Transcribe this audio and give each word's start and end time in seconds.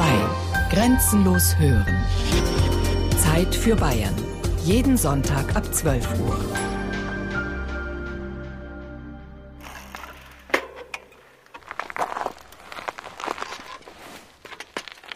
2. 0.00 0.06
Grenzenlos 0.70 1.58
hören. 1.58 2.02
Zeit 3.18 3.54
für 3.54 3.76
Bayern. 3.76 4.14
Jeden 4.64 4.96
Sonntag 4.96 5.54
ab 5.54 5.74
12 5.74 6.20
Uhr. 6.20 6.38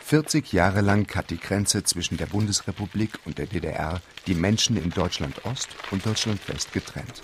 Vierzig 0.03 0.53
Jahre 0.53 0.83
lang 0.83 1.11
hat 1.15 1.31
die 1.31 1.39
Grenze 1.39 1.83
zwischen 1.85 2.19
der 2.19 2.27
Bundesrepublik 2.27 3.21
und 3.25 3.39
der 3.39 3.47
DDR 3.47 4.03
die 4.27 4.35
Menschen 4.35 4.77
in 4.77 4.91
Deutschland 4.91 5.47
Ost 5.47 5.69
und 5.93 6.05
Deutschland 6.05 6.47
West 6.47 6.75
getrennt. 6.75 7.23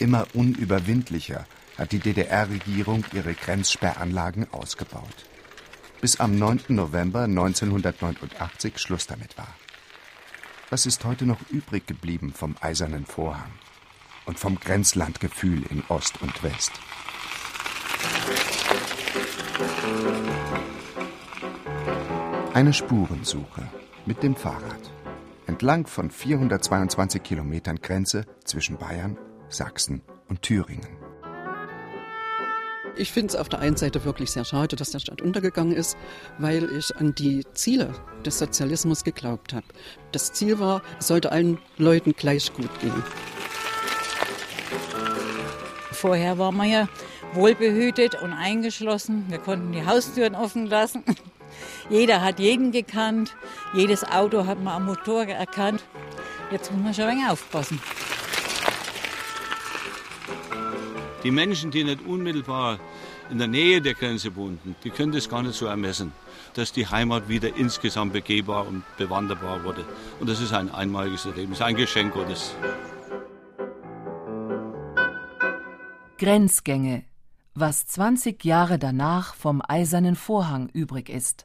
Immer 0.00 0.26
unüberwindlicher 0.34 1.46
hat 1.78 1.92
die 1.92 2.00
DDR-Regierung 2.00 3.04
ihre 3.12 3.34
Grenzsperranlagen 3.34 4.52
ausgebaut. 4.52 5.31
Bis 6.02 6.18
am 6.18 6.36
9. 6.36 6.62
November 6.70 7.22
1989 7.22 8.76
Schluss 8.76 9.06
damit 9.06 9.38
war. 9.38 9.54
Was 10.68 10.84
ist 10.84 11.04
heute 11.04 11.26
noch 11.26 11.38
übrig 11.48 11.86
geblieben 11.86 12.32
vom 12.34 12.56
Eisernen 12.60 13.06
Vorhang 13.06 13.52
und 14.26 14.36
vom 14.36 14.58
Grenzlandgefühl 14.58 15.62
in 15.70 15.84
Ost 15.86 16.20
und 16.20 16.42
West? 16.42 16.72
Eine 22.52 22.72
Spurensuche 22.72 23.68
mit 24.04 24.24
dem 24.24 24.34
Fahrrad 24.34 24.90
entlang 25.46 25.86
von 25.86 26.10
422 26.10 27.22
Kilometern 27.22 27.76
Grenze 27.76 28.26
zwischen 28.42 28.76
Bayern, 28.76 29.16
Sachsen 29.48 30.02
und 30.26 30.42
Thüringen. 30.42 31.01
Ich 32.94 33.10
finde 33.10 33.28
es 33.28 33.36
auf 33.36 33.48
der 33.48 33.60
einen 33.60 33.76
Seite 33.76 34.04
wirklich 34.04 34.30
sehr 34.30 34.44
schade, 34.44 34.76
dass 34.76 34.90
der 34.90 34.98
Staat 34.98 35.22
untergegangen 35.22 35.74
ist, 35.74 35.96
weil 36.38 36.70
ich 36.76 36.94
an 36.96 37.14
die 37.14 37.44
Ziele 37.54 37.94
des 38.24 38.38
Sozialismus 38.38 39.02
geglaubt 39.02 39.54
habe. 39.54 39.64
Das 40.12 40.32
Ziel 40.32 40.58
war, 40.58 40.82
es 40.98 41.08
sollte 41.08 41.32
allen 41.32 41.58
Leuten 41.78 42.12
gleich 42.12 42.52
gut 42.52 42.68
gehen. 42.80 43.02
Vorher 45.90 46.36
war 46.36 46.52
man 46.52 46.68
ja 46.68 46.88
wohlbehütet 47.32 48.20
und 48.20 48.32
eingeschlossen. 48.32 49.24
Wir 49.28 49.38
konnten 49.38 49.72
die 49.72 49.86
Haustüren 49.86 50.34
offen 50.34 50.66
lassen. 50.66 51.02
Jeder 51.90 52.20
hat 52.20 52.40
jeden 52.40 52.72
gekannt. 52.72 53.34
Jedes 53.72 54.04
Auto 54.04 54.46
hat 54.46 54.62
man 54.62 54.74
am 54.74 54.86
Motor 54.86 55.24
erkannt. 55.24 55.82
Jetzt 56.50 56.70
muss 56.72 56.82
man 56.82 56.94
schon 56.94 57.04
ein 57.04 57.16
wenig 57.16 57.30
aufpassen. 57.30 57.80
Die 61.24 61.30
Menschen, 61.30 61.70
die 61.70 61.84
nicht 61.84 62.04
unmittelbar 62.04 62.78
in 63.30 63.38
der 63.38 63.46
Nähe 63.46 63.80
der 63.80 63.94
Grenze 63.94 64.34
wohnten, 64.34 64.74
die 64.82 64.90
können 64.90 65.12
das 65.12 65.28
gar 65.28 65.42
nicht 65.42 65.54
so 65.54 65.66
ermessen, 65.66 66.12
dass 66.54 66.72
die 66.72 66.86
Heimat 66.86 67.28
wieder 67.28 67.56
insgesamt 67.56 68.12
begehbar 68.12 68.66
und 68.66 68.82
bewanderbar 68.96 69.62
wurde. 69.64 69.84
Und 70.18 70.28
das 70.28 70.40
ist 70.40 70.52
ein 70.52 70.70
einmaliges 70.70 71.24
Erlebnis, 71.26 71.60
ein 71.60 71.76
Geschenk 71.76 72.12
Gottes. 72.14 72.54
Grenzgänge, 76.18 77.04
was 77.54 77.86
20 77.86 78.44
Jahre 78.44 78.78
danach 78.78 79.34
vom 79.34 79.62
Eisernen 79.66 80.16
Vorhang 80.16 80.68
übrig 80.72 81.08
ist. 81.08 81.44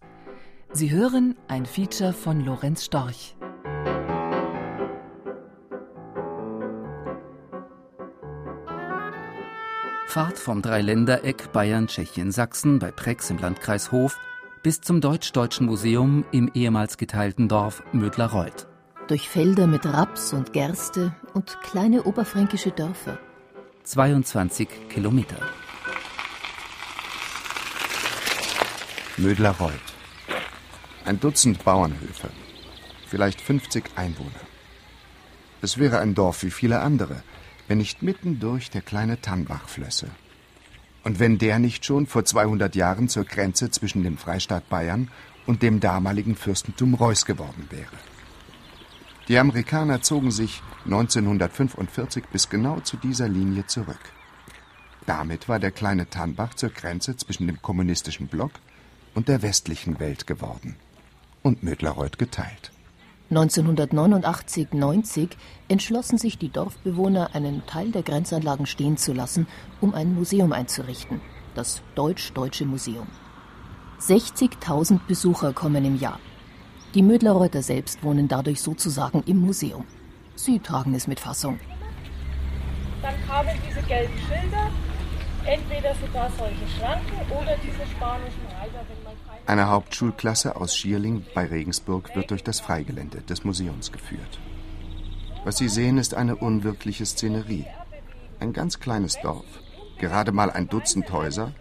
Sie 0.71 0.91
hören 0.91 1.35
ein 1.47 1.65
Feature 1.65 2.13
von 2.13 2.43
Lorenz 2.43 2.85
Storch. 2.85 3.35
Fahrt 10.17 10.39
vom 10.39 10.63
Dreiländereck 10.63 11.51
Bayern, 11.53 11.85
Tschechien, 11.85 12.31
Sachsen 12.31 12.79
bei 12.79 12.89
Prex 12.89 13.29
im 13.29 13.37
Landkreis 13.37 13.91
Hof 13.91 14.17
bis 14.63 14.81
zum 14.81 14.99
Deutsch-Deutschen 14.99 15.67
Museum 15.67 16.25
im 16.31 16.49
ehemals 16.55 16.97
geteilten 16.97 17.47
Dorf 17.47 17.83
Mödlareuth. 17.91 18.65
Durch 19.09 19.29
Felder 19.29 19.67
mit 19.67 19.85
Raps 19.85 20.33
und 20.33 20.53
Gerste 20.53 21.15
und 21.35 21.61
kleine 21.61 22.01
oberfränkische 22.05 22.71
Dörfer. 22.71 23.19
22 23.83 24.89
Kilometer. 24.89 25.37
Mödlareuth. 29.17 29.93
Ein 31.05 31.19
Dutzend 31.19 31.63
Bauernhöfe. 31.63 32.31
Vielleicht 33.05 33.39
50 33.39 33.83
Einwohner. 33.95 34.31
Es 35.61 35.77
wäre 35.77 35.99
ein 35.99 36.15
Dorf 36.15 36.41
wie 36.41 36.49
viele 36.49 36.79
andere, 36.79 37.21
wenn 37.67 37.79
nicht 37.79 38.01
mittendurch 38.01 38.69
der 38.69 38.81
kleine 38.81 39.21
Tannbach 39.21 39.67
flösse. 39.67 40.09
Und 41.03 41.19
wenn 41.19 41.37
der 41.37 41.59
nicht 41.59 41.85
schon 41.85 42.05
vor 42.05 42.25
200 42.25 42.75
Jahren 42.75 43.09
zur 43.09 43.23
Grenze 43.23 43.71
zwischen 43.71 44.03
dem 44.03 44.17
Freistaat 44.17 44.67
Bayern 44.69 45.09
und 45.45 45.61
dem 45.63 45.79
damaligen 45.79 46.35
Fürstentum 46.35 46.93
Reuß 46.93 47.25
geworden 47.25 47.67
wäre. 47.69 47.95
Die 49.27 49.37
Amerikaner 49.37 50.01
zogen 50.01 50.31
sich 50.31 50.61
1945 50.85 52.25
bis 52.27 52.49
genau 52.49 52.79
zu 52.79 52.97
dieser 52.97 53.27
Linie 53.27 53.65
zurück. 53.67 53.99
Damit 55.05 55.47
war 55.47 55.59
der 55.59 55.71
kleine 55.71 56.09
Tannbach 56.09 56.53
zur 56.53 56.69
Grenze 56.69 57.15
zwischen 57.15 57.47
dem 57.47 57.61
kommunistischen 57.61 58.27
Block 58.27 58.51
und 59.15 59.29
der 59.29 59.41
westlichen 59.41 59.99
Welt 59.99 60.27
geworden 60.27 60.75
und 61.43 61.63
Mödlareuth 61.63 62.17
geteilt. 62.17 62.71
1989-90 63.31 65.29
entschlossen 65.67 66.17
sich 66.17 66.37
die 66.37 66.49
Dorfbewohner, 66.49 67.31
einen 67.33 67.65
Teil 67.65 67.91
der 67.91 68.03
Grenzanlagen 68.03 68.65
stehen 68.65 68.97
zu 68.97 69.13
lassen, 69.13 69.47
um 69.81 69.93
ein 69.93 70.13
Museum 70.13 70.53
einzurichten, 70.53 71.21
das 71.53 71.81
Deutsch-Deutsche 71.95 72.65
Museum. 72.65 73.07
60.000 73.99 74.99
Besucher 75.07 75.53
kommen 75.53 75.83
im 75.83 75.99
Jahr. 75.99 76.19
Die 76.93 77.01
Mödlareuter 77.01 77.61
selbst 77.61 78.03
wohnen 78.03 78.27
dadurch 78.27 78.61
sozusagen 78.61 79.23
im 79.25 79.37
Museum. 79.37 79.85
Sie 80.35 80.59
tragen 80.59 80.93
es 80.93 81.07
mit 81.07 81.19
Fassung. 81.19 81.59
Dann 83.01 83.15
kamen 83.27 83.57
diese 83.67 83.81
gelben 83.81 84.13
Schilder, 84.27 84.69
entweder 85.47 85.95
sogar 85.95 86.29
solche 86.37 86.67
Schranken 86.77 87.31
oder 87.31 87.55
diese 87.63 87.89
spanischen 87.89 88.45
Reiter, 88.59 88.85
wenn 88.87 89.03
man 89.03 89.13
eine 89.45 89.69
Hauptschulklasse 89.69 90.57
aus 90.57 90.75
Schierling 90.75 91.25
bei 91.33 91.45
Regensburg 91.45 92.13
wird 92.15 92.31
durch 92.31 92.43
das 92.43 92.59
Freigelände 92.59 93.21
des 93.21 93.45
Museums 93.45 93.93
geführt. 93.93 94.39
Was 95.45 95.57
Sie 95.57 95.69
sehen, 95.69 95.97
ist 95.97 96.13
eine 96.13 96.35
unwirkliche 96.35 97.05
Szenerie. 97.05 97.65
Ein 98.41 98.51
ganz 98.51 98.79
kleines 98.79 99.17
Dorf, 99.21 99.45
gerade 99.99 100.33
mal 100.33 100.51
ein 100.51 100.67
Dutzend 100.67 101.11
Häuser 101.13 101.53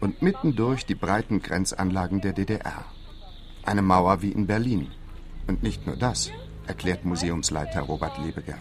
und 0.00 0.20
mittendurch 0.20 0.84
die 0.84 0.96
breiten 0.96 1.40
Grenzanlagen 1.40 2.20
der 2.20 2.32
DDR. 2.32 2.84
Eine 3.64 3.82
Mauer 3.82 4.20
wie 4.22 4.32
in 4.32 4.48
Berlin. 4.48 4.90
Und 5.46 5.62
nicht 5.62 5.86
nur 5.86 5.96
das, 5.96 6.32
erklärt 6.66 7.04
Museumsleiter 7.04 7.82
Robert 7.82 8.18
Lebegern. 8.18 8.58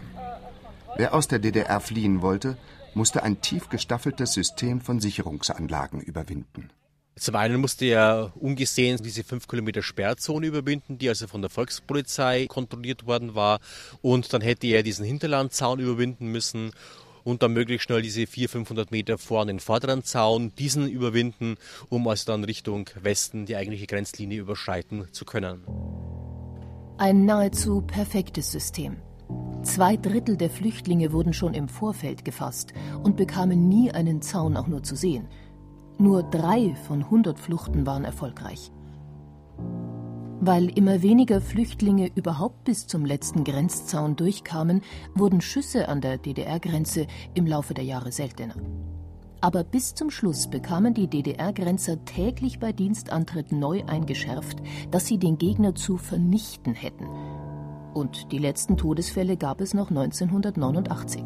Wer 0.96 1.14
aus 1.14 1.28
der 1.28 1.40
DDR 1.40 1.80
fliehen 1.80 2.22
wollte, 2.22 2.58
musste 2.98 3.24
ein 3.24 3.40
tief 3.40 3.70
gestaffeltes 3.70 4.34
System 4.34 4.82
von 4.82 5.00
Sicherungsanlagen 5.00 6.02
überwinden. 6.02 6.72
Zum 7.16 7.36
einen 7.36 7.62
musste 7.62 7.86
er 7.86 8.34
ungesehen 8.36 9.00
diese 9.02 9.24
fünf 9.24 9.48
Kilometer 9.48 9.82
Sperrzone 9.82 10.48
überwinden, 10.48 10.98
die 10.98 11.10
also 11.10 11.28
von 11.28 11.42
der 11.42 11.50
Volkspolizei 11.50 12.46
kontrolliert 12.48 13.08
worden 13.08 13.34
war. 13.34 13.60
Und 14.02 14.34
dann 14.34 14.42
hätte 14.42 14.68
er 14.68 14.84
diesen 14.84 15.06
Hinterlandzaun 15.06 15.80
überwinden 15.80 16.28
müssen 16.28 16.72
und 17.24 17.44
dann 17.44 17.54
möglichst 17.54 17.86
schnell 17.86 18.02
diese 18.02 18.28
400, 18.28 18.52
500 18.52 18.92
Meter 18.92 19.18
vor 19.18 19.42
an 19.42 19.48
den 19.48 19.60
vorderen 19.60 20.04
Zaun, 20.04 20.54
diesen 20.56 20.88
überwinden, 20.88 21.58
um 21.90 22.08
also 22.08 22.26
dann 22.32 22.44
Richtung 22.44 22.90
Westen 23.02 23.46
die 23.46 23.56
eigentliche 23.56 23.88
Grenzlinie 23.88 24.40
überschreiten 24.40 25.08
zu 25.12 25.26
können. 25.26 25.64
Ein 26.98 27.26
nahezu 27.26 27.82
perfektes 27.82 28.52
System. 28.52 28.98
Zwei 29.64 29.98
Drittel 29.98 30.38
der 30.38 30.50
Flüchtlinge 30.50 31.12
wurden 31.12 31.34
schon 31.34 31.54
im 31.54 31.68
Vorfeld 31.68 32.24
gefasst 32.24 32.74
und 33.04 33.18
bekamen 33.18 33.68
nie 33.68 33.92
einen 33.92 34.22
Zaun 34.22 34.56
auch 34.56 34.68
nur 34.68 34.84
zu 34.84 34.96
sehen. 34.96 35.28
Nur 35.98 36.24
drei 36.24 36.76
von 36.88 37.04
100 37.04 37.40
Fluchten 37.40 37.86
waren 37.86 38.06
erfolgreich. 38.06 38.72
Weil 40.40 40.70
immer 40.70 41.02
weniger 41.02 41.42
Flüchtlinge 41.42 42.12
überhaupt 42.16 42.64
bis 42.64 42.88
zum 42.88 43.04
letzten 43.04 43.44
Grenzzaun 43.44 44.16
durchkamen, 44.16 44.82
wurden 45.16 45.42
Schüsse 45.42 45.90
an 45.90 46.00
der 46.00 46.18
DDR-Grenze 46.18 47.08
im 47.34 47.48
Laufe 47.48 47.74
der 47.74 47.84
Jahre 47.84 48.12
seltener. 48.12 48.56
Aber 49.42 49.64
bis 49.64 49.96
zum 49.96 50.10
Schluss 50.10 50.48
bekamen 50.48 50.94
die 50.94 51.08
DDR-Grenzer 51.08 52.06
täglich 52.06 52.60
bei 52.60 52.72
Dienstantritt 52.72 53.52
neu 53.52 53.84
eingeschärft, 53.86 54.60
dass 54.92 55.08
sie 55.08 55.18
den 55.18 55.38
Gegner 55.38 55.76
zu 55.76 55.98
vernichten 55.98 56.74
hätten. 56.74 57.08
Und 57.94 58.32
die 58.32 58.38
letzten 58.38 58.78
Todesfälle 58.78 59.38
gab 59.38 59.62
es 59.62 59.74
noch 59.74 59.90
1989. 59.90 61.24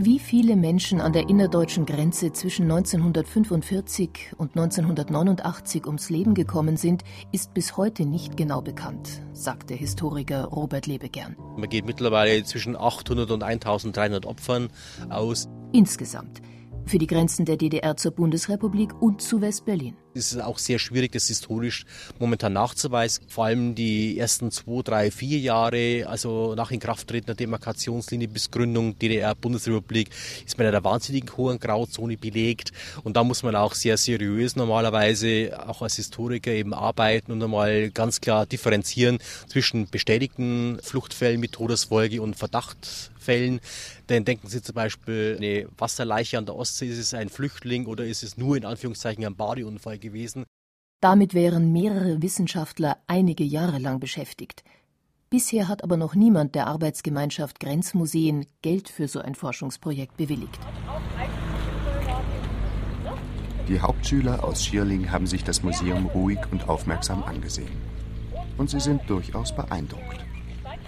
Wie 0.00 0.20
viele 0.20 0.54
Menschen 0.54 1.00
an 1.00 1.12
der 1.12 1.28
innerdeutschen 1.28 1.84
Grenze 1.84 2.32
zwischen 2.32 2.70
1945 2.70 4.34
und 4.38 4.50
1989 4.56 5.86
ums 5.86 6.08
Leben 6.08 6.34
gekommen 6.34 6.76
sind, 6.76 7.02
ist 7.32 7.52
bis 7.52 7.76
heute 7.76 8.06
nicht 8.06 8.36
genau 8.36 8.62
bekannt, 8.62 9.22
sagt 9.32 9.70
der 9.70 9.76
Historiker 9.76 10.44
Robert 10.44 10.86
Lebegern. 10.86 11.36
Man 11.56 11.68
geht 11.68 11.84
mittlerweile 11.84 12.44
zwischen 12.44 12.76
800 12.76 13.28
und 13.32 13.42
1300 13.42 14.24
Opfern 14.24 14.68
aus. 15.10 15.48
Insgesamt 15.72 16.42
für 16.88 16.98
die 16.98 17.06
Grenzen 17.06 17.44
der 17.44 17.56
DDR 17.56 17.96
zur 17.96 18.12
Bundesrepublik 18.12 18.90
und 19.00 19.20
zu 19.20 19.40
West-Berlin. 19.40 19.96
Es 20.18 20.32
ist 20.32 20.40
auch 20.40 20.58
sehr 20.58 20.78
schwierig, 20.78 21.12
das 21.12 21.28
historisch 21.28 21.86
momentan 22.18 22.52
nachzuweisen. 22.52 23.24
Vor 23.28 23.44
allem 23.46 23.74
die 23.74 24.18
ersten 24.18 24.50
zwei, 24.50 24.82
drei, 24.82 25.10
vier 25.10 25.38
Jahre, 25.38 26.06
also 26.06 26.54
nach 26.54 26.70
Inkrafttreten 26.70 27.26
der 27.26 27.34
Demarkationslinie 27.36 28.28
bis 28.28 28.50
Gründung 28.50 28.98
DDR-Bundesrepublik, 28.98 30.10
ist 30.44 30.58
man 30.58 30.66
in 30.66 30.74
einer 30.74 30.84
wahnsinnigen 30.84 31.36
hohen 31.36 31.58
Grauzone 31.58 32.16
belegt. 32.16 32.72
Und 33.04 33.16
da 33.16 33.24
muss 33.24 33.42
man 33.42 33.54
auch 33.54 33.74
sehr 33.74 33.96
seriös 33.96 34.56
normalerweise 34.56 35.58
auch 35.66 35.82
als 35.82 35.96
Historiker 35.96 36.50
eben 36.50 36.74
arbeiten 36.74 37.32
und 37.32 37.42
einmal 37.42 37.90
ganz 37.90 38.20
klar 38.20 38.46
differenzieren 38.46 39.18
zwischen 39.46 39.88
bestätigten 39.88 40.78
Fluchtfällen 40.82 41.40
mit 41.40 41.52
Todesfolge 41.52 42.20
und 42.20 42.34
Verdachtfällen. 42.34 43.60
Denn 44.08 44.24
denken 44.24 44.48
Sie 44.48 44.62
zum 44.62 44.74
Beispiel, 44.74 45.36
eine 45.36 45.68
Wasserleiche 45.76 46.38
an 46.38 46.46
der 46.46 46.56
Ostsee, 46.56 46.88
ist 46.88 46.98
es 46.98 47.12
ein 47.12 47.28
Flüchtling 47.28 47.86
oder 47.86 48.04
ist 48.04 48.22
es 48.22 48.38
nur 48.38 48.56
in 48.56 48.64
Anführungszeichen 48.64 49.24
ein 49.24 49.36
Badeunfall 49.36 49.98
gewesen? 50.08 50.44
Damit 51.00 51.32
wären 51.32 51.72
mehrere 51.72 52.22
Wissenschaftler 52.22 52.96
einige 53.06 53.44
Jahre 53.44 53.78
lang 53.78 54.00
beschäftigt. 54.00 54.64
Bisher 55.30 55.68
hat 55.68 55.84
aber 55.84 55.96
noch 55.96 56.14
niemand 56.14 56.54
der 56.54 56.66
Arbeitsgemeinschaft 56.66 57.60
Grenzmuseen 57.60 58.46
Geld 58.62 58.88
für 58.88 59.06
so 59.06 59.20
ein 59.20 59.34
Forschungsprojekt 59.34 60.16
bewilligt. 60.16 60.58
Die 63.68 63.80
Hauptschüler 63.80 64.42
aus 64.42 64.64
Schierling 64.64 65.12
haben 65.12 65.26
sich 65.26 65.44
das 65.44 65.62
Museum 65.62 66.06
ruhig 66.06 66.38
und 66.50 66.68
aufmerksam 66.68 67.22
angesehen. 67.22 67.76
Und 68.56 68.70
sie 68.70 68.80
sind 68.80 69.02
durchaus 69.08 69.54
beeindruckt. 69.54 70.24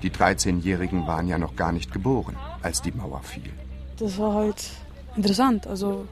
Die 0.02 0.10
13-Jährigen 0.10 1.06
waren 1.06 1.28
ja 1.28 1.38
noch 1.38 1.54
gar 1.54 1.72
nicht 1.72 1.92
geboren, 1.92 2.36
als 2.62 2.80
die 2.80 2.92
Mauer 2.92 3.22
fiel. 3.22 3.52
Das 3.98 4.16
war 4.18 4.32
halt 4.32 4.70
interessant, 5.14 5.66
also 5.66 6.08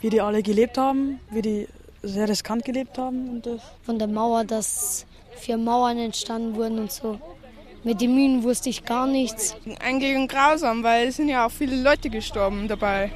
wie 0.00 0.08
die 0.08 0.22
alle 0.22 0.42
gelebt 0.42 0.78
haben, 0.78 1.20
wie 1.30 1.42
die 1.42 1.68
sehr 2.02 2.28
riskant 2.28 2.64
gelebt 2.64 2.98
haben. 2.98 3.28
Und 3.28 3.46
das 3.46 3.60
Von 3.82 3.98
der 3.98 4.08
Mauer, 4.08 4.44
dass 4.44 5.06
vier 5.36 5.58
Mauern 5.58 5.98
entstanden 5.98 6.56
wurden 6.56 6.78
und 6.78 6.92
so. 6.92 7.18
Mit 7.84 8.00
den 8.00 8.14
Mühen 8.14 8.42
wusste 8.42 8.70
ich 8.70 8.84
gar 8.84 9.06
nichts. 9.06 9.56
Eigentlich 9.80 10.28
grausam, 10.28 10.82
weil 10.82 11.08
es 11.08 11.16
sind 11.16 11.28
ja 11.28 11.46
auch 11.46 11.50
viele 11.50 11.80
Leute 11.80 12.10
gestorben 12.10 12.68
dabei. 12.68 13.10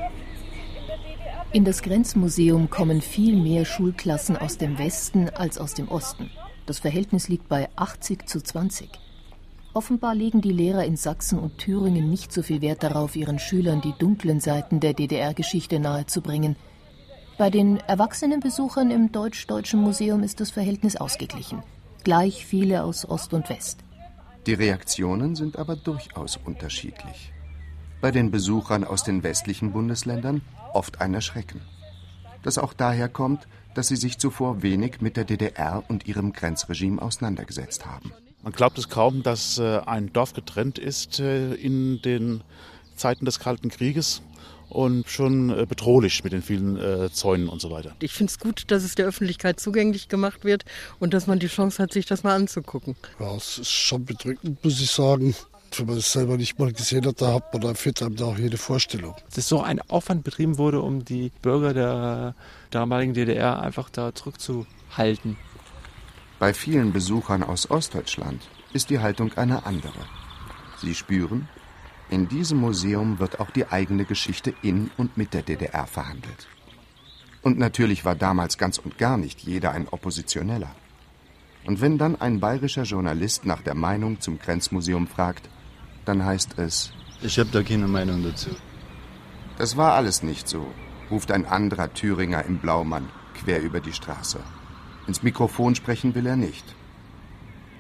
In 1.52 1.64
das 1.64 1.82
Grenzmuseum 1.82 2.70
kommen 2.70 3.02
viel 3.02 3.37
mehr 3.37 3.64
Schulklassen 3.64 4.37
aus 4.37 4.56
dem 4.56 4.79
Westen 4.79 5.29
als 5.29 5.58
aus 5.58 5.75
dem 5.75 5.88
Osten. 5.88 6.31
Das 6.64 6.79
Verhältnis 6.79 7.29
liegt 7.29 7.49
bei 7.49 7.69
80 7.76 8.26
zu 8.26 8.40
20. 8.40 8.88
Offenbar 9.75 10.14
legen 10.14 10.40
die 10.40 10.52
Lehrer 10.52 10.84
in 10.84 10.96
Sachsen 10.96 11.38
und 11.38 11.58
Thüringen 11.58 12.08
nicht 12.08 12.32
so 12.32 12.43
viel 12.43 12.61
Wert 12.61 12.82
darauf, 12.82 13.17
ihren 13.17 13.38
Schülern 13.38 13.81
die 13.81 13.94
dunklen 13.99 14.38
Seiten 14.38 14.81
der 14.81 14.94
DDR-Geschichte 14.94 15.81
nahezubringen. 15.81 16.56
Bei 17.38 17.49
den 17.50 17.79
erwachsenen 17.79 18.40
Besuchern 18.40 18.90
im 18.90 19.11
Deutsch-Deutschen 19.11 19.81
Museum 19.81 20.23
ist 20.23 20.40
das 20.40 20.50
Verhältnis 20.50 20.96
ausgeglichen. 20.96 21.62
Gleich 22.05 22.44
viele 22.44 22.84
aus 22.84 23.08
Ost 23.08 23.32
und 23.32 23.49
West. 23.49 23.81
Die 24.46 24.55
Reaktionen 24.55 25.34
sind 25.34 25.56
aber 25.56 25.76
durchaus 25.76 26.37
unterschiedlich. 26.37 27.32
Bei 28.00 28.11
den 28.11 28.31
Besuchern 28.31 28.84
aus 28.84 29.02
den 29.05 29.23
westlichen 29.23 29.73
Bundesländern 29.73 30.43
oft 30.73 31.00
ein 31.00 31.14
Erschrecken. 31.14 31.62
Das 32.43 32.58
auch 32.58 32.75
daher 32.75 33.08
kommt, 33.08 33.49
dass 33.75 33.88
sie 33.88 33.96
sich 33.96 34.19
zuvor 34.19 34.62
wenig 34.62 35.00
mit 35.00 35.17
der 35.17 35.25
DDR 35.25 35.84
und 35.88 36.06
ihrem 36.06 36.32
Grenzregime 36.32 37.00
auseinandergesetzt 37.00 37.87
haben. 37.87 38.12
Man 38.43 38.52
glaubt 38.52 38.76
es 38.76 38.88
kaum, 38.88 39.23
dass 39.23 39.58
äh, 39.58 39.79
ein 39.87 40.12
Dorf 40.12 40.34
getrennt 40.34 40.79
ist 40.79 41.20
äh, 41.20 41.55
in 41.55 42.02
den 42.02 42.43
Zeiten 42.96 43.25
des 43.25 43.38
Kalten 43.38 43.70
Krieges 43.70 44.23
und 44.72 45.08
schon 45.08 45.50
äh, 45.50 45.66
bedrohlich 45.66 46.24
mit 46.24 46.32
den 46.32 46.42
vielen 46.42 47.12
Zäunen 47.12 47.48
und 47.48 47.60
so 47.60 47.70
weiter. 47.70 47.94
Ich 48.00 48.12
finde 48.12 48.30
es 48.30 48.38
gut, 48.38 48.64
dass 48.70 48.82
es 48.82 48.94
der 48.94 49.06
Öffentlichkeit 49.06 49.60
zugänglich 49.60 50.08
gemacht 50.08 50.44
wird 50.44 50.64
und 50.98 51.14
dass 51.14 51.26
man 51.26 51.38
die 51.38 51.46
Chance 51.48 51.82
hat, 51.82 51.92
sich 51.92 52.06
das 52.06 52.22
mal 52.22 52.34
anzugucken. 52.34 52.96
Ja, 53.20 53.34
es 53.36 53.58
ist 53.58 53.70
schon 53.70 54.04
bedrückend, 54.04 54.62
muss 54.64 54.80
ich 54.80 54.90
sagen. 54.90 55.34
Wenn 55.76 55.86
man 55.86 55.96
es 55.96 56.12
selber 56.12 56.36
nicht 56.36 56.58
mal 56.58 56.70
gesehen 56.72 57.06
hat, 57.06 57.22
da 57.22 57.34
hat 57.34 57.52
man 57.52 57.62
da 57.62 57.74
fehlt 57.74 58.02
einem 58.02 58.16
da 58.16 58.26
auch 58.26 58.38
jede 58.38 58.58
Vorstellung. 58.58 59.14
Dass 59.34 59.48
so 59.48 59.62
ein 59.62 59.80
Aufwand 59.88 60.22
betrieben 60.22 60.58
wurde, 60.58 60.82
um 60.82 61.04
die 61.04 61.32
Bürger 61.40 61.72
der 61.72 62.34
damaligen 62.70 63.14
DDR 63.14 63.60
einfach 63.62 63.88
da 63.88 64.14
zurückzuhalten. 64.14 65.38
Bei 66.38 66.52
vielen 66.52 66.92
Besuchern 66.92 67.42
aus 67.42 67.70
Ostdeutschland 67.70 68.42
ist 68.72 68.90
die 68.90 68.98
Haltung 68.98 69.32
eine 69.34 69.64
andere. 69.64 70.06
Sie 70.80 70.94
spüren, 70.94 71.48
in 72.12 72.29
diesem 72.29 72.59
Museum 72.59 73.19
wird 73.20 73.41
auch 73.41 73.50
die 73.50 73.69
eigene 73.69 74.05
Geschichte 74.05 74.53
in 74.61 74.91
und 74.99 75.17
mit 75.17 75.32
der 75.32 75.41
DDR 75.41 75.87
verhandelt. 75.87 76.47
Und 77.41 77.59
natürlich 77.59 78.05
war 78.05 78.14
damals 78.14 78.59
ganz 78.59 78.76
und 78.76 78.99
gar 78.99 79.17
nicht 79.17 79.41
jeder 79.41 79.73
ein 79.73 79.88
Oppositioneller. 79.88 80.70
Und 81.64 81.81
wenn 81.81 81.97
dann 81.97 82.20
ein 82.20 82.38
bayerischer 82.38 82.82
Journalist 82.82 83.47
nach 83.47 83.62
der 83.62 83.75
Meinung 83.75 84.20
zum 84.20 84.38
Grenzmuseum 84.38 85.06
fragt, 85.06 85.49
dann 86.05 86.23
heißt 86.23 86.59
es, 86.59 86.93
ich 87.23 87.38
habe 87.38 87.49
da 87.50 87.62
keine 87.62 87.88
Meinung 87.88 88.23
dazu. 88.23 88.50
Das 89.56 89.79
war 89.79 89.94
alles 89.94 90.23
nicht 90.23 90.47
so, 90.47 90.67
ruft 91.11 91.32
ein 91.32 91.47
anderer 91.47 91.94
Thüringer 91.94 92.44
im 92.44 92.58
Blaumann 92.58 93.08
quer 93.32 93.62
über 93.62 93.81
die 93.81 93.94
Straße. 93.94 94.41
Ins 95.06 95.23
Mikrofon 95.23 95.75
sprechen 95.75 96.15
will 96.15 96.26
er 96.26 96.37
nicht. 96.37 96.75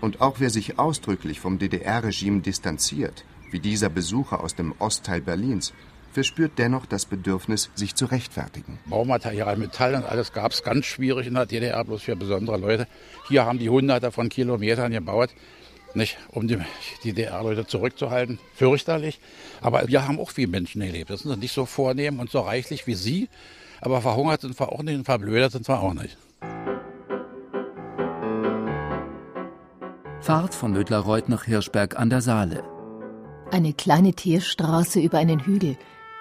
Und 0.00 0.22
auch 0.22 0.40
wer 0.40 0.48
sich 0.48 0.78
ausdrücklich 0.78 1.38
vom 1.38 1.58
DDR-Regime 1.58 2.40
distanziert, 2.40 3.26
wie 3.52 3.60
dieser 3.60 3.88
Besucher 3.88 4.42
aus 4.42 4.54
dem 4.54 4.74
Ostteil 4.78 5.20
Berlins, 5.20 5.72
verspürt 6.12 6.52
dennoch 6.58 6.86
das 6.86 7.06
Bedürfnis, 7.06 7.70
sich 7.74 7.94
zu 7.94 8.06
rechtfertigen. 8.06 8.78
Baumaterial, 8.86 9.56
Metall 9.56 9.94
und 9.94 10.04
alles 10.04 10.32
gab 10.32 10.52
es 10.52 10.62
ganz 10.62 10.86
schwierig 10.86 11.26
in 11.26 11.34
der 11.34 11.46
DDR, 11.46 11.84
bloß 11.84 12.02
für 12.02 12.16
besondere 12.16 12.58
Leute. 12.58 12.86
Hier 13.28 13.44
haben 13.44 13.58
die 13.58 13.70
Hunderte 13.70 14.12
von 14.12 14.28
Kilometern 14.28 14.92
gebaut, 14.92 15.30
nicht, 15.94 16.16
um 16.28 16.48
die 16.48 16.58
DDR-Leute 17.04 17.66
zurückzuhalten. 17.66 18.38
Fürchterlich. 18.54 19.20
Aber 19.60 19.86
wir 19.88 20.06
haben 20.06 20.18
auch 20.18 20.32
wie 20.36 20.46
Menschen 20.46 20.80
erlebt. 20.80 21.10
Das 21.10 21.20
sind 21.20 21.40
nicht 21.40 21.52
so 21.52 21.66
vornehm 21.66 22.18
und 22.18 22.30
so 22.30 22.40
reichlich 22.40 22.86
wie 22.86 22.94
Sie. 22.94 23.28
Aber 23.80 24.00
verhungert 24.00 24.40
sind 24.40 24.58
wir 24.58 24.72
auch 24.72 24.82
nicht 24.82 24.96
und 24.96 25.04
verblödet 25.04 25.52
sind 25.52 25.68
wir 25.68 25.80
auch 25.80 25.92
nicht. 25.92 26.16
Fahrt 30.20 30.54
von 30.54 30.72
Mödlarreuth 30.72 31.28
nach 31.28 31.44
Hirschberg 31.44 31.98
an 31.98 32.08
der 32.08 32.22
Saale. 32.22 32.62
Eine 33.52 33.74
kleine 33.74 34.14
Teerstraße 34.14 34.98
über 34.98 35.18
einen 35.18 35.38
Hügel, 35.38 35.76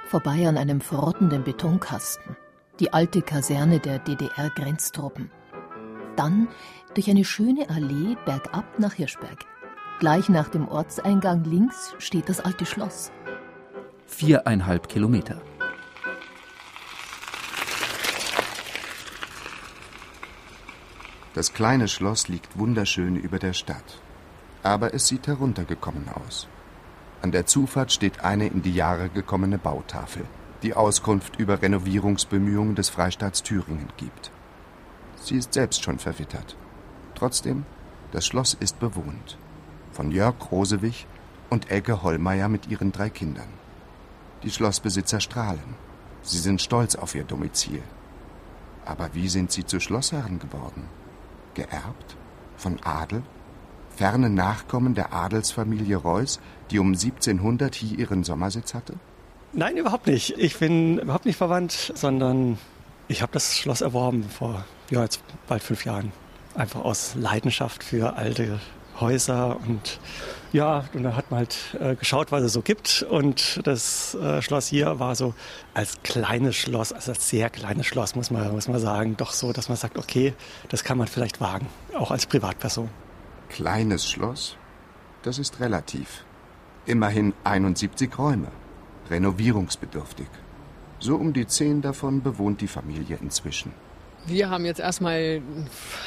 vorbei 0.06 0.50
an 0.50 0.58
einem 0.58 0.82
verrottenden 0.82 1.46
Betonkasten. 1.46 2.36
Die 2.82 2.92
alte 2.92 3.22
Kaserne 3.22 3.80
der 3.80 4.00
DDR-Grenztruppen. 4.00 5.32
Dann 6.18 6.50
durch 6.94 7.10
eine 7.10 7.24
schöne 7.24 7.70
Allee 7.70 8.18
bergab 8.26 8.78
nach 8.80 8.96
Hirschberg. 8.96 9.46
Gleich 10.02 10.28
nach 10.28 10.50
dem 10.50 10.68
Ortseingang 10.68 11.46
links 11.46 11.96
steht 12.00 12.28
das 12.28 12.42
alte 12.42 12.66
Schloss. 12.66 13.14
Viereinhalb 14.08 14.90
Kilometer. 14.90 15.42
Das 21.34 21.54
kleine 21.54 21.88
Schloss 21.88 22.28
liegt 22.28 22.60
wunderschön 22.60 23.16
über 23.16 23.40
der 23.40 23.54
Stadt. 23.54 24.02
Aber 24.64 24.94
es 24.94 25.08
sieht 25.08 25.28
heruntergekommen 25.28 26.10
aus. 26.10 26.50
An 27.22 27.32
der 27.32 27.46
Zufahrt 27.46 27.92
steht 27.92 28.24
eine 28.24 28.48
in 28.48 28.64
die 28.64 28.74
Jahre 28.74 29.10
gekommene 29.10 29.60
Bautafel, 29.60 30.26
die 30.64 30.74
Auskunft 30.74 31.38
über 31.38 31.62
Renovierungsbemühungen 31.62 32.74
des 32.74 32.90
Freistaats 32.90 33.44
Thüringen 33.44 33.90
gibt. 33.98 34.32
Sie 35.22 35.36
ist 35.36 35.54
selbst 35.54 35.84
schon 35.84 36.00
verwittert. 36.00 36.56
Trotzdem, 37.14 37.66
das 38.12 38.26
Schloss 38.26 38.56
ist 38.56 38.80
bewohnt. 38.80 39.38
Von 39.92 40.12
Jörg 40.12 40.36
Rosewig 40.52 41.06
und 41.52 41.70
Elke 41.70 42.02
Hollmeier 42.02 42.50
mit 42.50 42.68
ihren 42.68 42.92
drei 42.92 43.12
Kindern. 43.12 43.50
Die 44.42 44.50
Schlossbesitzer 44.50 45.20
strahlen. 45.20 45.76
Sie 46.24 46.40
sind 46.40 46.60
stolz 46.60 46.96
auf 46.96 47.14
ihr 47.14 47.24
Domizil. 47.24 47.84
Aber 48.84 49.14
wie 49.14 49.30
sind 49.30 49.52
sie 49.52 49.66
zu 49.66 49.80
Schlossherren 49.80 50.40
geworden? 50.40 50.86
Geerbt? 51.54 52.18
Von 52.58 52.80
Adel? 52.84 53.22
Ferne 53.96 54.30
Nachkommen 54.30 54.96
der 54.96 55.14
Adelsfamilie 55.14 55.98
Reuß, 55.98 56.40
die 56.72 56.80
um 56.80 56.88
1700 56.88 57.76
hier 57.76 58.00
ihren 58.00 58.24
Sommersitz 58.24 58.74
hatte? 58.74 58.96
Nein, 59.54 59.78
überhaupt 59.78 60.08
nicht. 60.08 60.38
Ich 60.38 60.58
bin 60.58 60.98
überhaupt 61.00 61.26
nicht 61.26 61.36
verwandt, 61.36 61.92
sondern 61.96 62.58
ich 63.08 63.22
habe 63.22 63.34
das 63.34 63.58
Schloss 63.58 63.82
erworben 63.82 64.24
vor 64.24 64.66
ja, 64.90 65.04
jetzt 65.04 65.22
bald 65.48 65.62
fünf 65.64 65.86
Jahren. 65.86 66.12
Einfach 66.56 66.82
aus 66.82 67.16
Leidenschaft 67.16 67.84
für 67.84 68.16
alte 68.16 68.60
Häuser 69.00 69.58
und 69.68 70.00
ja, 70.54 70.84
und 70.94 71.04
dann 71.04 71.16
hat 71.16 71.32
man 71.32 71.40
halt 71.40 71.58
äh, 71.80 71.96
geschaut, 71.96 72.32
was 72.32 72.44
es 72.44 72.54
so 72.54 72.62
gibt. 72.62 73.04
Und 73.10 73.66
das 73.66 74.16
äh, 74.16 74.42
Schloss 74.42 74.68
hier 74.68 75.00
war 75.00 75.16
so 75.16 75.34
als 75.74 76.02
kleines 76.04 76.58
Schloss, 76.58 76.92
also 76.92 77.12
als 77.12 77.30
sehr 77.30 77.50
kleines 77.50 77.86
Schloss, 77.86 78.16
muss 78.16 78.32
man, 78.32 78.52
muss 78.52 78.68
man 78.68 78.80
sagen, 78.80 79.16
doch 79.16 79.32
so, 79.32 79.54
dass 79.54 79.70
man 79.70 79.78
sagt, 79.78 79.98
okay, 79.98 80.34
das 80.68 80.84
kann 80.84 80.98
man 80.98 81.08
vielleicht 81.08 81.40
wagen, 81.40 81.68
auch 81.98 82.12
als 82.12 82.26
Privatperson. 82.26 82.90
Kleines 83.50 84.10
Schloss? 84.10 84.58
Das 85.24 85.40
ist 85.40 85.62
relativ. 85.62 86.26
Immerhin 86.86 87.34
71 87.44 88.18
Räume, 88.18 88.48
renovierungsbedürftig. 89.10 90.28
So 91.00 91.16
um 91.16 91.34
die 91.34 91.48
zehn 91.48 91.82
davon 91.82 92.22
bewohnt 92.22 92.62
die 92.62 92.68
Familie 92.68 93.18
inzwischen. 93.22 93.72
Wir 94.26 94.50
haben 94.50 94.66
jetzt 94.66 94.80
erstmal 94.80 95.42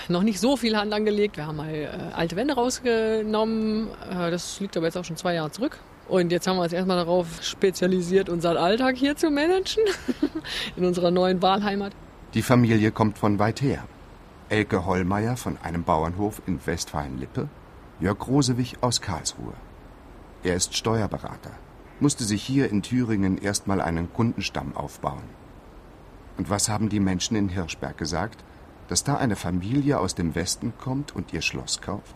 noch 0.08 0.22
nicht 0.22 0.38
so 0.38 0.56
viel 0.56 0.76
Hand 0.76 0.92
angelegt. 0.92 1.36
Wir 1.36 1.46
haben 1.46 1.56
mal 1.56 1.74
äh, 1.74 1.88
alte 2.14 2.36
Wände 2.36 2.54
rausgenommen. 2.54 3.88
Äh, 4.08 4.30
das 4.30 4.60
liegt 4.60 4.76
aber 4.76 4.86
jetzt 4.86 4.96
auch 4.96 5.04
schon 5.04 5.16
zwei 5.16 5.34
Jahre 5.34 5.50
zurück. 5.50 5.78
Und 6.08 6.30
jetzt 6.30 6.46
haben 6.46 6.56
wir 6.56 6.62
uns 6.62 6.72
erstmal 6.72 6.98
darauf 6.98 7.42
spezialisiert, 7.42 8.28
unseren 8.28 8.56
Alltag 8.56 8.96
hier 8.96 9.16
zu 9.16 9.30
managen, 9.30 9.82
in 10.76 10.84
unserer 10.84 11.10
neuen 11.10 11.40
Wahlheimat. 11.42 11.92
Die 12.34 12.42
Familie 12.42 12.92
kommt 12.92 13.18
von 13.18 13.38
weit 13.38 13.62
her. 13.62 13.84
Elke 14.48 14.84
Hollmeier 14.84 15.36
von 15.36 15.56
einem 15.62 15.82
Bauernhof 15.82 16.42
in 16.46 16.64
Westfalen-Lippe, 16.64 17.48
Jörg 18.00 18.26
Rosewig 18.28 18.76
aus 18.82 19.00
Karlsruhe. 19.00 19.54
Er 20.44 20.56
ist 20.56 20.76
Steuerberater, 20.76 21.52
musste 22.00 22.22
sich 22.22 22.42
hier 22.42 22.68
in 22.68 22.82
Thüringen 22.82 23.38
erstmal 23.38 23.80
einen 23.80 24.12
Kundenstamm 24.12 24.76
aufbauen. 24.76 25.22
Und 26.36 26.50
was 26.50 26.68
haben 26.68 26.90
die 26.90 27.00
Menschen 27.00 27.34
in 27.34 27.48
Hirschberg 27.48 27.96
gesagt? 27.96 28.44
Dass 28.88 29.04
da 29.04 29.16
eine 29.16 29.36
Familie 29.36 29.98
aus 29.98 30.14
dem 30.14 30.34
Westen 30.34 30.74
kommt 30.78 31.16
und 31.16 31.32
ihr 31.32 31.40
Schloss 31.40 31.80
kauft? 31.80 32.14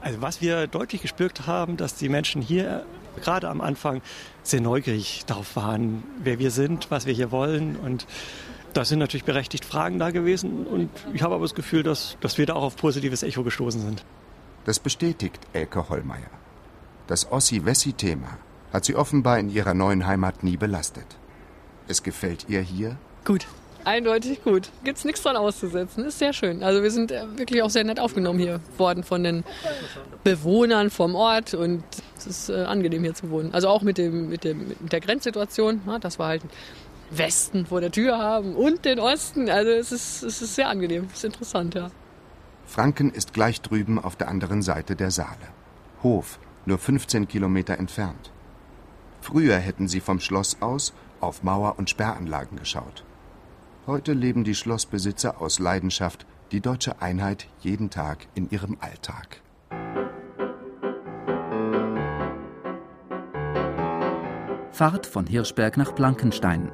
Also 0.00 0.22
was 0.22 0.40
wir 0.40 0.66
deutlich 0.66 1.02
gespürt 1.02 1.46
haben, 1.46 1.76
dass 1.76 1.96
die 1.96 2.08
Menschen 2.08 2.40
hier 2.40 2.86
gerade 3.20 3.50
am 3.50 3.60
Anfang 3.60 4.00
sehr 4.42 4.62
neugierig 4.62 5.24
darauf 5.26 5.54
waren, 5.54 6.04
wer 6.22 6.38
wir 6.38 6.50
sind, 6.50 6.90
was 6.90 7.04
wir 7.04 7.12
hier 7.12 7.30
wollen. 7.30 7.76
Und 7.76 8.06
da 8.72 8.86
sind 8.86 8.98
natürlich 8.98 9.24
berechtigt 9.24 9.66
Fragen 9.66 9.98
da 9.98 10.10
gewesen. 10.10 10.66
Und 10.66 10.88
ich 11.12 11.22
habe 11.22 11.34
aber 11.34 11.44
das 11.44 11.54
Gefühl, 11.54 11.82
dass, 11.82 12.16
dass 12.22 12.38
wir 12.38 12.46
da 12.46 12.54
auch 12.54 12.62
auf 12.62 12.76
positives 12.76 13.22
Echo 13.22 13.42
gestoßen 13.42 13.82
sind. 13.82 14.06
Das 14.64 14.78
bestätigt 14.78 15.40
Elke 15.52 15.86
Hollmeier. 15.90 16.30
Das 17.08 17.32
Ossi-Wessi-Thema 17.32 18.36
hat 18.70 18.84
sie 18.84 18.94
offenbar 18.94 19.38
in 19.38 19.48
ihrer 19.48 19.72
neuen 19.72 20.06
Heimat 20.06 20.44
nie 20.44 20.58
belastet. 20.58 21.06
Es 21.88 22.02
gefällt 22.02 22.44
ihr 22.48 22.60
hier? 22.60 22.98
Gut. 23.24 23.46
Eindeutig 23.84 24.44
gut. 24.44 24.68
Gibt's 24.84 25.06
nichts 25.06 25.22
dran 25.22 25.36
auszusetzen. 25.36 26.04
Ist 26.04 26.18
sehr 26.18 26.34
schön. 26.34 26.62
Also 26.62 26.82
wir 26.82 26.90
sind 26.90 27.10
äh, 27.10 27.24
wirklich 27.38 27.62
auch 27.62 27.70
sehr 27.70 27.84
nett 27.84 27.98
aufgenommen 27.98 28.38
hier 28.38 28.60
worden 28.76 29.04
von 29.04 29.24
den 29.24 29.42
Bewohnern 30.22 30.90
vom 30.90 31.14
Ort 31.14 31.54
und 31.54 31.82
es 32.18 32.26
ist 32.26 32.50
äh, 32.50 32.64
angenehm 32.64 33.02
hier 33.02 33.14
zu 33.14 33.30
wohnen. 33.30 33.54
Also 33.54 33.68
auch 33.68 33.80
mit, 33.80 33.96
dem, 33.96 34.28
mit, 34.28 34.44
dem, 34.44 34.68
mit 34.68 34.92
der 34.92 35.00
Grenzsituation, 35.00 35.80
ja, 35.86 35.98
dass 35.98 36.18
wir 36.18 36.26
halt 36.26 36.42
Westen 37.10 37.64
vor 37.64 37.80
der 37.80 37.90
Tür 37.90 38.18
haben 38.18 38.54
und 38.54 38.84
den 38.84 39.00
Osten. 39.00 39.48
Also 39.48 39.70
es 39.70 39.92
ist, 39.92 40.22
es 40.24 40.42
ist 40.42 40.56
sehr 40.56 40.68
angenehm. 40.68 41.08
Es 41.10 41.20
ist 41.20 41.24
interessant, 41.24 41.74
ja. 41.74 41.90
Franken 42.66 43.10
ist 43.10 43.32
gleich 43.32 43.62
drüben 43.62 43.98
auf 43.98 44.14
der 44.14 44.28
anderen 44.28 44.60
Seite 44.60 44.94
der 44.94 45.10
Saale. 45.10 45.48
Hof, 46.02 46.38
nur 46.68 46.78
15 46.78 47.26
Kilometer 47.26 47.78
entfernt. 47.78 48.30
Früher 49.20 49.56
hätten 49.56 49.88
sie 49.88 50.00
vom 50.00 50.20
Schloss 50.20 50.58
aus 50.60 50.94
auf 51.20 51.42
Mauer- 51.42 51.78
und 51.78 51.90
Sperranlagen 51.90 52.58
geschaut. 52.58 53.04
Heute 53.86 54.12
leben 54.12 54.44
die 54.44 54.54
Schlossbesitzer 54.54 55.40
aus 55.40 55.58
Leidenschaft 55.58 56.26
die 56.52 56.60
deutsche 56.60 57.02
Einheit 57.02 57.48
jeden 57.60 57.90
Tag 57.90 58.28
in 58.34 58.50
ihrem 58.50 58.76
Alltag. 58.80 59.42
Fahrt 64.70 65.06
von 65.06 65.26
Hirschberg 65.26 65.76
nach 65.76 65.92
Blankenstein. 65.92 66.70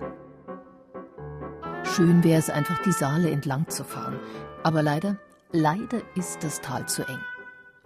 Schön 1.84 2.22
wäre 2.22 2.38
es 2.38 2.50
einfach, 2.50 2.82
die 2.82 2.92
Saale 2.92 3.30
entlang 3.30 3.68
zu 3.68 3.84
fahren. 3.84 4.18
Aber 4.62 4.82
leider, 4.82 5.16
leider 5.52 6.02
ist 6.14 6.42
das 6.42 6.60
Tal 6.60 6.86
zu 6.86 7.06
eng. 7.08 7.20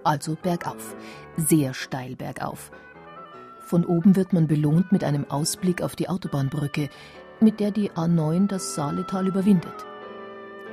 Also 0.04 0.36
bergauf. 0.40 0.96
Sehr 1.36 1.74
steil 1.74 2.16
bergauf. 2.16 2.70
Von 3.60 3.84
oben 3.84 4.16
wird 4.16 4.32
man 4.32 4.46
belohnt 4.46 4.92
mit 4.92 5.04
einem 5.04 5.30
Ausblick 5.30 5.82
auf 5.82 5.96
die 5.96 6.08
Autobahnbrücke, 6.08 6.88
mit 7.40 7.60
der 7.60 7.70
die 7.70 7.90
A9 7.90 8.46
das 8.46 8.74
Saaletal 8.74 9.26
überwindet. 9.26 9.86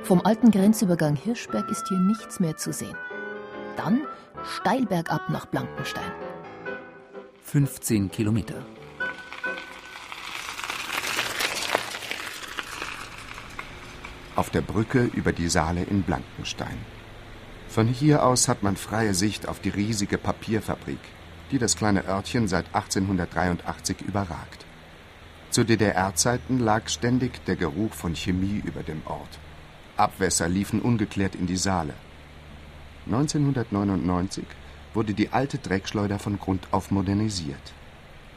Vom 0.02 0.24
alten 0.24 0.50
Grenzübergang 0.50 1.16
Hirschberg 1.16 1.68
ist 1.70 1.88
hier 1.88 1.98
nichts 1.98 2.40
mehr 2.40 2.56
zu 2.56 2.72
sehen. 2.72 2.96
Dann 3.76 4.02
steil 4.44 4.86
bergab 4.86 5.28
nach 5.28 5.46
Blankenstein. 5.46 6.12
15 7.42 8.10
Kilometer. 8.10 8.64
Auf 14.36 14.50
der 14.50 14.60
Brücke 14.60 15.10
über 15.12 15.32
die 15.32 15.48
Saale 15.48 15.82
in 15.82 16.02
Blankenstein. 16.02 16.78
Von 17.76 17.88
hier 17.88 18.24
aus 18.24 18.48
hat 18.48 18.62
man 18.62 18.74
freie 18.74 19.12
Sicht 19.12 19.46
auf 19.46 19.60
die 19.60 19.68
riesige 19.68 20.16
Papierfabrik, 20.16 20.98
die 21.50 21.58
das 21.58 21.76
kleine 21.76 22.06
Örtchen 22.06 22.48
seit 22.48 22.64
1883 22.74 24.00
überragt. 24.00 24.64
Zu 25.50 25.62
DDR-Zeiten 25.62 26.58
lag 26.58 26.88
ständig 26.88 27.44
der 27.44 27.56
Geruch 27.56 27.92
von 27.92 28.14
Chemie 28.14 28.62
über 28.64 28.82
dem 28.82 29.02
Ort. 29.04 29.38
Abwässer 29.98 30.48
liefen 30.48 30.80
ungeklärt 30.80 31.34
in 31.34 31.46
die 31.46 31.58
Saale. 31.58 31.92
1999 33.04 34.46
wurde 34.94 35.12
die 35.12 35.34
alte 35.34 35.58
Dreckschleuder 35.58 36.18
von 36.18 36.38
Grund 36.38 36.68
auf 36.70 36.90
modernisiert. 36.90 37.74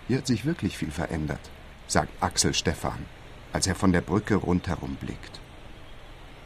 Hier 0.09 0.17
hat 0.17 0.27
sich 0.27 0.43
wirklich 0.43 0.77
viel 0.77 0.91
verändert, 0.91 1.49
sagt 1.87 2.11
Axel 2.21 2.53
Stephan, 2.53 3.05
als 3.53 3.67
er 3.67 3.75
von 3.75 3.93
der 3.93 4.01
Brücke 4.01 4.35
rundherum 4.35 4.95
blickt. 4.95 5.39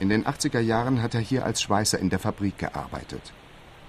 In 0.03 0.09
den 0.09 0.25
80er 0.25 0.59
Jahren 0.59 1.01
hat 1.01 1.15
er 1.15 1.21
hier 1.21 1.45
als 1.45 1.61
Schweißer 1.61 1.97
in 1.97 2.09
der 2.09 2.19
Fabrik 2.19 2.57
gearbeitet 2.57 3.21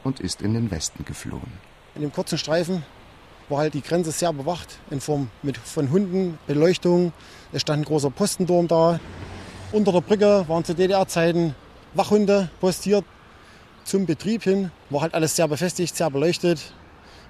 und 0.05 0.21
ist 0.21 0.43
in 0.43 0.55
den 0.55 0.71
Westen 0.71 1.05
geflohen. 1.05 1.53
In 1.97 2.03
dem 2.03 2.13
kurzen 2.13 2.39
Streifen 2.39 2.85
war 3.49 3.59
halt 3.59 3.75
die 3.75 3.83
Grenze 3.83 4.13
sehr 4.13 4.33
bewacht 4.33 4.79
in 4.93 5.01
Form 5.01 5.29
mit, 5.43 5.59
von 5.59 5.91
Hunden, 5.91 6.39
Beleuchtung. 6.47 7.13
Es 7.53 7.63
stand 7.63 7.83
ein 7.83 7.85
großer 7.85 8.11
Postenturm 8.11 8.69
da. 8.69 9.01
Unter 9.73 9.91
der 9.91 10.03
Brücke 10.03 10.45
waren 10.47 10.65
zu 10.65 10.73
DDR-Zeiten 10.77 11.57
Wachhunde 11.95 12.49
postiert. 12.61 13.05
Zum 13.83 14.07
Betrieb 14.07 14.45
hin 14.45 14.71
war 14.91 15.01
halt 15.01 15.15
alles 15.15 15.35
sehr 15.35 15.49
befestigt, 15.49 15.97
sehr 15.97 16.11
beleuchtet. 16.11 16.75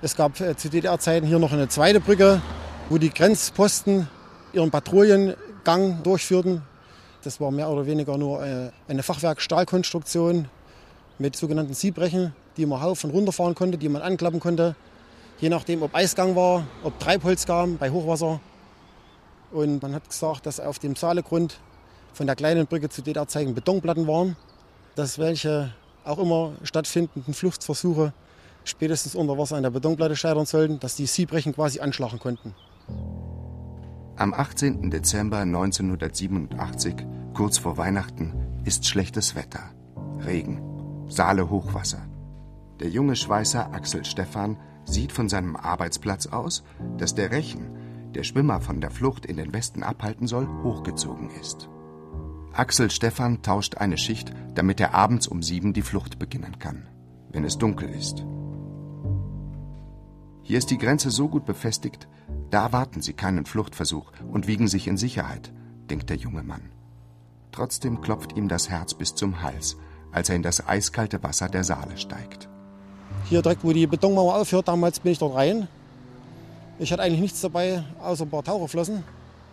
Es 0.03 0.14
gab 0.14 0.38
äh, 0.43 0.57
zu 0.57 0.69
DDR-Zeiten 0.69 1.26
hier 1.26 1.38
noch 1.38 1.55
eine 1.55 1.69
zweite 1.69 2.00
Brücke, 2.00 2.43
wo 2.91 2.99
die 2.99 3.09
Grenzposten 3.09 4.09
ihren 4.53 4.71
Patrouillengang 4.71 6.03
durchführten. 6.03 6.61
Das 7.25 7.40
war 7.40 7.50
mehr 7.50 7.71
oder 7.71 7.87
weniger 7.87 8.19
nur 8.19 8.45
äh, 8.45 8.71
eine 8.87 9.02
Fachwerk-Stahlkonstruktion 9.02 10.49
mit 11.19 11.37
sogenannten 11.37 11.73
Siebrechen, 11.73 12.35
die 12.59 12.66
man 12.66 12.83
rauf 12.83 13.02
und 13.02 13.11
runter 13.11 13.33
fahren 13.33 13.54
konnte, 13.54 13.78
die 13.78 13.88
man 13.88 14.02
anklappen 14.02 14.40
konnte. 14.40 14.76
Je 15.40 15.49
nachdem, 15.49 15.83
ob 15.83 15.95
Eisgang 15.95 16.37
war, 16.37 16.66
ob 16.83 16.99
Treibholz 17.00 17.47
kam 17.47 17.78
bei 17.78 17.90
Hochwasser. 17.90 18.40
Und 19.52 19.83
man 19.83 19.95
hat 19.95 20.07
gesagt, 20.09 20.45
dass 20.45 20.61
auf 20.61 20.78
dem 20.78 20.97
Saalegrund 20.97 21.61
von 22.12 22.26
der 22.26 22.37
kleinen 22.37 22.66
Brücke 22.66 22.90
zu 22.90 23.00
DDR-Zeiten 23.00 23.54
Betonplatten 23.54 24.07
waren, 24.07 24.37
dass 24.95 25.19
welche 25.19 25.73
auch 26.04 26.19
immer 26.19 26.52
stattfindenden 26.62 27.33
Fluchtversuche 27.33 28.12
spätestens 28.64 29.14
unter 29.14 29.38
Wasser 29.38 29.57
an 29.57 29.62
der 29.62 29.71
Betonplatte 29.71 30.14
scheitern 30.14 30.45
sollten, 30.45 30.78
dass 30.78 30.97
die 30.97 31.07
Siebrechen 31.07 31.54
quasi 31.54 31.81
anschlagen 31.81 32.19
konnten. 32.19 32.54
Am 34.16 34.33
18. 34.33 34.90
Dezember 34.90 35.38
1987, 35.38 36.95
kurz 37.35 37.59
vor 37.59 37.76
Weihnachten, 37.76 38.33
ist 38.64 38.87
schlechtes 38.87 39.35
Wetter. 39.35 39.71
Regen, 40.25 40.62
Saale 41.09 41.50
Hochwasser. 41.50 42.07
Der 42.81 42.88
junge 42.88 43.17
Schweißer 43.17 43.73
Axel 43.75 44.05
Stephan 44.05 44.57
sieht 44.85 45.12
von 45.12 45.29
seinem 45.29 45.57
Arbeitsplatz 45.57 46.26
aus, 46.26 46.64
dass 46.97 47.14
der 47.14 47.31
Rechen, 47.31 48.12
der 48.14 48.23
Schwimmer 48.23 48.61
von 48.61 48.81
der 48.81 48.91
Flucht 48.91 49.26
in 49.26 49.37
den 49.37 49.53
Westen 49.53 49.83
abhalten 49.83 50.26
soll, 50.26 50.49
hochgezogen 50.62 51.31
ist. 51.41 51.69
Axel 52.53 52.91
Stephan 52.91 53.43
tauscht 53.43 53.76
eine 53.76 53.99
Schicht, 53.99 54.33
damit 54.55 54.81
er 54.81 54.95
abends 54.95 55.26
um 55.26 55.43
sieben 55.43 55.73
die 55.73 55.83
Flucht 55.83 56.19
beginnen 56.19 56.59
kann, 56.61 56.88
wenn 57.31 57.45
es 57.45 57.59
dunkel 57.59 57.91
ist. 57.91 58.25
Hier 60.43 60.59
ist 60.59 60.71
die 60.71 60.79
Grenze 60.79 61.11
so 61.11 61.29
gut 61.29 61.47
befestigt, 61.47 62.07
da 62.50 62.73
warten 62.73 63.03
sie 63.03 63.14
keinen 63.14 63.45
Fluchtversuch 63.45 64.12
und 64.31 64.47
wiegen 64.47 64.69
sich 64.69 64.87
in 64.87 64.97
Sicherheit, 64.97 65.53
denkt 65.91 66.11
der 66.11 66.17
junge 66.17 66.45
Mann. 66.45 66.74
Trotzdem 67.54 68.00
klopft 68.00 68.37
ihm 68.37 68.49
das 68.49 68.68
Herz 68.68 68.94
bis 68.94 69.14
zum 69.14 69.40
Hals, 69.40 69.76
als 70.11 70.28
er 70.28 70.34
in 70.34 70.42
das 70.42 70.66
eiskalte 70.66 71.23
Wasser 71.23 71.49
der 71.49 71.62
Saale 71.62 71.96
steigt. 71.96 72.49
Hier 73.28 73.42
direkt, 73.42 73.62
wo 73.62 73.73
die 73.73 73.87
Betonmauer 73.87 74.34
aufhört, 74.34 74.66
damals 74.66 74.99
bin 74.99 75.12
ich 75.12 75.18
dort 75.18 75.37
rein. 75.37 75.68
Ich 76.80 76.92
hatte 76.92 77.02
eigentlich 77.02 77.20
nichts 77.20 77.40
dabei, 77.40 77.84
außer 78.02 78.25
ein 78.25 78.30
paar 78.30 78.42
Taucherflossen. 78.42 79.04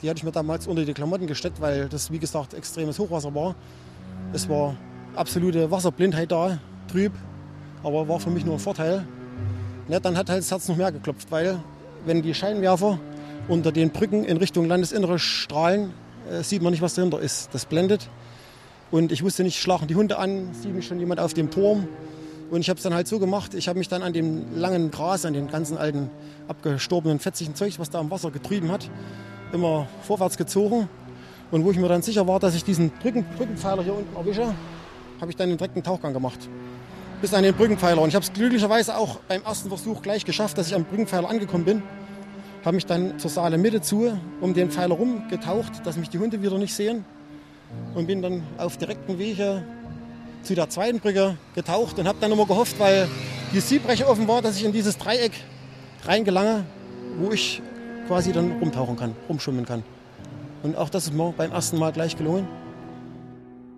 Die 0.01 0.09
hatte 0.09 0.17
ich 0.17 0.23
mir 0.23 0.31
damals 0.31 0.65
unter 0.65 0.83
die 0.83 0.95
Klamotten 0.95 1.27
gesteckt, 1.27 1.61
weil 1.61 1.89
das, 1.89 2.09
wie 2.09 2.17
gesagt, 2.17 2.55
extremes 2.55 2.97
Hochwasser 2.97 3.35
war. 3.35 3.53
Es 4.33 4.49
war 4.49 4.75
absolute 5.15 5.69
Wasserblindheit 5.69 6.31
da, 6.31 6.57
trüb, 6.87 7.13
aber 7.83 8.07
war 8.07 8.19
für 8.19 8.31
mich 8.31 8.43
nur 8.43 8.55
ein 8.55 8.59
Vorteil. 8.59 9.05
Ja, 9.89 9.99
dann 9.99 10.17
hat 10.17 10.27
halt 10.27 10.39
das 10.39 10.49
Herz 10.49 10.67
noch 10.67 10.75
mehr 10.75 10.91
geklopft, 10.91 11.31
weil 11.31 11.59
wenn 12.07 12.23
die 12.23 12.33
Scheinwerfer 12.33 12.97
unter 13.47 13.71
den 13.71 13.91
Brücken 13.91 14.23
in 14.23 14.37
Richtung 14.37 14.65
Landesinnere 14.65 15.19
strahlen, 15.19 15.93
äh, 16.31 16.43
sieht 16.43 16.61
man 16.61 16.71
nicht, 16.71 16.81
was 16.81 16.95
dahinter 16.95 17.19
ist. 17.19 17.49
Das 17.53 17.65
blendet. 17.65 18.09
Und 18.89 19.11
ich 19.11 19.23
wusste 19.23 19.43
nicht, 19.43 19.59
schlagen 19.59 19.87
die 19.87 19.95
Hunde 19.95 20.17
an, 20.17 20.53
sieht 20.53 20.73
mich 20.73 20.87
schon 20.87 20.99
jemand 20.99 21.19
auf 21.19 21.33
dem 21.33 21.49
Turm. 21.49 21.87
Und 22.49 22.59
ich 22.59 22.69
habe 22.69 22.77
es 22.77 22.83
dann 22.83 22.93
halt 22.93 23.07
so 23.07 23.19
gemacht, 23.19 23.53
ich 23.53 23.69
habe 23.69 23.79
mich 23.79 23.87
dann 23.87 24.03
an 24.03 24.11
dem 24.11 24.59
langen 24.59 24.91
Gras, 24.91 25.25
an 25.25 25.33
dem 25.33 25.47
ganzen 25.49 25.77
alten, 25.77 26.09
abgestorbenen, 26.49 27.19
fetzigen 27.19 27.55
Zeug, 27.55 27.79
was 27.79 27.89
da 27.89 27.99
am 27.99 28.11
Wasser 28.11 28.29
getrieben 28.29 28.69
hat, 28.71 28.89
immer 29.53 29.87
vorwärts 30.01 30.37
gezogen 30.37 30.89
Und 31.51 31.63
wo 31.63 31.71
ich 31.71 31.77
mir 31.77 31.87
dann 31.87 32.01
sicher 32.01 32.27
war, 32.27 32.41
dass 32.41 32.53
ich 32.53 32.65
diesen 32.65 32.89
Brücken, 32.89 33.23
Brückenpfeiler 33.37 33.83
hier 33.83 33.95
unten 33.95 34.13
erwische, 34.15 34.53
habe 35.21 35.31
ich 35.31 35.37
dann 35.37 35.47
den 35.47 35.57
direkten 35.57 35.83
Tauchgang 35.83 36.11
gemacht. 36.11 36.39
Bis 37.21 37.33
an 37.33 37.43
den 37.43 37.53
Brückenpfeiler. 37.53 38.01
Und 38.01 38.09
ich 38.09 38.15
habe 38.15 38.25
es 38.25 38.33
glücklicherweise 38.33 38.97
auch 38.97 39.19
beim 39.29 39.43
ersten 39.43 39.69
Versuch 39.69 40.01
gleich 40.01 40.25
geschafft, 40.25 40.57
dass 40.57 40.67
ich 40.67 40.75
am 40.75 40.83
Brückenpfeiler 40.83 41.29
angekommen 41.29 41.63
bin. 41.63 41.83
Habe 42.63 42.75
mich 42.75 42.85
dann 42.85 43.17
zur 43.17 43.31
Saale 43.31 43.57
Mitte 43.57 43.81
zu, 43.81 44.17
um 44.39 44.53
den 44.53 44.69
Pfeiler 44.69 44.95
rum 44.95 45.23
getaucht, 45.29 45.85
dass 45.85 45.97
mich 45.97 46.09
die 46.09 46.19
Hunde 46.19 46.43
wieder 46.43 46.57
nicht 46.57 46.75
sehen. 46.75 47.05
Und 47.95 48.07
bin 48.07 48.21
dann 48.21 48.43
auf 48.57 48.77
direktem 48.77 49.17
Wege 49.17 49.63
zu 50.43 50.55
der 50.55 50.69
zweiten 50.69 50.99
Brücke 50.99 51.37
getaucht 51.55 51.97
und 51.99 52.07
habe 52.07 52.17
dann 52.19 52.31
immer 52.31 52.45
gehofft, 52.45 52.79
weil 52.79 53.07
die 53.53 53.59
Siebreche 53.59 54.07
offen 54.07 54.27
war, 54.27 54.41
dass 54.41 54.57
ich 54.57 54.65
in 54.65 54.73
dieses 54.73 54.97
Dreieck 54.97 55.31
reingelange, 56.05 56.65
wo 57.19 57.31
ich 57.31 57.61
quasi 58.07 58.31
dann 58.31 58.51
rumtauchen 58.59 58.95
kann, 58.95 59.15
rumschwimmen 59.29 59.65
kann. 59.65 59.83
Und 60.63 60.77
auch 60.77 60.89
das 60.89 61.05
ist 61.05 61.13
mir 61.13 61.33
beim 61.35 61.51
ersten 61.51 61.79
Mal 61.79 61.91
gleich 61.91 62.17
gelungen. 62.17 62.47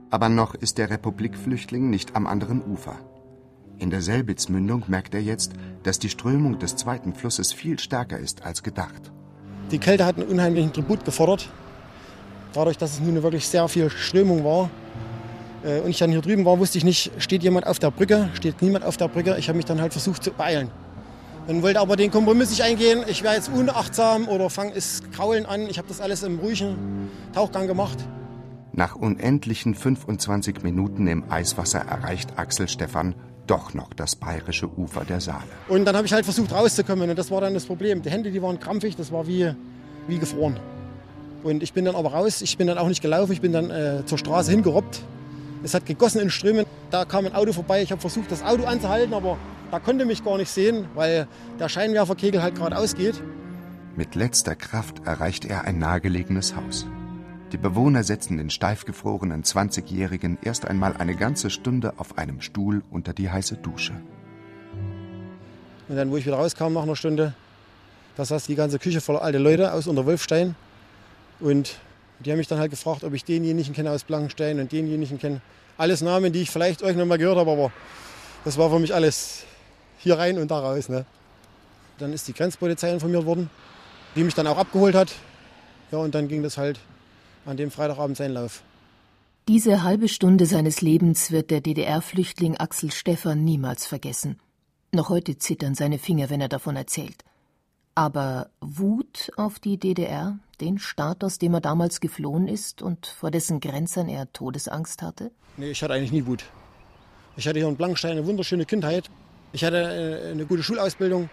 Aber 0.10 0.30
noch 0.30 0.56
ist 0.56 0.78
der 0.78 0.90
Republikflüchtling 0.90 1.90
nicht 1.90 2.16
am 2.16 2.28
anderen 2.28 2.62
Ufer. 2.62 2.98
In 3.80 3.90
der 3.90 4.02
Selbitzmündung 4.02 4.84
merkt 4.88 5.14
er 5.14 5.22
jetzt, 5.22 5.54
dass 5.84 6.00
die 6.00 6.10
Strömung 6.10 6.60
des 6.60 6.76
zweiten 6.76 7.14
Flusses 7.14 7.52
viel 7.52 7.80
stärker 7.80 8.18
ist 8.18 8.44
als 8.44 8.64
gedacht. 8.64 9.12
Die 9.72 9.80
Kälte 9.80 10.06
hat 10.06 10.18
einen 10.18 10.28
unheimlichen 10.28 10.72
Tribut 10.72 11.04
gefordert. 11.06 11.50
Dadurch, 12.54 12.78
dass 12.78 12.94
es 12.94 13.00
nun 13.00 13.22
wirklich 13.24 13.48
sehr 13.48 13.68
viel 13.68 13.90
Strömung 13.90 14.44
war. 14.44 14.70
Äh, 15.64 15.80
und 15.80 15.90
ich 15.90 15.98
dann 15.98 16.12
hier 16.12 16.22
drüben 16.22 16.46
war, 16.46 16.60
wusste 16.60 16.78
ich 16.78 16.84
nicht, 16.84 17.12
steht 17.18 17.44
jemand 17.44 17.66
auf 17.66 17.80
der 17.80 17.92
Brücke, 17.92 18.30
steht 18.34 18.62
niemand 18.62 18.86
auf 18.86 18.98
der 18.98 19.08
Brücke. 19.08 19.36
Ich 19.38 19.48
habe 19.50 19.58
mich 19.58 19.66
dann 19.66 19.82
halt 19.82 19.94
versucht 19.94 20.24
zu 20.24 20.32
beeilen. 20.32 20.70
Dann 21.48 21.62
wollte 21.62 21.80
aber 21.80 21.96
den 21.96 22.12
Kompromiss 22.12 22.52
nicht 22.52 22.64
eingehen. 22.64 23.04
Ich 23.08 23.24
wäre 23.24 23.36
jetzt 23.36 23.50
unachtsam 23.50 24.28
oder 24.28 24.50
fange 24.50 24.74
es 24.76 25.02
Kraulen 25.12 25.46
an. 25.46 25.68
Ich 25.68 25.78
habe 25.78 25.88
das 25.88 26.00
alles 26.00 26.24
im 26.24 26.40
ruhigen 26.40 27.10
Tauchgang 27.34 27.68
gemacht. 27.68 27.98
Nach 28.72 28.96
unendlichen 28.96 29.76
25 29.76 30.64
Minuten 30.64 31.08
im 31.08 31.30
Eiswasser 31.30 31.80
erreicht 31.80 32.38
Axel 32.38 32.68
Stefan 32.70 33.14
doch 33.48 33.74
noch 33.74 33.94
das 33.94 34.16
bayerische 34.16 34.68
Ufer 34.68 35.04
der 35.06 35.20
Saale. 35.20 35.44
Und 35.68 35.86
dann 35.86 35.96
habe 35.96 36.06
ich 36.06 36.14
halt 36.14 36.26
versucht 36.26 36.52
rauszukommen 36.52 37.10
und 37.10 37.18
das 37.18 37.32
war 37.32 37.42
dann 37.42 37.54
das 37.54 37.66
Problem. 37.66 38.02
Die 38.02 38.10
Hände, 38.10 38.32
die 38.32 38.42
waren 38.42 38.60
krampfig, 38.60 38.96
das 38.96 39.12
war 39.12 39.28
wie, 39.28 39.54
wie 40.08 40.18
gefroren. 40.18 40.60
Und 41.44 41.62
ich 41.62 41.74
bin 41.74 41.86
dann 41.86 41.96
aber 41.96 42.14
raus, 42.14 42.42
ich 42.42 42.58
bin 42.58 42.68
dann 42.68 42.78
auch 42.78 42.88
nicht 42.88 43.02
gelaufen, 43.02 43.34
ich 43.34 43.42
bin 43.42 43.52
dann 43.52 43.70
äh, 43.70 44.06
zur 44.06 44.18
Straße 44.18 44.52
hingerobbt. 44.52 45.02
Es 45.64 45.74
hat 45.74 45.86
gegossen 45.86 46.20
in 46.20 46.30
Strömen, 46.30 46.66
da 46.90 47.06
kam 47.06 47.26
ein 47.26 47.36
Auto 47.36 47.54
vorbei, 47.54 47.82
ich 47.82 47.92
habe 47.92 48.02
versucht, 48.02 48.32
das 48.32 48.44
Auto 48.44 48.66
anzuhalten, 48.66 49.14
aber 49.14 49.38
da 49.72 49.80
konnte 49.80 50.06
mich 50.06 50.24
gar 50.24 50.38
nicht 50.38 50.50
sehen, 50.50 50.86
weil 50.94 51.28
der 51.60 51.70
Scheinwerferkegel 51.70 52.42
halt 52.42 52.56
gerade 52.56 52.78
ausgeht. 52.78 53.22
Mit 53.96 54.16
letzter 54.16 54.56
Kraft 54.56 55.06
erreicht 55.06 55.46
er 55.46 55.66
ein 55.66 55.80
nahegelegenes 55.80 56.56
Haus. 56.56 56.86
Die 57.54 57.60
Bewohner 57.60 58.04
setzen 58.04 58.38
den 58.38 58.50
steifgefrorenen 58.50 59.44
20-Jährigen 59.44 60.40
erst 60.42 60.66
einmal 60.66 60.98
eine 60.98 61.16
ganze 61.16 61.52
Stunde 61.52 61.94
auf 61.98 62.18
einem 62.18 62.42
Stuhl 62.42 62.82
unter 62.90 63.14
die 63.14 63.30
heiße 63.30 63.58
Dusche. 63.58 63.94
Und 65.88 65.96
dann, 65.96 66.10
wo 66.10 66.18
ich 66.18 66.26
wieder 66.26 66.38
rauskam 66.38 66.74
nach 66.74 66.82
einer 66.82 66.96
Stunde, 66.96 67.36
da 68.18 68.26
saß 68.26 68.48
die 68.48 68.56
ganze 68.56 68.80
Küche 68.80 69.02
voller 69.02 69.22
alte 69.22 69.38
Leute 69.38 69.72
aus 69.72 69.86
unter 69.86 70.08
Wolfstein. 70.08 70.56
Und 71.40 71.78
die 72.22 72.32
haben 72.32 72.40
mich 72.40 72.48
dann 72.48 72.58
halt 72.58 72.72
gefragt, 72.72 73.04
ob 73.04 73.14
ich 73.14 73.24
denjenigen 73.24 73.76
kenne 73.76 73.92
aus 73.92 74.04
Blankenstein 74.04 74.60
und 74.60 74.72
denjenigen 74.72 75.20
kenne. 75.20 75.40
Alles 75.78 76.02
Namen, 76.02 76.34
die 76.34 76.42
ich 76.42 76.50
vielleicht 76.50 76.82
irgendwann 76.82 77.08
mal 77.08 77.20
gehört 77.20 77.38
habe, 77.38 77.52
aber 77.52 77.72
das 78.46 78.58
war 78.58 78.72
für 78.72 78.80
mich 78.80 78.96
alles 78.96 79.44
hier 80.00 80.18
rein 80.18 80.40
und 80.40 80.50
da 80.50 80.58
raus. 80.58 80.90
Ne? 80.90 81.06
Dann 82.00 82.14
ist 82.14 82.28
die 82.28 82.34
Grenzpolizei 82.34 82.92
informiert 82.92 83.28
worden, 83.28 83.52
die 84.16 84.24
mich 84.24 84.34
dann 84.34 84.48
auch 84.48 84.58
abgeholt 84.58 84.96
hat. 84.96 85.14
Ja, 85.92 86.00
und 86.00 86.16
dann 86.16 86.28
ging 86.28 86.42
das 86.42 86.58
halt 86.58 86.80
an 87.46 87.58
dem 87.58 87.72
Freitagabend 87.72 88.18
seinen 88.18 88.34
Lauf. 88.34 88.64
Diese 89.48 89.84
halbe 89.84 90.08
Stunde 90.08 90.46
seines 90.46 90.82
Lebens 90.82 91.32
wird 91.32 91.52
der 91.52 91.60
DDR-Flüchtling 91.60 92.58
Axel 92.58 92.92
Stefan 92.92 93.44
niemals 93.44 93.86
vergessen. 93.86 94.40
Noch 94.94 95.10
heute 95.10 95.38
zittern 95.38 95.76
seine 95.76 96.00
Finger, 96.00 96.30
wenn 96.30 96.40
er 96.40 96.48
davon 96.48 96.76
erzählt. 96.76 97.26
Aber 97.96 98.50
Wut 98.62 99.32
auf 99.36 99.60
die 99.60 99.78
DDR, 99.78 100.40
den 100.62 100.80
Staat, 100.80 101.24
aus 101.24 101.40
dem 101.40 101.54
er 101.54 101.62
damals 101.62 102.00
geflohen 102.00 102.48
ist 102.48 102.82
und 102.82 103.06
vor 103.06 103.32
dessen 103.32 103.60
Grenzen 103.60 104.08
er 104.08 104.32
Todesangst 104.32 105.02
hatte? 105.02 105.32
Nee, 105.58 105.72
ich 105.72 105.84
hatte 105.84 105.94
eigentlich 105.94 106.12
nie 106.12 106.26
Wut. 106.26 106.46
Ich 107.36 107.48
hatte 107.48 107.60
hier 107.60 107.68
in 107.68 107.76
Blankenstein 107.76 108.12
eine 108.12 108.26
wunderschöne 108.26 108.66
Kindheit. 108.66 109.10
Ich 109.52 109.64
hatte 109.64 109.78
äh, 109.78 110.32
eine 110.32 110.46
gute 110.46 110.64
Schulausbildung. 110.64 111.30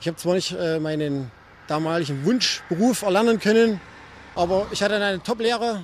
Ich 0.00 0.06
habe 0.06 0.16
zwar 0.16 0.34
nicht 0.34 0.52
äh, 0.52 0.78
meinen 0.78 1.30
damaligen 1.66 2.24
Wunschberuf 2.24 3.02
erlernen 3.02 3.38
können, 3.38 3.80
aber 4.34 4.66
ich 4.70 4.82
hatte 4.82 4.96
eine 4.96 5.22
Top-Lehre. 5.22 5.82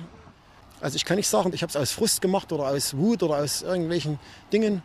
Also 0.79 0.95
ich 0.95 1.05
kann 1.05 1.17
nicht 1.17 1.27
sagen, 1.27 1.51
ich 1.53 1.61
habe 1.61 1.69
es 1.69 1.75
aus 1.75 1.91
Frust 1.91 2.21
gemacht 2.21 2.51
oder 2.51 2.67
aus 2.67 2.97
Wut 2.97 3.23
oder 3.23 3.37
aus 3.37 3.61
irgendwelchen 3.61 4.19
Dingen. 4.51 4.83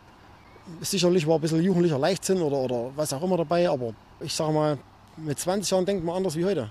Sicherlich 0.81 1.25
war 1.25 1.35
ein 1.35 1.41
bisschen 1.41 1.63
jugendlicher 1.63 1.97
Leichtsinn 1.97 2.41
oder, 2.41 2.57
oder 2.57 2.91
was 2.95 3.13
auch 3.13 3.23
immer 3.23 3.37
dabei, 3.37 3.69
aber 3.69 3.93
ich 4.19 4.33
sage 4.33 4.53
mal, 4.53 4.77
mit 5.15 5.39
20 5.39 5.71
Jahren 5.71 5.85
denkt 5.85 6.03
man 6.03 6.15
anders 6.17 6.35
wie 6.35 6.45
heute. 6.45 6.69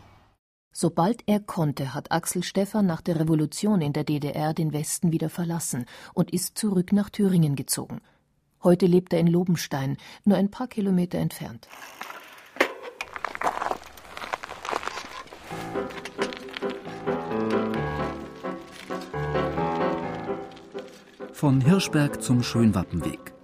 Sobald 0.72 1.22
er 1.26 1.40
konnte, 1.40 1.94
hat 1.94 2.12
Axel 2.12 2.42
Stefan 2.42 2.84
nach 2.84 3.00
der 3.00 3.18
Revolution 3.18 3.80
in 3.80 3.94
der 3.94 4.04
DDR 4.04 4.52
den 4.52 4.74
Westen 4.74 5.10
wieder 5.10 5.30
verlassen 5.30 5.86
und 6.12 6.30
ist 6.32 6.58
zurück 6.58 6.92
nach 6.92 7.08
Thüringen 7.08 7.56
gezogen. 7.56 8.02
Heute 8.62 8.86
lebt 8.86 9.14
er 9.14 9.20
in 9.20 9.26
Lobenstein, 9.26 9.96
nur 10.24 10.36
ein 10.36 10.50
paar 10.50 10.68
Kilometer 10.68 11.18
entfernt. 11.18 11.66
Von 21.36 21.60
Hirschberg 21.60 22.22
zum 22.22 22.42
Schönwappenweg. 22.42 23.34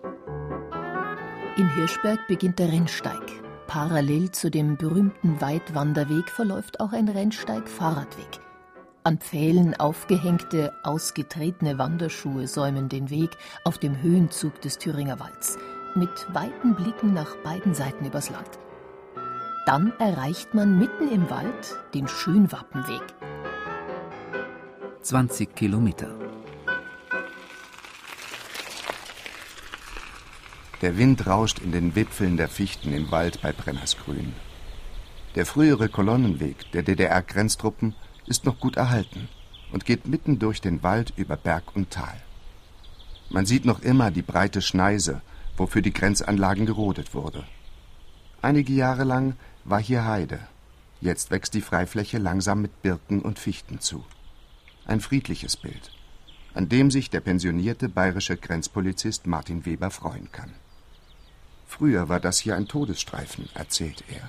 In 1.58 1.68
Hirschberg 1.74 2.26
beginnt 2.26 2.58
der 2.58 2.68
Rennsteig. 2.72 3.20
Parallel 3.66 4.30
zu 4.30 4.50
dem 4.50 4.78
berühmten 4.78 5.38
Weitwanderweg 5.42 6.30
verläuft 6.30 6.80
auch 6.80 6.94
ein 6.94 7.06
Rennsteig-Fahrradweg. 7.06 8.40
An 9.04 9.18
Pfählen 9.18 9.78
aufgehängte, 9.78 10.72
ausgetretene 10.84 11.76
Wanderschuhe 11.76 12.46
säumen 12.48 12.88
den 12.88 13.10
Weg 13.10 13.36
auf 13.64 13.76
dem 13.76 14.00
Höhenzug 14.00 14.58
des 14.62 14.78
Thüringer 14.78 15.20
Walds, 15.20 15.58
mit 15.94 16.08
weiten 16.32 16.74
Blicken 16.74 17.12
nach 17.12 17.36
beiden 17.44 17.74
Seiten 17.74 18.06
übers 18.06 18.30
Land. 18.30 18.58
Dann 19.66 19.92
erreicht 19.98 20.54
man 20.54 20.78
mitten 20.78 21.10
im 21.10 21.28
Wald 21.28 21.78
den 21.92 22.08
Schönwappenweg. 22.08 23.02
20 25.02 25.54
Kilometer. 25.54 26.21
Der 30.82 30.98
Wind 30.98 31.28
rauscht 31.28 31.60
in 31.60 31.70
den 31.70 31.94
Wipfeln 31.94 32.36
der 32.36 32.48
Fichten 32.48 32.92
im 32.92 33.12
Wald 33.12 33.40
bei 33.40 33.52
Brennersgrün. 33.52 34.32
Der 35.36 35.46
frühere 35.46 35.88
Kolonnenweg 35.88 36.72
der 36.72 36.82
DDR-Grenztruppen 36.82 37.94
ist 38.26 38.44
noch 38.44 38.58
gut 38.58 38.76
erhalten 38.76 39.28
und 39.70 39.86
geht 39.86 40.08
mitten 40.08 40.40
durch 40.40 40.60
den 40.60 40.82
Wald 40.82 41.12
über 41.16 41.36
Berg 41.36 41.76
und 41.76 41.90
Tal. 41.90 42.20
Man 43.30 43.46
sieht 43.46 43.64
noch 43.64 43.80
immer 43.80 44.10
die 44.10 44.22
breite 44.22 44.60
Schneise, 44.60 45.22
wofür 45.56 45.82
die 45.82 45.92
Grenzanlagen 45.92 46.66
gerodet 46.66 47.14
wurde. 47.14 47.44
Einige 48.42 48.72
Jahre 48.72 49.04
lang 49.04 49.36
war 49.64 49.80
hier 49.80 50.04
Heide. 50.04 50.40
Jetzt 51.00 51.30
wächst 51.30 51.54
die 51.54 51.60
Freifläche 51.60 52.18
langsam 52.18 52.60
mit 52.60 52.82
Birken 52.82 53.22
und 53.22 53.38
Fichten 53.38 53.78
zu. 53.78 54.04
Ein 54.84 55.00
friedliches 55.00 55.56
Bild, 55.56 55.92
an 56.54 56.68
dem 56.68 56.90
sich 56.90 57.08
der 57.08 57.20
pensionierte 57.20 57.88
bayerische 57.88 58.36
Grenzpolizist 58.36 59.28
Martin 59.28 59.64
Weber 59.64 59.92
freuen 59.92 60.32
kann. 60.32 60.52
Früher 61.78 62.10
war 62.10 62.20
das 62.20 62.38
hier 62.38 62.54
ein 62.54 62.68
Todesstreifen, 62.68 63.48
erzählt 63.54 64.04
er. 64.10 64.28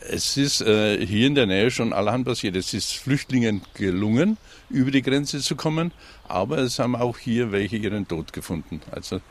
Es 0.00 0.36
ist 0.36 0.60
äh, 0.60 1.04
hier 1.04 1.26
in 1.26 1.34
der 1.34 1.46
Nähe 1.46 1.70
schon 1.70 1.94
allerhand 1.94 2.26
passiert. 2.26 2.56
Es 2.56 2.74
ist 2.74 2.92
Flüchtlingen 2.92 3.62
gelungen, 3.72 4.36
über 4.68 4.90
die 4.90 5.00
Grenze 5.00 5.40
zu 5.40 5.56
kommen, 5.56 5.92
aber 6.28 6.58
es 6.58 6.78
haben 6.78 6.94
auch 6.94 7.16
hier 7.16 7.52
welche 7.52 7.78
ihren 7.78 8.06
Tod 8.06 8.34
gefunden. 8.34 8.82
Also 8.90 9.22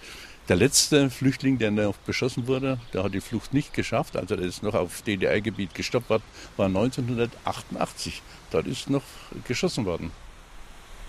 der 0.49 0.55
letzte 0.55 1.11
Flüchtling, 1.11 1.59
der 1.59 1.69
noch 1.69 1.97
beschossen 1.97 2.47
wurde, 2.47 2.79
der 2.91 3.03
hat 3.03 3.13
die 3.13 3.21
Flucht 3.21 3.53
nicht 3.53 3.71
geschafft, 3.71 4.17
also 4.17 4.35
der 4.35 4.45
ist 4.45 4.63
noch 4.63 4.73
auf 4.73 5.03
DDR-Gebiet 5.03 5.75
gestoppt 5.75 6.09
worden, 6.09 6.23
war 6.57 6.65
1988. 6.65 8.23
Dort 8.49 8.65
ist 8.65 8.89
noch 8.89 9.03
geschossen 9.47 9.85
worden. 9.85 10.11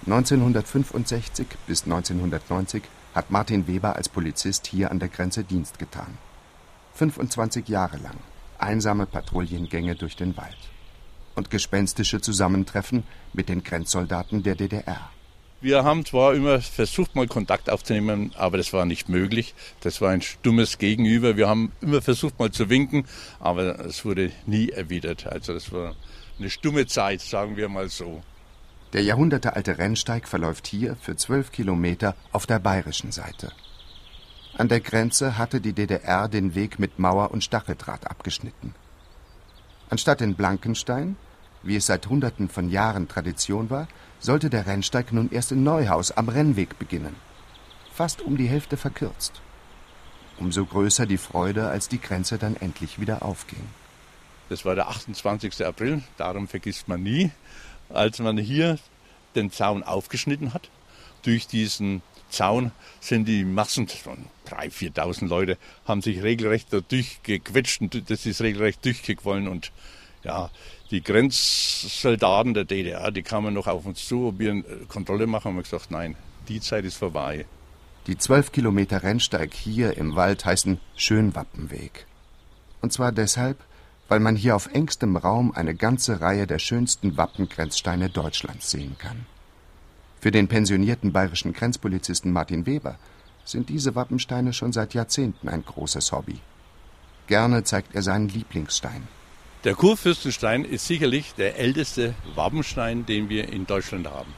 1965 0.05 1.47
bis 1.67 1.85
1990 1.85 2.83
hat 3.15 3.31
Martin 3.31 3.67
Weber 3.67 3.97
als 3.97 4.09
Polizist 4.09 4.67
hier 4.67 4.91
an 4.91 4.99
der 4.99 5.09
Grenze 5.09 5.45
Dienst 5.45 5.79
getan. 5.79 6.19
25 6.95 7.69
Jahre 7.69 7.99
lang 7.99 8.17
einsame 8.59 9.07
Patrouillengänge 9.07 9.95
durch 9.95 10.17
den 10.17 10.37
Wald 10.37 10.57
und 11.35 11.51
gespenstische 11.51 12.21
Zusammentreffen 12.21 13.05
mit 13.33 13.49
den 13.49 13.63
Grenzsoldaten 13.63 14.43
der 14.43 14.57
DDR. 14.57 15.11
Wir 15.61 15.83
haben 15.83 16.05
zwar 16.05 16.35
immer 16.35 16.61
versucht, 16.61 17.17
mal 17.17 17.27
Kontakt 17.27 17.69
aufzunehmen, 17.69 18.33
aber 18.37 18.59
das 18.59 18.73
war 18.73 18.85
nicht 18.85 19.09
möglich. 19.09 19.55
Das 19.81 20.01
war 20.01 20.11
ein 20.11 20.23
stummes 20.23 20.79
Gegenüber. 20.79 21.37
Wir 21.37 21.49
haben 21.49 21.73
immer 21.81 22.01
versucht, 22.01 22.39
mal 22.39 22.53
zu 22.53 22.71
winken, 22.71 23.07
aber 23.41 23.81
es 23.81 24.05
wurde 24.05 24.31
nie 24.47 24.69
erwidert. 24.69 25.27
Also 25.27 25.55
das 25.55 25.73
war 25.73 25.97
eine 26.39 26.51
stumme 26.51 26.87
Zeit, 26.87 27.23
sagen 27.23 27.57
wir 27.57 27.69
mal 27.69 27.89
so. 27.89 28.23
Der 28.95 29.03
jahrhundertealte 29.03 29.77
Rennsteig 29.79 30.27
verläuft 30.27 30.67
hier 30.67 30.97
für 30.97 31.15
zwölf 31.15 31.53
Kilometer 31.53 32.15
auf 32.33 32.47
der 32.47 32.59
bayerischen 32.59 33.13
Seite. 33.13 33.53
An 34.57 34.69
der 34.69 34.81
Grenze 34.81 35.37
hatte 35.37 35.61
die 35.61 35.75
DDR 35.75 36.27
den 36.27 36.55
Weg 36.55 36.79
mit 36.79 36.99
Mauer 36.99 37.31
und 37.31 37.45
Stacheldraht 37.45 38.11
abgeschnitten. 38.11 38.75
Anstatt 39.91 40.23
in 40.23 40.35
Blankenstein, 40.35 41.17
wie 41.63 41.77
es 41.77 41.87
seit 41.87 42.09
Hunderten 42.09 42.49
von 42.49 42.71
Jahren 42.71 43.09
Tradition 43.09 43.69
war, 43.69 43.89
sollte 44.21 44.49
der 44.49 44.67
Rennsteig 44.67 45.13
nun 45.13 45.31
erst 45.31 45.53
in 45.53 45.63
Neuhaus 45.63 46.11
am 46.11 46.29
Rennweg 46.29 46.79
beginnen. 46.79 47.15
Fast 47.93 48.23
um 48.23 48.37
die 48.37 48.49
Hälfte 48.49 48.77
verkürzt. 48.77 49.41
Umso 50.39 50.65
größer 50.65 51.05
die 51.05 51.19
Freude, 51.19 51.69
als 51.69 51.89
die 51.89 52.01
Grenze 52.01 52.39
dann 52.39 52.57
endlich 52.57 53.01
wieder 53.01 53.23
aufging. 53.23 53.69
Das 54.49 54.65
war 54.65 54.75
der 54.75 54.89
28. 54.89 55.65
April, 55.67 56.03
darum 56.17 56.49
vergisst 56.49 56.89
man 56.89 57.03
nie, 57.03 57.31
als 57.91 58.19
man 58.19 58.39
hier 58.39 58.79
den 59.35 59.51
Zaun 59.51 59.83
aufgeschnitten 59.83 60.55
hat. 60.55 60.69
Durch 61.23 61.47
diesen 61.47 62.03
Zaun 62.31 62.73
sind 63.01 63.27
die 63.27 63.45
Massen 63.45 63.89
von 63.89 64.27
3.000, 64.49 64.95
4.000 64.95 65.29
Leute, 65.29 65.59
haben 65.87 66.03
sich 66.03 66.23
regelrecht 66.23 66.73
da 66.73 66.81
durchgequetscht 66.81 67.81
und 67.81 68.11
das 68.11 68.27
ist 68.27 68.41
regelrecht 68.41 68.85
durchgequollen. 68.85 69.49
Und 69.49 69.73
ja, 70.25 70.51
die 70.91 71.03
Grenzsoldaten 71.03 72.55
der 72.55 72.65
DDR, 72.65 73.11
die 73.11 73.23
kamen 73.23 73.55
noch 73.55 73.67
auf 73.67 73.87
uns 73.87 74.07
zu, 74.07 74.29
ob 74.29 74.39
wir 74.39 74.53
eine 74.53 74.63
Kontrolle 74.89 75.27
machen, 75.27 75.51
haben 75.51 75.57
wir 75.57 75.63
gesagt, 75.63 75.91
nein, 75.91 76.17
die 76.49 76.61
Zeit 76.61 76.85
ist 76.85 76.97
vorbei. 76.97 77.47
Die 78.07 78.17
zwölf 78.17 78.53
Kilometer 78.53 79.03
Rennsteig 79.03 79.53
hier 79.53 79.97
im 79.97 80.17
Wald 80.17 80.45
heißen 80.45 80.81
Schönwappenweg. 80.97 82.07
Und 82.81 82.93
zwar 82.93 83.13
deshalb, 83.13 83.59
weil 84.09 84.21
man 84.21 84.37
hier 84.37 84.57
auf 84.57 84.69
engstem 84.73 85.17
Raum 85.17 85.53
eine 85.53 85.75
ganze 85.75 86.21
Reihe 86.21 86.47
der 86.47 86.59
schönsten 86.59 87.17
Wappengrenzsteine 87.17 88.09
Deutschlands 88.09 88.71
sehen 88.71 88.97
kann. 88.99 89.27
Für 90.21 90.31
den 90.31 90.49
pensionierten 90.49 91.13
bayerischen 91.13 91.53
Grenzpolizisten 91.53 92.33
Martin 92.33 92.67
Weber 92.67 92.99
sind 93.45 93.69
diese 93.69 93.95
Wappensteine 93.95 94.53
schon 94.53 94.73
seit 94.73 94.95
Jahrzehnten 94.95 95.49
ein 95.49 95.65
großes 95.65 96.13
Hobby. 96.13 96.41
Gerne 97.29 97.63
zeigt 97.63 97.95
er 97.95 98.03
seinen 98.03 98.29
Lieblingsstein. 98.29 99.07
Der 99.65 99.75
Kurfürstenstein 99.75 100.65
ist 100.65 100.87
sicherlich 100.87 101.35
der 101.35 101.59
älteste 101.59 102.15
Wappenstein, 102.35 103.07
den 103.07 103.29
wir 103.29 103.53
in 103.53 103.67
Deutschland 103.67 104.09
haben. 104.09 104.33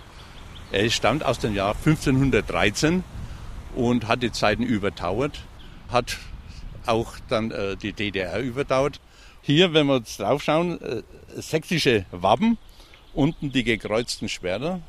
Er 0.72 0.88
stammt 0.90 1.24
aus 1.24 1.38
dem 1.38 1.54
Jahr 1.54 1.74
1513 1.74 3.04
und 3.74 4.08
hat 4.08 4.22
die 4.22 4.32
Zeiten 4.32 4.62
überdauert, 4.62 5.44
hat 5.90 6.18
auch 6.86 7.14
dann 7.28 7.50
äh, 7.50 7.76
die 7.76 7.92
DDR 7.92 8.40
überdauert. 8.40 9.00
Hier, 9.50 9.74
wenn 9.74 9.88
wir 9.88 9.96
uns 9.96 10.16
drauf 10.16 10.44
schauen, 10.44 10.80
äh, 10.80 11.02
sächsische 11.34 12.04
Wappen, 12.12 12.56
unten 13.14 13.50
die 13.50 13.64
gekreuzten 13.64 14.28
Schwerter, 14.28 14.80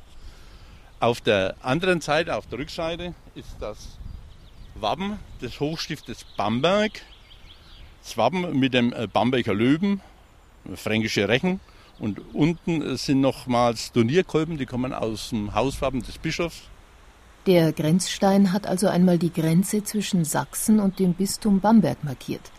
auf 0.99 1.19
der 1.19 1.55
anderen 1.61 1.99
Seite, 1.99 2.35
auf 2.35 2.45
der 2.45 2.59
Rückseite, 2.59 3.15
ist 3.33 3.55
das 3.59 3.97
Wappen 4.75 5.17
des 5.41 5.59
Hochstiftes 5.59 6.27
Bamberg. 6.37 7.01
Das 8.03 8.17
Wappen 8.17 8.59
mit 8.59 8.75
dem 8.75 8.93
äh, 8.93 9.07
Bamberger 9.07 9.55
Löwen, 9.55 9.99
fränkische 10.75 11.27
Rechen. 11.27 11.59
Und 11.97 12.21
unten 12.31 12.97
sind 12.97 13.19
nochmals 13.19 13.91
Turnierkolben, 13.91 14.59
die 14.59 14.67
kommen 14.67 14.93
aus 14.93 15.29
dem 15.29 15.55
Hauswappen 15.55 16.03
des 16.03 16.19
Bischofs. 16.19 16.61
Der 17.47 17.73
Grenzstein 17.73 18.53
hat 18.53 18.67
also 18.67 18.87
einmal 18.87 19.17
die 19.17 19.33
Grenze 19.33 19.83
zwischen 19.83 20.23
Sachsen 20.23 20.79
und 20.79 20.99
dem 20.99 21.15
Bistum 21.15 21.61
Bamberg 21.61 22.03
markiert. 22.03 22.51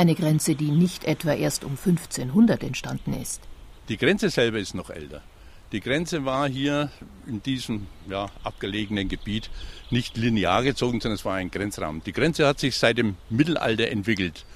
Eine 0.00 0.14
Grenze, 0.14 0.54
die 0.54 0.70
nicht 0.70 1.04
etwa 1.04 1.34
erst 1.34 1.62
um 1.62 1.72
1500 1.72 2.62
entstanden 2.62 3.12
ist. 3.12 3.42
Die 3.90 3.98
Grenze 3.98 4.30
selber 4.30 4.58
ist 4.58 4.74
noch 4.74 4.88
älter. 4.88 5.20
Die 5.72 5.80
Grenze 5.80 6.24
war 6.24 6.48
hier 6.48 6.90
in 7.26 7.42
diesem 7.42 7.86
ja, 8.08 8.30
abgelegenen 8.42 9.10
Gebiet 9.10 9.50
nicht 9.90 10.16
linear 10.16 10.62
gezogen, 10.62 11.02
sondern 11.02 11.16
es 11.16 11.26
war 11.26 11.34
ein 11.34 11.50
Grenzraum. 11.50 12.02
Die 12.02 12.14
Grenze 12.14 12.46
hat 12.46 12.60
sich 12.60 12.76
seit 12.76 12.96
dem 12.96 13.16
Mittelalter 13.28 13.88
entwickelt. 13.88 14.46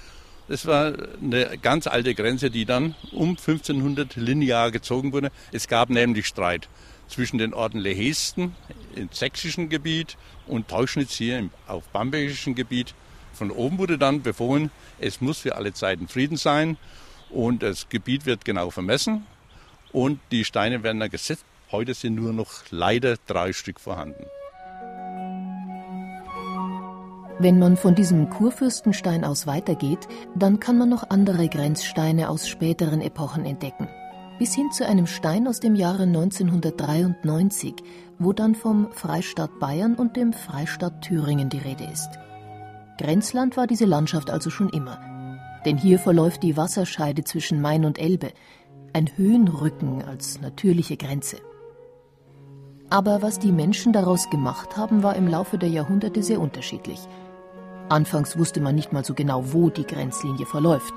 Es 0.49 0.65
war 0.65 0.95
eine 1.21 1.59
ganz 1.59 1.89
alte 1.89 2.15
Grenze, 2.15 2.51
die 2.51 2.65
dann 2.65 2.95
um 3.13 3.37
1500 3.37 4.17
linear 4.17 4.71
gezogen 4.71 5.13
wurde. 5.13 5.31
Es 5.53 5.69
gab 5.69 5.91
nämlich 5.91 6.25
Streit 6.25 6.71
zwischen 7.07 7.37
den 7.37 7.53
Orten 7.53 7.81
Lehesten 7.81 8.57
im 8.97 9.11
sächsischen 9.13 9.69
Gebiet 9.69 10.17
und 10.47 10.69
Teuschnitz 10.69 11.17
hier 11.17 11.51
auf 11.67 11.85
bambergischen 11.89 12.55
Gebiet. 12.55 12.95
Von 13.35 13.51
oben 13.51 13.79
wurde 13.79 13.99
dann 13.99 14.23
befohlen, 14.23 14.71
es 14.99 15.21
muss 15.21 15.39
für 15.39 15.57
alle 15.57 15.73
Zeiten 15.73 16.09
Frieden 16.09 16.37
sein 16.37 16.77
und 17.31 17.63
das 17.63 17.89
Gebiet 17.89 18.27
wird 18.27 18.45
genau 18.45 18.71
vermessen 18.71 19.27
und 19.93 20.21
die 20.31 20.45
Steine 20.45 20.83
werden 20.83 21.01
dann 21.01 21.11
gesetzt. 21.11 21.45
Heute 21.73 21.95
sind 21.95 22.15
nur 22.15 22.33
noch 22.33 22.51
leider 22.71 23.17
drei 23.27 23.53
Stück 23.53 23.81
vorhanden. 23.81 24.25
Wenn 27.41 27.59
man 27.59 27.77
von 27.77 27.97
diesem 27.97 28.31
Kurfürstenstein 28.31 29.25
aus 29.25 29.49
weitergeht, 29.49 30.07
dann 30.37 30.61
kann 30.61 30.79
man 30.79 30.89
noch 30.89 31.11
andere 31.11 31.49
Grenzsteine 31.49 32.29
aus 32.29 32.49
späteren 32.49 33.01
Epochen 33.01 33.45
entdecken. 33.45 33.89
Bis 34.39 34.55
hin 34.55 34.71
zu 34.71 34.87
einem 34.87 35.09
Stein 35.09 35.49
aus 35.49 35.59
dem 35.59 35.75
Jahre 35.75 36.05
1993, 36.05 37.75
wo 38.19 38.33
dann 38.33 38.55
vom 38.55 38.93
Freistaat 38.93 39.59
Bayern 39.59 39.97
und 39.97 40.17
dem 40.17 40.33
Freistaat 40.33 41.03
Thüringen 41.03 41.49
die 41.49 41.59
Rede 41.59 41.85
ist. 41.85 42.09
Grenzland 42.99 43.57
war 43.57 43.67
diese 43.67 43.87
Landschaft 43.87 44.31
also 44.31 44.51
schon 44.51 44.69
immer. 44.69 45.01
Denn 45.65 45.77
hier 45.77 45.99
verläuft 45.99 46.43
die 46.43 46.57
Wasserscheide 46.57 47.25
zwischen 47.25 47.61
Main 47.61 47.85
und 47.85 47.99
Elbe, 47.99 48.33
ein 48.93 49.11
Höhenrücken 49.17 50.03
als 50.03 50.41
natürliche 50.41 50.97
Grenze. 50.97 51.39
Aber 52.91 53.23
was 53.23 53.39
die 53.39 53.51
Menschen 53.51 53.93
daraus 53.93 54.31
gemacht 54.31 54.77
haben, 54.77 55.03
war 55.03 55.17
im 55.17 55.27
Laufe 55.27 55.59
der 55.59 55.69
Jahrhunderte 55.69 56.23
sehr 56.23 56.41
unterschiedlich. 56.41 57.01
Anfangs 57.89 58.39
wusste 58.39 58.61
man 58.61 58.75
nicht 58.75 58.93
mal 58.93 59.05
so 59.05 59.15
genau, 59.15 59.53
wo 59.53 59.71
die 59.71 59.87
Grenzlinie 59.87 60.47
verläuft. 60.47 60.95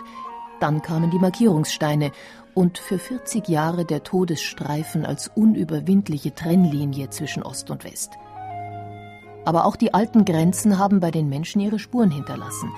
Dann 0.59 0.81
kamen 0.81 1.11
die 1.11 1.19
Markierungssteine 1.19 2.11
und 2.53 2.77
für 2.77 2.99
40 2.99 3.47
Jahre 3.47 3.85
der 3.85 4.03
Todesstreifen 4.03 5.05
als 5.05 5.29
unüberwindliche 5.33 6.33
Trennlinie 6.33 7.09
zwischen 7.09 7.43
Ost 7.43 7.69
und 7.69 7.83
West. 7.83 8.11
Aber 9.47 9.63
auch 9.63 9.77
die 9.77 9.93
alten 9.93 10.25
Grenzen 10.25 10.77
haben 10.77 10.99
bei 10.99 11.09
den 11.09 11.29
Menschen 11.29 11.61
ihre 11.61 11.79
Spuren 11.79 12.11
hinterlassen. 12.11 12.69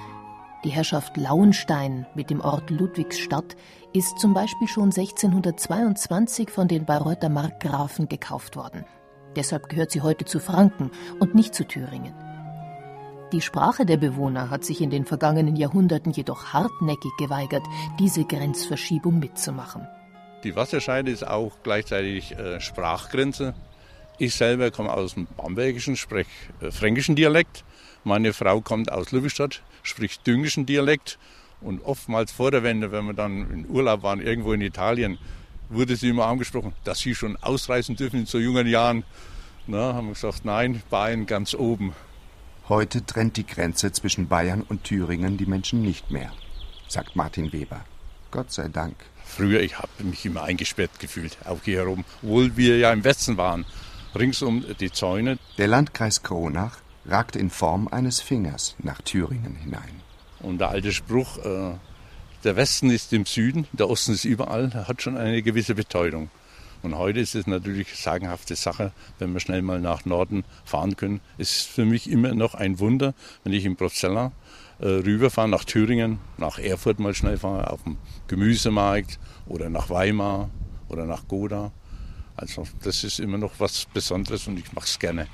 Die 0.63 0.69
Herrschaft 0.69 1.17
Lauenstein 1.17 2.05
mit 2.13 2.29
dem 2.29 2.41
Ort 2.41 2.69
Ludwigsstadt 2.69 3.57
ist 3.91 4.19
zum 4.19 4.35
Beispiel 4.35 4.67
schon 4.67 4.91
1622 4.91 6.51
von 6.51 6.67
den 6.67 6.85
Bayreuther 6.85 7.29
Markgrafen 7.29 8.07
gekauft 8.07 8.55
worden. 8.55 8.85
Deshalb 9.35 9.67
gehört 9.67 9.89
sie 9.89 10.01
heute 10.01 10.25
zu 10.25 10.39
Franken 10.39 10.91
und 11.19 11.33
nicht 11.33 11.55
zu 11.55 11.65
Thüringen. 11.65 12.13
Die 13.31 13.41
Sprache 13.41 13.87
der 13.87 13.97
Bewohner 13.97 14.51
hat 14.51 14.63
sich 14.63 14.79
in 14.79 14.91
den 14.91 15.05
vergangenen 15.05 15.55
Jahrhunderten 15.55 16.11
jedoch 16.11 16.53
hartnäckig 16.53 17.17
geweigert, 17.17 17.63
diese 17.97 18.25
Grenzverschiebung 18.25 19.17
mitzumachen. 19.17 19.87
Die 20.43 20.55
Wasserscheide 20.55 21.09
ist 21.09 21.27
auch 21.27 21.63
gleichzeitig 21.63 22.37
äh, 22.37 22.59
Sprachgrenze. 22.59 23.55
Ich 24.21 24.35
selber 24.35 24.69
komme 24.69 24.91
aus 24.91 25.13
dem 25.13 25.27
bambergischen, 25.37 25.95
spreche 25.95 26.29
äh, 26.59 26.71
fränkischen 26.71 27.15
Dialekt. 27.15 27.63
Meine 28.03 28.33
Frau 28.33 28.59
kommt 28.59 28.91
aus 28.91 29.13
Lübbestadt, 29.13 29.63
spricht 29.81 30.27
düngischen 30.27 30.65
Dialekt. 30.65 31.17
Und 31.61 31.81
oftmals 31.85 32.33
vor 32.33 32.51
der 32.51 32.61
Wende, 32.61 32.91
wenn 32.91 33.05
wir 33.05 33.13
dann 33.13 33.49
in 33.49 33.69
Urlaub 33.69 34.03
waren, 34.03 34.19
irgendwo 34.19 34.51
in 34.51 34.59
Italien, 34.59 35.17
wurde 35.69 35.95
sie 35.95 36.09
immer 36.09 36.25
angesprochen, 36.25 36.73
dass 36.83 36.99
sie 36.99 37.15
schon 37.15 37.37
ausreisen 37.37 37.95
dürfen 37.95 38.19
in 38.19 38.25
so 38.25 38.39
jungen 38.39 38.67
Jahren. 38.67 39.05
Na, 39.67 39.93
haben 39.93 40.07
wir 40.07 40.13
gesagt, 40.15 40.43
nein, 40.43 40.81
Bayern 40.89 41.25
ganz 41.25 41.53
oben. 41.53 41.93
Heute 42.67 43.05
trennt 43.05 43.37
die 43.37 43.47
Grenze 43.47 43.93
zwischen 43.93 44.27
Bayern 44.27 44.63
und 44.67 44.83
Thüringen 44.83 45.37
die 45.37 45.45
Menschen 45.45 45.81
nicht 45.81 46.11
mehr, 46.11 46.31
sagt 46.89 47.15
Martin 47.15 47.53
Weber. 47.53 47.85
Gott 48.31 48.51
sei 48.51 48.67
Dank. 48.67 48.95
Früher, 49.23 49.61
ich 49.61 49.77
habe 49.77 49.89
mich 50.03 50.25
immer 50.25 50.43
eingesperrt 50.43 50.99
gefühlt, 50.99 51.37
auch 51.45 51.59
hier 51.63 51.77
herum, 51.77 52.03
obwohl 52.21 52.57
wir 52.57 52.77
ja 52.77 52.91
im 52.91 53.03
Westen 53.03 53.37
waren. 53.37 53.65
Ringsum 54.15 54.65
die 54.79 54.91
Zäune. 54.91 55.37
Der 55.57 55.67
Landkreis 55.67 56.23
Kronach 56.23 56.79
ragt 57.05 57.35
in 57.35 57.49
Form 57.49 57.87
eines 57.87 58.19
Fingers 58.21 58.75
nach 58.79 59.01
Thüringen 59.01 59.55
hinein. 59.55 60.01
Und 60.39 60.59
der 60.59 60.69
alte 60.69 60.91
Spruch, 60.91 61.37
äh, 61.37 61.73
der 62.43 62.55
Westen 62.55 62.89
ist 62.89 63.13
im 63.13 63.25
Süden, 63.25 63.67
der 63.71 63.89
Osten 63.89 64.13
ist 64.13 64.25
überall, 64.25 64.73
hat 64.73 65.01
schon 65.01 65.17
eine 65.17 65.43
gewisse 65.43 65.75
Bedeutung. 65.75 66.29
Und 66.81 66.97
heute 66.97 67.19
ist 67.19 67.35
es 67.35 67.45
natürlich 67.45 67.87
eine 67.89 67.97
sagenhafte 67.97 68.55
Sache, 68.55 68.93
wenn 69.19 69.33
wir 69.33 69.41
schnell 69.41 69.61
mal 69.61 69.81
nach 69.81 70.05
Norden 70.05 70.43
fahren 70.63 70.95
können. 70.95 71.19
Es 71.37 71.57
ist 71.57 71.67
für 71.67 71.85
mich 71.85 72.09
immer 72.09 72.33
noch 72.33 72.55
ein 72.55 72.79
Wunder, 72.79 73.13
wenn 73.43 73.53
ich 73.53 73.65
in 73.65 73.75
Brozella 73.75 74.31
äh, 74.79 74.87
rüberfahre 74.87 75.49
nach 75.49 75.65
Thüringen, 75.65 76.19
nach 76.37 76.57
Erfurt 76.57 76.99
mal 76.99 77.13
schnell 77.13 77.37
fahre, 77.37 77.69
auf 77.69 77.83
dem 77.83 77.97
Gemüsemarkt 78.27 79.19
oder 79.45 79.69
nach 79.69 79.89
Weimar 79.89 80.49
oder 80.87 81.05
nach 81.05 81.27
Goda. 81.27 81.71
Also 82.39 82.63
das 82.81 83.03
ist 83.03 83.19
immer 83.19 83.37
noch 83.37 83.51
was 83.59 83.85
Besonderes 83.93 84.47
und 84.47 84.57
ich 84.57 84.71
mache 84.71 84.85
es 84.85 84.97
gerne. 84.97 85.27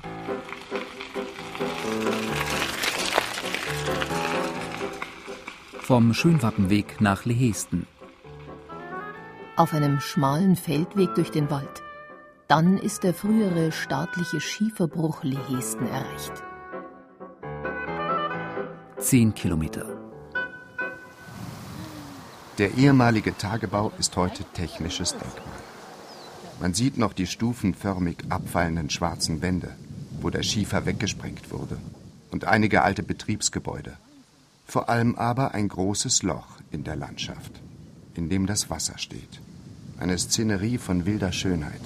Vom 5.80 6.12
Schönwappenweg 6.14 7.00
nach 7.00 7.24
Lehesten. 7.24 7.86
Auf 9.54 9.72
einem 9.72 10.00
schmalen 10.00 10.56
Feldweg 10.56 11.14
durch 11.14 11.30
den 11.30 11.48
Wald. 11.48 11.82
Dann 12.48 12.76
ist 12.76 13.04
der 13.04 13.14
frühere 13.14 13.70
staatliche 13.70 14.40
Schieferbruch 14.40 15.22
Lehesten 15.22 15.86
erreicht. 15.86 16.32
Zehn 18.98 19.32
Kilometer. 19.32 19.96
Der 22.58 22.74
ehemalige 22.74 23.36
Tagebau 23.36 23.92
ist 23.96 24.16
heute 24.16 24.42
technisches 24.54 25.12
Denkmal. 25.12 25.65
Man 26.60 26.72
sieht 26.74 26.96
noch 26.96 27.12
die 27.12 27.26
stufenförmig 27.26 28.16
abfallenden 28.28 28.90
schwarzen 28.90 29.42
Wände, 29.42 29.74
wo 30.20 30.30
der 30.30 30.42
Schiefer 30.42 30.86
weggesprengt 30.86 31.50
wurde, 31.52 31.78
und 32.30 32.44
einige 32.46 32.82
alte 32.82 33.02
Betriebsgebäude. 33.02 33.96
Vor 34.66 34.88
allem 34.88 35.14
aber 35.16 35.54
ein 35.54 35.68
großes 35.68 36.22
Loch 36.22 36.46
in 36.70 36.82
der 36.82 36.96
Landschaft, 36.96 37.52
in 38.14 38.28
dem 38.30 38.46
das 38.46 38.70
Wasser 38.70 38.98
steht. 38.98 39.40
Eine 39.98 40.18
Szenerie 40.18 40.78
von 40.78 41.06
wilder 41.06 41.32
Schönheit. 41.32 41.80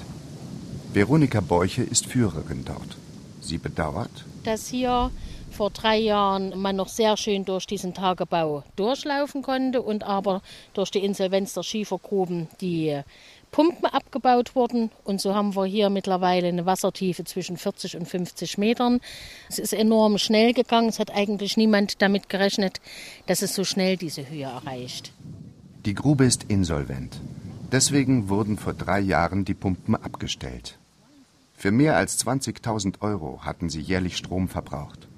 Veronika 0.92 1.40
Beuche 1.40 1.82
ist 1.82 2.06
Führerin 2.06 2.64
dort. 2.64 2.96
Sie 3.40 3.58
bedauert, 3.58 4.24
dass 4.44 4.68
hier 4.68 5.10
vor 5.50 5.70
drei 5.70 5.98
Jahren 5.98 6.58
man 6.60 6.76
noch 6.76 6.88
sehr 6.88 7.16
schön 7.16 7.44
durch 7.44 7.66
diesen 7.66 7.92
Tagebau 7.92 8.64
durchlaufen 8.76 9.42
konnte 9.42 9.82
und 9.82 10.04
aber 10.04 10.42
durch 10.74 10.90
die 10.90 11.04
Insolvenz 11.04 11.54
der 11.54 11.62
Schiefergruben 11.62 12.48
die 12.60 13.02
Pumpen 13.50 13.86
abgebaut 13.86 14.54
wurden. 14.54 14.90
Und 15.04 15.20
so 15.20 15.34
haben 15.34 15.56
wir 15.56 15.64
hier 15.64 15.90
mittlerweile 15.90 16.48
eine 16.48 16.66
Wassertiefe 16.66 17.24
zwischen 17.24 17.56
40 17.56 17.96
und 17.96 18.06
50 18.06 18.58
Metern. 18.58 19.00
Es 19.48 19.58
ist 19.58 19.72
enorm 19.72 20.18
schnell 20.18 20.52
gegangen. 20.52 20.88
Es 20.88 20.98
hat 20.98 21.10
eigentlich 21.10 21.56
niemand 21.56 22.02
damit 22.02 22.28
gerechnet, 22.28 22.80
dass 23.26 23.42
es 23.42 23.54
so 23.54 23.64
schnell 23.64 23.96
diese 23.96 24.28
Höhe 24.28 24.44
erreicht. 24.44 25.12
Die 25.84 25.94
Grube 25.94 26.24
ist 26.24 26.44
insolvent. 26.44 27.20
Deswegen 27.72 28.28
wurden 28.28 28.58
vor 28.58 28.74
drei 28.74 29.00
Jahren 29.00 29.44
die 29.44 29.54
Pumpen 29.54 29.94
abgestellt. 29.94 30.78
Für 31.54 31.70
mehr 31.70 31.96
als 31.96 32.18
20.000 32.24 33.00
Euro 33.00 33.40
hatten 33.42 33.68
sie 33.68 33.80
jährlich 33.80 34.16
Strom 34.16 34.48
verbraucht. 34.48 35.08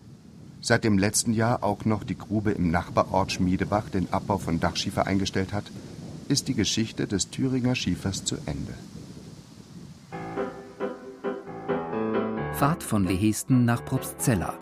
Seit 0.61 0.85
dem 0.85 0.99
letzten 0.99 1.33
Jahr 1.33 1.65
auch 1.65 1.85
noch 1.85 2.05
die 2.05 2.17
Grube 2.17 2.53
im 2.53 2.71
Nachbarort 2.71 3.33
Schmiedebach 3.33 3.89
den 3.91 4.13
Abbau 4.13 4.39
von 4.39 4.61
Dachschiefer 4.61 5.07
eingestellt 5.07 5.53
hat, 5.53 5.65
ist 6.33 6.49
die 6.49 6.55
Geschichte 6.55 7.07
des 7.07 7.29
Thüringer 7.31 7.75
Schiefers 7.75 8.25
zu 8.25 8.37
Ende. 8.47 8.75
Fahrt 12.55 12.83
von 12.83 13.05
Lehesten 13.05 13.67
nach 13.67 13.85
Probstzella. 13.85 14.55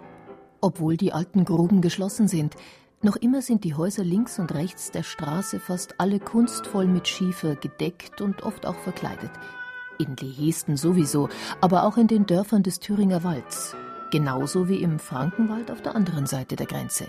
Obwohl 0.61 0.97
die 0.97 1.13
alten 1.13 1.45
Gruben 1.45 1.81
geschlossen 1.81 2.27
sind, 2.27 2.57
noch 3.03 3.15
immer 3.15 3.41
sind 3.41 3.63
die 3.63 3.75
Häuser 3.75 4.03
links 4.03 4.41
und 4.41 4.53
rechts 4.53 4.91
der 4.91 5.05
Straße 5.05 5.61
fast 5.61 6.01
alle 6.01 6.19
kunstvoll 6.19 6.87
mit 6.87 7.07
Schiefer 7.07 7.55
gedeckt 7.55 8.21
und 8.21 8.43
oft 8.43 8.67
auch 8.67 8.79
verkleidet. 8.81 9.31
In 9.99 10.17
Lehesten 10.17 10.77
sowieso, 10.77 11.29
aber 11.61 11.85
auch 11.85 11.97
in 11.97 12.09
den 12.09 12.27
Dörfern 12.27 12.65
des 12.65 12.81
Thüringer 12.81 13.23
Walds. 13.23 13.77
Genauso 14.11 14.69
wie 14.69 14.83
im 14.83 14.99
Frankenwald 14.99 15.71
auf 15.71 15.83
der 15.83 15.95
anderen 15.95 16.27
Seite 16.27 16.57
der 16.57 16.67
Grenze. 16.67 17.07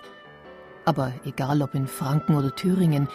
Aber 0.86 1.14
egal 1.26 1.64
ob 1.64 1.74
in 1.74 1.88
Franken 1.88 2.36
oder 2.36 2.56
Thüringen, 2.56 3.08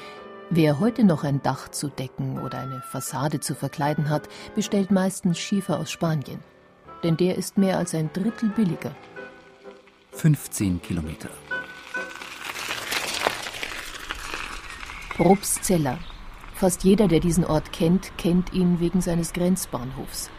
wer 0.51 0.81
heute 0.81 1.05
noch 1.05 1.25
ein 1.25 1.43
Dach 1.43 1.69
zu 1.69 1.89
decken 1.89 2.39
oder 2.39 2.59
eine 2.59 2.81
Fassade 2.81 3.41
zu 3.41 3.55
verkleiden 3.55 4.09
hat, 4.09 4.29
bestellt 4.55 4.91
meistens 4.91 5.39
Schiefer 5.39 5.79
aus 5.79 5.91
Spanien. 5.91 6.41
Denn 7.03 7.17
der 7.17 7.37
ist 7.37 7.59
mehr 7.59 7.79
als 7.79 7.95
ein 7.95 8.11
Drittel 8.13 8.51
billiger. 8.51 8.95
15 10.13 10.81
Kilometer. 10.81 11.29
Probstzella. 15.11 15.99
Fast 16.55 16.85
jeder, 16.85 17.07
der 17.09 17.21
diesen 17.21 17.45
Ort 17.45 17.73
kennt, 17.73 18.17
kennt 18.17 18.53
ihn 18.53 18.81
wegen 18.81 19.01
seines 19.01 19.33
Grenzbahnhofs. 19.33 20.31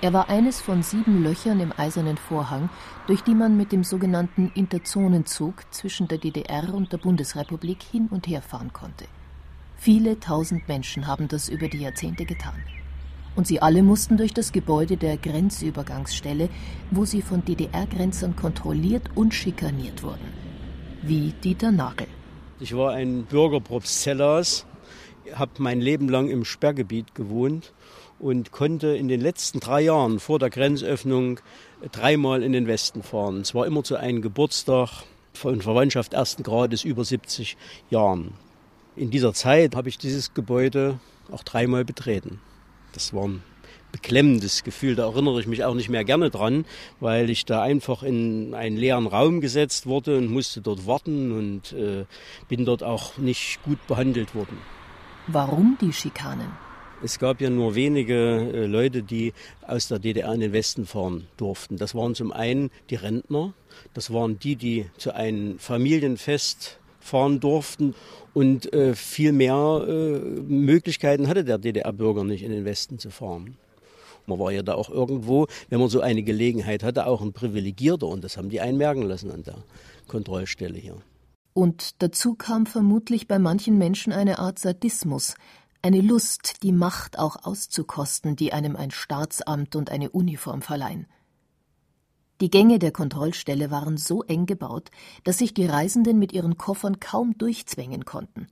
Er 0.00 0.12
war 0.12 0.28
eines 0.28 0.60
von 0.60 0.82
sieben 0.82 1.22
Löchern 1.22 1.60
im 1.60 1.72
Eisernen 1.76 2.16
Vorhang, 2.16 2.68
durch 3.06 3.22
die 3.22 3.36
man 3.36 3.56
mit 3.56 3.70
dem 3.70 3.84
sogenannten 3.84 4.50
Interzonenzug 4.54 5.62
zwischen 5.70 6.08
der 6.08 6.18
DDR 6.18 6.74
und 6.74 6.92
der 6.92 6.98
Bundesrepublik 6.98 7.80
hin 7.82 8.08
und 8.10 8.26
her 8.26 8.42
fahren 8.42 8.72
konnte. 8.72 9.04
Viele 9.84 10.20
tausend 10.20 10.68
Menschen 10.68 11.08
haben 11.08 11.26
das 11.26 11.48
über 11.48 11.66
die 11.66 11.80
Jahrzehnte 11.80 12.24
getan. 12.24 12.54
Und 13.34 13.48
sie 13.48 13.60
alle 13.60 13.82
mussten 13.82 14.16
durch 14.16 14.32
das 14.32 14.52
Gebäude 14.52 14.96
der 14.96 15.16
Grenzübergangsstelle, 15.16 16.50
wo 16.92 17.04
sie 17.04 17.20
von 17.20 17.44
DDR-Grenzern 17.44 18.36
kontrolliert 18.36 19.02
und 19.16 19.34
schikaniert 19.34 20.04
wurden. 20.04 20.32
Wie 21.02 21.34
Dieter 21.42 21.72
Nagel. 21.72 22.06
Ich 22.60 22.76
war 22.76 22.92
ein 22.92 23.24
Bürger 23.24 23.58
Probstzellers, 23.58 24.66
habe 25.34 25.50
mein 25.58 25.80
Leben 25.80 26.08
lang 26.08 26.28
im 26.28 26.44
Sperrgebiet 26.44 27.16
gewohnt 27.16 27.72
und 28.20 28.52
konnte 28.52 28.94
in 28.94 29.08
den 29.08 29.20
letzten 29.20 29.58
drei 29.58 29.80
Jahren 29.80 30.20
vor 30.20 30.38
der 30.38 30.50
Grenzöffnung 30.50 31.40
dreimal 31.90 32.44
in 32.44 32.52
den 32.52 32.68
Westen 32.68 33.02
fahren. 33.02 33.40
Es 33.40 33.52
war 33.52 33.66
immer 33.66 33.82
zu 33.82 33.96
einem 33.96 34.22
Geburtstag 34.22 35.02
von 35.32 35.60
Verwandtschaft 35.60 36.14
ersten 36.14 36.44
Grades 36.44 36.84
über 36.84 37.04
70 37.04 37.56
Jahren. 37.90 38.34
In 38.94 39.10
dieser 39.10 39.32
Zeit 39.32 39.74
habe 39.74 39.88
ich 39.88 39.96
dieses 39.96 40.34
Gebäude 40.34 41.00
auch 41.30 41.42
dreimal 41.42 41.84
betreten. 41.84 42.40
Das 42.92 43.14
war 43.14 43.26
ein 43.26 43.42
beklemmendes 43.90 44.64
Gefühl, 44.64 44.96
da 44.96 45.04
erinnere 45.04 45.40
ich 45.40 45.46
mich 45.46 45.64
auch 45.64 45.74
nicht 45.74 45.88
mehr 45.88 46.04
gerne 46.04 46.28
dran, 46.28 46.66
weil 47.00 47.30
ich 47.30 47.46
da 47.46 47.62
einfach 47.62 48.02
in 48.02 48.54
einen 48.54 48.76
leeren 48.76 49.06
Raum 49.06 49.40
gesetzt 49.40 49.86
wurde 49.86 50.18
und 50.18 50.30
musste 50.30 50.60
dort 50.60 50.86
warten 50.86 51.32
und 51.32 51.72
äh, 51.72 52.04
bin 52.48 52.66
dort 52.66 52.82
auch 52.82 53.16
nicht 53.16 53.62
gut 53.62 53.86
behandelt 53.86 54.34
worden. 54.34 54.58
Warum 55.26 55.78
die 55.80 55.92
Schikanen? 55.92 56.50
Es 57.02 57.18
gab 57.18 57.40
ja 57.40 57.48
nur 57.48 57.74
wenige 57.74 58.14
äh, 58.14 58.66
Leute, 58.66 59.02
die 59.02 59.32
aus 59.66 59.88
der 59.88 60.00
DDR 60.00 60.32
in 60.34 60.40
den 60.40 60.52
Westen 60.52 60.84
fahren 60.84 61.26
durften. 61.38 61.76
Das 61.76 61.94
waren 61.94 62.14
zum 62.14 62.30
einen 62.30 62.70
die 62.90 62.96
Rentner, 62.96 63.54
das 63.94 64.12
waren 64.12 64.38
die, 64.38 64.56
die 64.56 64.90
zu 64.98 65.14
einem 65.14 65.58
Familienfest 65.58 66.78
fahren 67.00 67.40
durften 67.40 67.94
und 68.34 68.72
äh, 68.72 68.94
viel 68.94 69.32
mehr 69.32 69.84
äh, 69.86 70.18
Möglichkeiten 70.18 71.28
hatte 71.28 71.44
der 71.44 71.58
DDR-Bürger 71.58 72.24
nicht, 72.24 72.42
in 72.42 72.52
den 72.52 72.64
Westen 72.64 72.98
zu 72.98 73.10
fahren. 73.10 73.56
Man 74.26 74.38
war 74.38 74.52
ja 74.52 74.62
da 74.62 74.74
auch 74.74 74.88
irgendwo, 74.88 75.46
wenn 75.68 75.80
man 75.80 75.88
so 75.88 76.00
eine 76.00 76.22
Gelegenheit 76.22 76.82
hatte, 76.82 77.06
auch 77.06 77.20
ein 77.20 77.32
Privilegierter 77.32 78.06
und 78.06 78.22
das 78.22 78.36
haben 78.36 78.50
die 78.50 78.60
einen 78.60 78.78
merken 78.78 79.02
lassen 79.02 79.30
an 79.30 79.42
der 79.42 79.64
Kontrollstelle 80.06 80.78
hier. 80.78 80.96
Und 81.54 82.02
dazu 82.02 82.34
kam 82.34 82.66
vermutlich 82.66 83.28
bei 83.28 83.38
manchen 83.38 83.76
Menschen 83.76 84.12
eine 84.12 84.38
Art 84.38 84.58
Sadismus, 84.58 85.34
eine 85.82 86.00
Lust, 86.00 86.62
die 86.62 86.72
Macht 86.72 87.18
auch 87.18 87.44
auszukosten, 87.44 88.36
die 88.36 88.52
einem 88.52 88.76
ein 88.76 88.90
Staatsamt 88.90 89.74
und 89.74 89.90
eine 89.90 90.10
Uniform 90.10 90.62
verleihen. 90.62 91.06
Die 92.40 92.50
Gänge 92.50 92.78
der 92.78 92.90
Kontrollstelle 92.90 93.70
waren 93.70 93.96
so 93.96 94.22
eng 94.22 94.46
gebaut, 94.46 94.90
dass 95.24 95.38
sich 95.38 95.54
die 95.54 95.66
Reisenden 95.66 96.18
mit 96.18 96.32
ihren 96.32 96.58
Koffern 96.58 96.98
kaum 96.98 97.36
durchzwängen 97.38 98.04
konnten. 98.04 98.48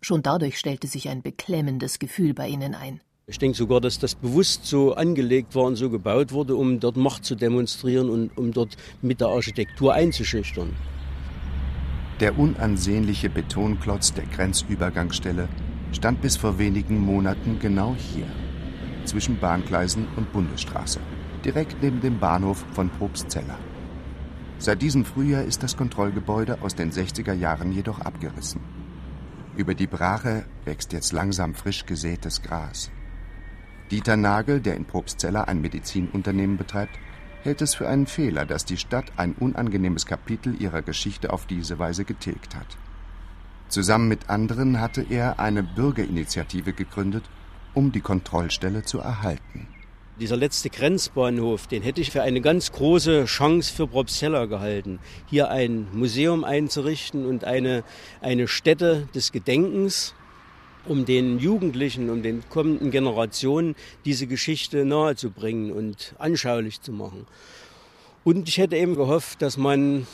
Schon 0.00 0.22
dadurch 0.22 0.58
stellte 0.58 0.86
sich 0.86 1.08
ein 1.08 1.22
beklemmendes 1.22 1.98
Gefühl 1.98 2.32
bei 2.32 2.48
ihnen 2.48 2.74
ein. 2.74 3.00
Ich 3.28 3.38
denke 3.38 3.58
sogar, 3.58 3.80
dass 3.80 3.98
das 3.98 4.14
bewusst 4.14 4.66
so 4.66 4.94
angelegt 4.94 5.56
war 5.56 5.64
und 5.64 5.74
so 5.74 5.90
gebaut 5.90 6.30
wurde, 6.30 6.54
um 6.54 6.78
dort 6.78 6.96
Macht 6.96 7.24
zu 7.24 7.34
demonstrieren 7.34 8.08
und 8.08 8.38
um 8.38 8.52
dort 8.52 8.76
mit 9.02 9.20
der 9.20 9.28
Architektur 9.28 9.92
einzuschüchtern. 9.94 10.76
Der 12.20 12.38
unansehnliche 12.38 13.28
Betonklotz 13.28 14.14
der 14.14 14.26
Grenzübergangsstelle 14.26 15.48
stand 15.90 16.22
bis 16.22 16.36
vor 16.36 16.58
wenigen 16.58 17.00
Monaten 17.00 17.58
genau 17.58 17.96
hier, 17.98 18.26
zwischen 19.04 19.38
Bahngleisen 19.38 20.06
und 20.16 20.32
Bundesstraße, 20.32 21.00
direkt 21.46 21.80
neben 21.80 22.00
dem 22.00 22.18
Bahnhof 22.18 22.64
von 22.72 22.90
Probstzella. 22.90 23.56
Seit 24.58 24.82
diesem 24.82 25.04
Frühjahr 25.04 25.44
ist 25.44 25.62
das 25.62 25.76
Kontrollgebäude 25.76 26.60
aus 26.60 26.74
den 26.74 26.90
60er 26.90 27.34
Jahren 27.34 27.70
jedoch 27.70 28.00
abgerissen. 28.00 28.60
Über 29.56 29.74
die 29.76 29.86
Brache 29.86 30.44
wächst 30.64 30.92
jetzt 30.92 31.12
langsam 31.12 31.54
frisch 31.54 31.86
gesätes 31.86 32.42
Gras. 32.42 32.90
Dieter 33.92 34.16
Nagel, 34.16 34.60
der 34.60 34.74
in 34.74 34.86
Probstzella 34.86 35.44
ein 35.44 35.60
Medizinunternehmen 35.60 36.56
betreibt, 36.56 36.98
hält 37.44 37.62
es 37.62 37.76
für 37.76 37.88
einen 37.88 38.08
Fehler, 38.08 38.44
dass 38.44 38.64
die 38.64 38.76
Stadt 38.76 39.12
ein 39.16 39.34
unangenehmes 39.34 40.04
Kapitel 40.04 40.60
ihrer 40.60 40.82
Geschichte 40.82 41.32
auf 41.32 41.46
diese 41.46 41.78
Weise 41.78 42.04
getilgt 42.04 42.56
hat. 42.56 42.76
Zusammen 43.68 44.08
mit 44.08 44.30
anderen 44.30 44.80
hatte 44.80 45.06
er 45.08 45.38
eine 45.38 45.62
Bürgerinitiative 45.62 46.72
gegründet, 46.72 47.30
um 47.72 47.92
die 47.92 48.00
Kontrollstelle 48.00 48.82
zu 48.82 48.98
erhalten. 48.98 49.68
Dieser 50.18 50.38
letzte 50.38 50.70
Grenzbahnhof, 50.70 51.66
den 51.66 51.82
hätte 51.82 52.00
ich 52.00 52.10
für 52.10 52.22
eine 52.22 52.40
ganz 52.40 52.72
große 52.72 53.26
Chance 53.26 53.70
für 53.70 53.86
Probstzella 53.86 54.46
gehalten, 54.46 54.98
hier 55.28 55.50
ein 55.50 55.88
Museum 55.92 56.42
einzurichten 56.42 57.26
und 57.26 57.44
eine, 57.44 57.84
eine 58.22 58.48
Stätte 58.48 59.08
des 59.14 59.30
Gedenkens, 59.30 60.14
um 60.86 61.04
den 61.04 61.38
Jugendlichen, 61.38 62.08
um 62.08 62.22
den 62.22 62.42
kommenden 62.48 62.90
Generationen 62.90 63.76
diese 64.06 64.26
Geschichte 64.26 64.86
nahezubringen 64.86 65.70
und 65.70 66.14
anschaulich 66.16 66.80
zu 66.80 66.92
machen. 66.92 67.26
Und 68.24 68.48
ich 68.48 68.56
hätte 68.56 68.76
eben 68.76 68.94
gehofft, 68.94 69.42
dass 69.42 69.58
man 69.58 70.06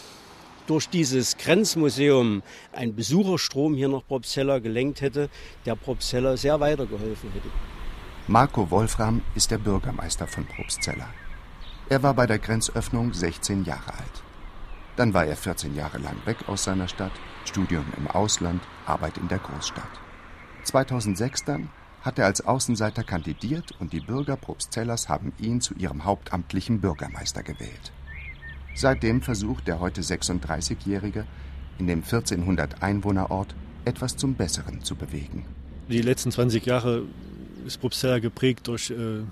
durch 0.66 0.88
dieses 0.88 1.36
Grenzmuseum 1.36 2.42
einen 2.72 2.96
Besucherstrom 2.96 3.76
hier 3.76 3.88
nach 3.88 4.04
Probstzella 4.04 4.58
gelenkt 4.58 5.00
hätte, 5.00 5.30
der 5.64 5.76
Probstzella 5.76 6.36
sehr 6.36 6.58
weitergeholfen 6.58 7.30
hätte. 7.32 7.81
Marco 8.28 8.70
Wolfram 8.70 9.20
ist 9.34 9.50
der 9.50 9.58
Bürgermeister 9.58 10.28
von 10.28 10.46
Probstzella. 10.46 11.08
Er 11.88 12.04
war 12.04 12.14
bei 12.14 12.24
der 12.28 12.38
Grenzöffnung 12.38 13.12
16 13.12 13.64
Jahre 13.64 13.94
alt. 13.94 14.22
Dann 14.94 15.12
war 15.12 15.26
er 15.26 15.34
14 15.34 15.74
Jahre 15.74 15.98
lang 15.98 16.14
weg 16.24 16.36
aus 16.46 16.62
seiner 16.62 16.86
Stadt, 16.86 17.10
Studium 17.44 17.84
im 17.96 18.06
Ausland, 18.06 18.62
Arbeit 18.86 19.18
in 19.18 19.26
der 19.26 19.38
Großstadt. 19.38 19.90
2006 20.62 21.44
dann 21.44 21.68
hat 22.02 22.20
er 22.20 22.26
als 22.26 22.46
Außenseiter 22.46 23.02
kandidiert 23.02 23.72
und 23.80 23.92
die 23.92 24.00
Bürger 24.00 24.36
Probstzellas 24.36 25.08
haben 25.08 25.32
ihn 25.40 25.60
zu 25.60 25.74
ihrem 25.74 26.04
hauptamtlichen 26.04 26.80
Bürgermeister 26.80 27.42
gewählt. 27.42 27.92
Seitdem 28.76 29.20
versucht 29.20 29.66
der 29.66 29.80
heute 29.80 30.00
36-Jährige 30.00 31.26
in 31.78 31.88
dem 31.88 32.04
1400 32.04 32.84
Einwohnerort 32.84 33.52
etwas 33.84 34.16
zum 34.16 34.34
Besseren 34.34 34.84
zu 34.84 34.94
bewegen. 34.94 35.44
Die 35.88 36.00
letzten 36.00 36.30
20 36.30 36.64
Jahre 36.64 37.02
ist 37.66 37.78
Probstzella 37.78 38.18
geprägt 38.18 38.68
durch 38.68 38.90
äh, 38.90 39.22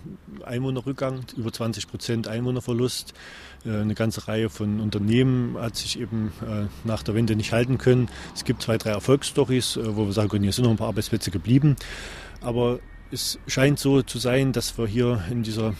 Einwohnerrückgang, 0.44 1.20
über 1.36 1.52
20 1.52 1.88
Prozent 1.88 2.28
Einwohnerverlust. 2.28 3.14
Äh, 3.64 3.80
eine 3.80 3.94
ganze 3.94 4.28
Reihe 4.28 4.50
von 4.50 4.80
Unternehmen 4.80 5.56
hat 5.58 5.76
sich 5.76 6.00
eben 6.00 6.32
äh, 6.42 6.66
nach 6.84 7.02
der 7.02 7.14
Wende 7.14 7.36
nicht 7.36 7.52
halten 7.52 7.78
können. 7.78 8.08
Es 8.34 8.44
gibt 8.44 8.62
zwei, 8.62 8.78
drei 8.78 8.90
Erfolgsstories, 8.90 9.78
wo 9.82 10.06
wir 10.06 10.12
sagen 10.12 10.28
können, 10.28 10.44
hier 10.44 10.52
sind 10.52 10.64
noch 10.64 10.70
ein 10.70 10.76
paar 10.76 10.88
Arbeitsplätze 10.88 11.30
geblieben. 11.30 11.76
Aber 12.40 12.80
es 13.12 13.38
scheint 13.46 13.78
so 13.78 14.02
zu 14.02 14.18
sein, 14.18 14.52
dass 14.52 14.78
wir 14.78 14.86
hier 14.86 15.24
in 15.30 15.42
dieser 15.42 15.74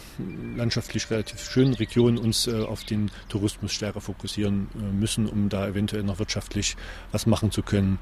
landschaftlich 0.56 1.10
relativ 1.10 1.48
schönen 1.48 1.74
Region 1.74 2.18
uns 2.18 2.48
auf 2.48 2.82
den 2.82 3.10
Tourismus 3.28 3.72
stärker 3.72 4.00
fokussieren 4.00 4.66
müssen, 4.98 5.26
um 5.26 5.48
da 5.48 5.68
eventuell 5.68 6.02
noch 6.02 6.18
wirtschaftlich 6.18 6.76
was 7.12 7.26
machen 7.26 7.52
zu 7.52 7.62
können. 7.62 8.00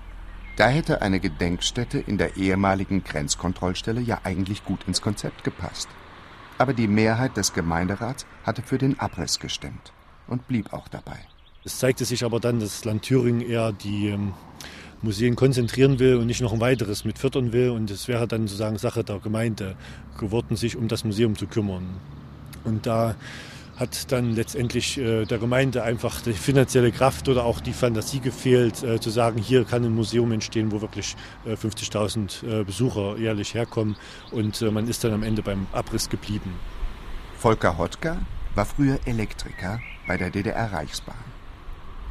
Da 0.59 0.66
hätte 0.66 1.03
eine 1.03 1.21
Gedenkstätte 1.21 2.01
in 2.01 2.18
der 2.18 2.37
ehemaligen 2.37 3.05
Grenzkontrollstelle 3.05 4.01
ja 4.01 4.23
eigentlich 4.25 4.64
gut 4.64 4.81
ins 4.88 5.01
Konzept 5.01 5.44
gepasst. 5.44 5.88
Aber 6.59 6.73
die 6.73 6.88
Mehrheit 6.88 7.37
des 7.37 7.53
Gemeinderats 7.53 8.27
hatte 8.42 8.62
für 8.62 8.77
den 8.77 8.99
Abriss 8.99 9.38
gestimmt 9.38 9.92
und 10.27 10.49
blieb 10.49 10.73
auch 10.73 10.88
dabei. 10.88 11.21
Es 11.64 11.79
zeigte 11.79 12.05
sich 12.05 12.25
aber 12.25 12.40
dann, 12.40 12.59
dass 12.59 12.71
das 12.71 12.85
Land 12.85 13.03
Thüringen 13.03 13.40
eher 13.40 13.71
die 13.71 14.09
ähm, 14.09 14.35
Museen 15.01 15.37
konzentrieren 15.37 16.01
will 16.01 16.16
und 16.16 16.27
nicht 16.27 16.40
noch 16.40 16.53
ein 16.53 16.61
weiteres 16.61 17.05
mit 17.05 17.21
fördern 17.21 17.53
will. 17.53 17.71
Und 17.71 17.88
es 17.92 18.09
wäre 18.09 18.27
dann 18.27 18.49
sozusagen 18.49 18.79
Sache 18.79 19.05
der 19.05 19.21
Gemeinde 19.21 19.77
geworden, 20.18 20.57
sich 20.57 20.75
um 20.75 20.88
das 20.88 21.05
Museum 21.05 21.37
zu 21.37 21.47
kümmern. 21.47 21.87
Und 22.64 22.85
da 22.85 23.14
hat 23.79 24.11
dann 24.11 24.35
letztendlich 24.35 24.99
äh, 24.99 25.25
der 25.25 25.38
Gemeinde 25.38 25.83
einfach 25.83 26.21
die 26.21 26.33
finanzielle 26.33 26.91
Kraft 26.91 27.29
oder 27.29 27.45
auch 27.45 27.61
die 27.61 27.73
Fantasie 27.73 28.21
gefehlt, 28.21 28.83
äh, 28.83 29.01
zu 29.01 29.11
sagen, 29.11 29.38
hier 29.38 29.64
kann 29.64 29.85
ein 29.85 29.95
Museum 29.95 30.33
entstehen, 30.33 30.73
wo 30.73 30.81
wirklich 30.81 31.17
äh, 31.47 31.53
50.000 31.53 32.61
äh, 32.61 32.64
Besucher 32.64 33.17
jährlich 33.19 33.55
herkommen. 33.55 33.97
Und 34.33 34.61
äh, 34.62 34.71
man 34.71 34.88
ist 34.88 35.05
dann 35.05 35.12
am 35.12 35.23
Ende 35.23 35.43
beim 35.43 35.67
Abriss 35.73 36.09
geblieben. 36.09 36.55
Volker 37.37 37.79
Hotka 37.79 38.19
war 38.55 38.67
früher 38.67 38.99
Elektriker 39.05 39.81
bei 40.07 40.17
der 40.17 40.31
DDR-Reichsbahn. 40.31 41.38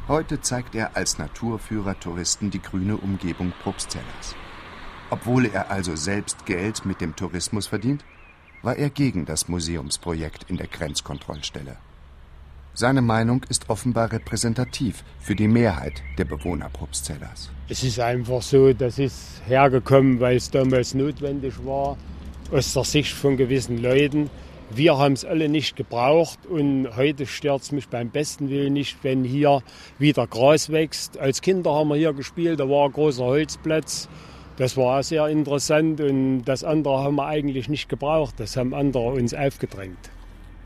Heute 0.08 0.40
zeigt 0.40 0.74
er 0.74 0.96
als 0.96 1.18
Naturführer 1.18 2.00
Touristen 2.00 2.50
die 2.50 2.62
grüne 2.62 2.96
Umgebung 2.96 3.52
Probstzellas. 3.62 4.34
Obwohl 5.10 5.44
er 5.44 5.70
also 5.70 5.96
selbst 5.96 6.46
Geld 6.46 6.86
mit 6.86 7.02
dem 7.02 7.14
Tourismus 7.14 7.66
verdient, 7.66 8.04
war 8.62 8.76
er 8.76 8.90
gegen 8.90 9.24
das 9.24 9.48
Museumsprojekt 9.48 10.46
in 10.48 10.56
der 10.56 10.66
Grenzkontrollstelle. 10.66 11.76
Seine 12.74 13.02
Meinung 13.02 13.44
ist 13.48 13.70
offenbar 13.70 14.12
repräsentativ 14.12 15.02
für 15.18 15.34
die 15.34 15.48
Mehrheit 15.48 16.02
der 16.16 16.24
Bewohner 16.24 16.68
Probstzellas. 16.68 17.50
Es 17.68 17.82
ist 17.82 17.98
einfach 17.98 18.40
so, 18.40 18.72
das 18.72 19.00
ist 19.00 19.42
hergekommen, 19.46 20.20
weil 20.20 20.36
es 20.36 20.50
damals 20.50 20.94
notwendig 20.94 21.54
war, 21.64 21.96
aus 22.52 22.72
der 22.72 22.84
Sicht 22.84 23.12
von 23.12 23.36
gewissen 23.36 23.82
Leuten. 23.82 24.30
Wir 24.70 24.96
haben 24.96 25.14
es 25.14 25.24
alle 25.24 25.48
nicht 25.48 25.76
gebraucht 25.76 26.46
und 26.46 26.94
heute 26.94 27.26
stört 27.26 27.62
es 27.62 27.72
mich 27.72 27.88
beim 27.88 28.10
besten 28.10 28.48
Willen 28.48 28.74
nicht, 28.74 28.98
wenn 29.02 29.24
hier 29.24 29.62
wieder 29.98 30.26
Gras 30.26 30.70
wächst. 30.70 31.18
Als 31.18 31.40
Kinder 31.40 31.74
haben 31.74 31.88
wir 31.88 31.96
hier 31.96 32.12
gespielt, 32.12 32.60
da 32.60 32.68
war 32.68 32.86
ein 32.86 32.92
großer 32.92 33.24
Holzplatz. 33.24 34.08
Das 34.58 34.76
war 34.76 35.04
sehr 35.04 35.28
interessant 35.28 36.00
und 36.00 36.42
das 36.42 36.64
andere 36.64 36.98
haben 37.04 37.14
wir 37.14 37.26
eigentlich 37.26 37.68
nicht 37.68 37.88
gebraucht. 37.88 38.34
Das 38.38 38.56
haben 38.56 38.74
andere 38.74 39.12
uns 39.12 39.32
aufgedrängt. 39.32 40.10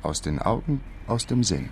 Aus 0.03 0.23
den 0.23 0.39
Augen, 0.39 0.81
aus 1.07 1.27
dem 1.27 1.45
Sinn. 1.45 1.69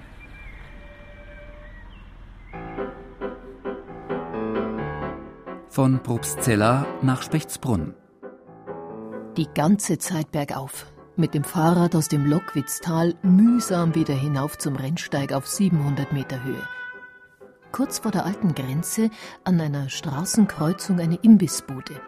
Von 5.71 6.03
Probstzella 6.03 6.87
nach 7.01 7.23
Spechtsbrunn. 7.23 7.95
Die 9.39 9.49
ganze 9.55 9.97
Zeit 9.97 10.31
bergauf. 10.31 10.93
Mit 11.17 11.33
dem 11.33 11.45
Fahrrad 11.45 11.97
aus 11.97 12.09
dem 12.09 12.27
Lockwitztal 12.27 13.15
mühsam 13.23 13.95
wieder 13.95 14.15
hinauf 14.15 14.59
zum 14.59 14.77
Rennsteig 14.77 15.33
auf 15.33 15.47
700 15.47 16.13
Meter 16.13 16.45
Höhe. 16.45 16.80
Kurz 17.73 18.01
vor 18.01 18.11
der 18.11 18.27
alten 18.27 18.55
Grenze 18.55 19.11
an 19.45 19.61
einer 19.61 19.89
Straßenkreuzung 19.89 20.99
eine 20.99 21.17
Imbissbude. 21.23 22.01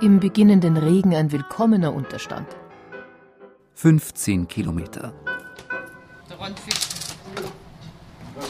Im 0.00 0.18
beginnenden 0.18 0.76
Regen 0.76 1.14
ein 1.14 1.30
willkommener 1.30 1.92
Unterstand. 1.94 2.48
15 3.74 4.48
Kilometer. 4.48 5.12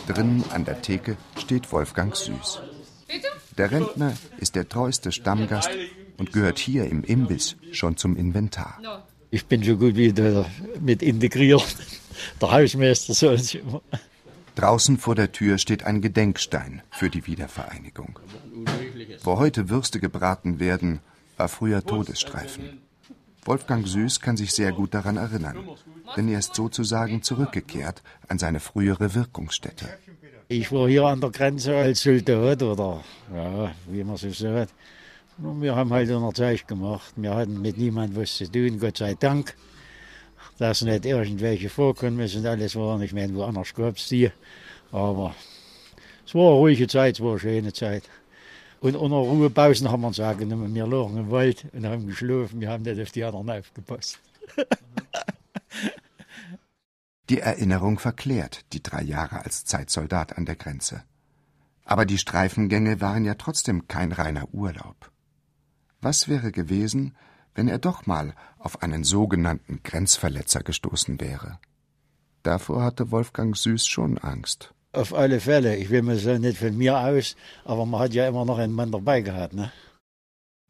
Drinnen 0.07 0.45
an 0.51 0.65
der 0.65 0.81
Theke 0.81 1.17
steht 1.39 1.73
Wolfgang 1.73 2.15
Süß. 2.15 2.61
Der 3.59 3.71
Rentner 3.71 4.15
ist 4.39 4.55
der 4.55 4.69
treueste 4.69 5.11
Stammgast 5.11 5.71
und 6.19 6.33
gehört 6.33 6.59
hier 6.59 6.85
im 6.85 7.03
Imbiss 7.03 7.57
schon 7.73 7.97
zum 7.97 8.17
Inventar. 8.17 8.79
Ich 9.31 9.47
bin 9.47 9.63
so 9.65 9.77
gut 9.77 9.97
wie 9.97 10.15
mit 10.81 11.03
integriert. 11.03 11.77
Der 12.41 12.53
Hausmeister 12.53 13.13
so 13.13 13.31
und 13.31 13.55
immer. 13.55 13.83
Draußen 14.55 14.99
vor 14.99 15.15
der 15.15 15.33
Tür 15.33 15.59
steht 15.59 15.85
ein 15.85 16.01
Gedenkstein 16.01 16.83
für 16.91 17.11
die 17.11 17.27
Wiedervereinigung. 17.27 18.19
Wo 19.23 19.39
heute 19.39 19.69
Würste 19.69 19.99
gebraten 19.99 20.61
werden, 20.61 21.01
war 21.37 21.49
früher 21.49 21.85
Todesstreifen. 21.85 22.81
Wolfgang 23.45 23.87
Süß 23.87 24.21
kann 24.21 24.37
sich 24.37 24.53
sehr 24.53 24.73
gut 24.73 24.95
daran 24.95 25.17
erinnern, 25.17 25.69
denn 26.17 26.29
er 26.29 26.39
ist 26.39 26.55
sozusagen 26.55 27.23
zurückgekehrt 27.23 28.03
an 28.29 28.39
seine 28.39 28.61
frühere 28.61 29.15
Wirkungsstätte. 29.15 29.89
Ich 30.49 30.71
war 30.73 30.89
hier 30.89 31.05
an 31.05 31.21
der 31.21 31.31
Grenze 31.31 31.77
als 31.77 32.03
Soldat 32.03 32.63
oder 32.63 33.03
ja, 33.35 33.73
wie 33.89 34.05
man 34.05 34.17
so 34.17 34.31
sagt. 34.31 34.73
Und 35.39 35.63
wir 35.63 35.75
haben 35.75 35.93
halt 35.93 36.11
unser 36.11 36.33
Zeug 36.33 36.67
gemacht. 36.67 37.13
Wir 37.17 37.35
hatten 37.35 37.61
mit 37.61 37.77
niemandem 37.77 38.23
was 38.23 38.37
zu 38.37 38.51
tun, 38.51 38.79
Gott 38.79 38.99
sei 38.99 39.15
Dank. 39.15 39.57
Dass 40.59 40.83
nicht 40.83 41.05
irgendwelche 41.05 41.69
vorkommen 41.69 42.17
müssen, 42.17 42.47
alles 42.47 42.77
war 42.77 42.99
nicht 42.99 43.13
mehr 43.13 43.33
woanders 43.35 43.75
gab 43.75 43.97
es 43.97 44.09
die. 44.09 44.31
Aber 44.93 45.35
es 46.27 46.35
war 46.35 46.49
eine 46.49 46.59
ruhige 46.59 46.87
Zeit, 46.87 47.17
es 47.17 47.21
war 47.21 47.33
eine 47.33 47.41
schöne 47.41 47.73
Zeit. 47.73 48.05
Und 48.81 48.97
unter 48.97 49.17
Ruhepausen 49.17 49.91
haben 49.91 50.03
wir 50.03 50.09
uns 50.09 50.21
auch 50.21 50.37
genommen, 50.37 50.75
wir 50.75 50.87
lagen 50.87 51.17
im 51.17 51.31
Wald 51.31 51.67
und 51.73 51.87
haben 51.87 52.07
geschlafen, 52.07 52.61
wir 52.61 52.69
haben 52.69 52.83
nicht 52.83 53.01
auf 53.01 53.11
die 53.11 53.25
anderen 53.25 53.51
aufgepasst. 53.51 54.19
Die 57.31 57.41
Erinnerung 57.41 57.99
verklärt 57.99 58.67
die 58.75 58.83
drei 58.83 59.03
Jahre 59.03 59.45
als 59.45 59.65
Zeitsoldat 59.65 60.37
an 60.37 60.45
der 60.45 60.57
Grenze. 60.57 61.03
Aber 61.87 62.05
die 62.05 62.19
Streifengänge 62.19 63.01
waren 63.01 63.25
ja 63.25 63.35
trotzdem 63.35 63.89
kein 63.89 64.13
reiner 64.13 64.53
Urlaub. 64.53 65.11
Was 66.03 66.29
wäre 66.29 66.53
gewesen, 66.53 67.17
wenn 67.55 67.69
er 67.69 67.79
doch 67.79 68.07
mal 68.07 68.35
auf 68.59 68.83
einen 68.83 69.05
sogenannten 69.05 69.81
Grenzverletzer 69.83 70.61
gestoßen 70.61 71.21
wäre? 71.21 71.59
Davor 72.43 72.83
hatte 72.83 73.11
Wolfgang 73.11 73.57
Süß 73.57 73.87
schon 73.87 74.19
Angst. 74.19 74.75
Auf 74.93 75.15
alle 75.15 75.41
Fälle. 75.41 75.77
Ich 75.77 75.91
will 75.91 76.03
mir 76.03 76.17
so 76.17 76.37
nicht 76.39 76.59
von 76.59 76.77
mir 76.77 76.99
aus, 76.99 77.37
aber 77.65 77.85
man 77.85 78.01
hat 78.01 78.15
ja 78.15 78.29
immer 78.29 78.45
noch 78.45 78.59
einen 78.59 78.73
Mann 78.73 78.93
dabei 78.93 79.23
gehabt. 79.23 79.55
Ne? 79.55 79.73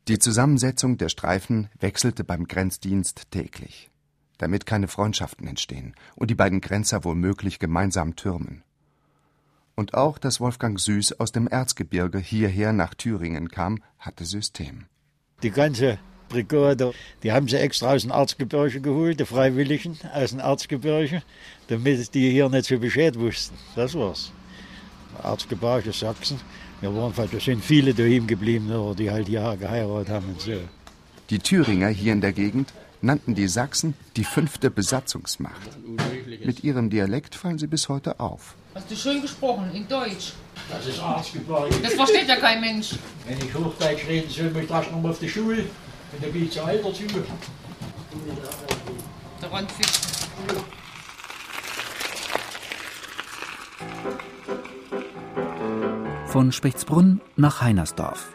Die 0.08 0.18
Zusammensetzung 0.18 0.96
der 0.98 1.08
Streifen 1.08 1.68
wechselte 1.78 2.24
beim 2.24 2.46
Grenzdienst 2.46 3.30
täglich, 3.30 3.90
damit 4.38 4.66
keine 4.66 4.88
Freundschaften 4.88 5.46
entstehen 5.46 5.94
und 6.14 6.30
die 6.30 6.34
beiden 6.34 6.60
Grenzer 6.60 7.04
womöglich 7.04 7.58
gemeinsam 7.58 8.14
türmen. 8.14 8.62
Und 9.74 9.94
auch, 9.94 10.18
dass 10.18 10.40
Wolfgang 10.40 10.78
Süß 10.78 11.18
aus 11.20 11.32
dem 11.32 11.48
Erzgebirge 11.48 12.18
hierher 12.18 12.72
nach 12.72 12.94
Thüringen 12.94 13.48
kam, 13.48 13.82
hatte 13.98 14.24
System. 14.24 14.86
Die 15.42 15.50
ganze 15.50 15.98
Brigade, 16.34 16.92
die 17.22 17.30
haben 17.30 17.46
sie 17.46 17.56
extra 17.56 17.92
aus 17.92 18.02
dem 18.02 18.10
Erzgebirge 18.10 18.80
geholt, 18.80 19.20
die 19.20 19.24
Freiwilligen 19.24 19.96
aus 20.12 20.30
dem 20.30 20.40
Erzgebirge, 20.40 21.22
damit 21.68 22.12
die 22.12 22.30
hier 22.30 22.48
nicht 22.48 22.66
so 22.66 22.78
Bescheid 22.78 23.16
wussten. 23.16 23.56
Das 23.76 23.94
war's. 23.94 24.32
Erzgebirge, 25.22 25.92
Sachsen. 25.92 26.40
Wir 26.80 26.92
waren, 26.94 27.12
da 27.16 27.40
sind 27.40 27.64
viele 27.64 27.94
daheim 27.94 28.26
geblieben, 28.26 28.68
die 28.98 29.10
halt 29.10 29.28
hier 29.28 29.56
geheiratet 29.58 30.08
haben 30.08 30.26
und 30.30 30.40
so. 30.40 30.58
Die 31.30 31.38
Thüringer 31.38 31.88
hier 31.88 32.12
in 32.12 32.20
der 32.20 32.32
Gegend 32.32 32.72
nannten 33.00 33.34
die 33.36 33.46
Sachsen 33.46 33.94
die 34.16 34.24
fünfte 34.24 34.70
Besatzungsmacht. 34.70 35.70
Mit 36.44 36.64
ihrem 36.64 36.90
Dialekt 36.90 37.36
fallen 37.36 37.58
sie 37.58 37.68
bis 37.68 37.88
heute 37.88 38.18
auf. 38.18 38.54
Hast 38.74 38.90
du 38.90 38.96
schön 38.96 39.22
gesprochen, 39.22 39.70
in 39.72 39.86
Deutsch. 39.86 40.32
Das 40.68 40.84
ist 40.84 40.98
Erzgebirge. 40.98 41.76
Das 41.80 41.94
versteht 41.94 42.28
ja 42.28 42.36
kein 42.36 42.60
Mensch. 42.60 42.96
Wenn 43.26 43.38
ich 43.38 43.54
Hochdeutsch 43.54 44.08
reden 44.08 44.28
soll, 44.28 44.50
muss 44.50 44.64
ich 44.64 44.70
erst 44.70 44.90
noch 44.90 45.00
mal 45.00 45.10
auf 45.10 45.18
die 45.20 45.28
Schule. 45.28 45.64
Und 46.14 46.22
dann 46.22 46.32
bin 46.32 46.44
ich 46.44 46.52
zu 46.52 46.62
alt 46.62 46.84
dazu. 46.84 47.04
Rundfichten. 49.50 50.14
Von 56.26 56.50
Spechtsbrunn 56.52 57.20
nach 57.36 57.60
Heinersdorf. 57.60 58.32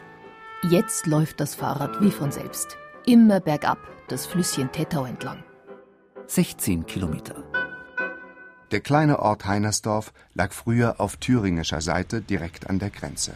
Jetzt 0.70 1.06
läuft 1.06 1.40
das 1.40 1.54
Fahrrad 1.54 2.00
wie 2.00 2.10
von 2.10 2.30
selbst. 2.32 2.76
Immer 3.06 3.40
bergab, 3.40 3.78
das 4.08 4.26
Flüsschen 4.26 4.70
Tettau 4.72 5.04
entlang. 5.04 5.42
16 6.26 6.86
Kilometer. 6.86 7.42
Der 8.70 8.80
kleine 8.80 9.18
Ort 9.18 9.46
Heinersdorf 9.46 10.12
lag 10.34 10.52
früher 10.52 11.00
auf 11.00 11.16
thüringischer 11.16 11.80
Seite 11.80 12.20
direkt 12.20 12.70
an 12.70 12.78
der 12.78 12.90
Grenze. 12.90 13.34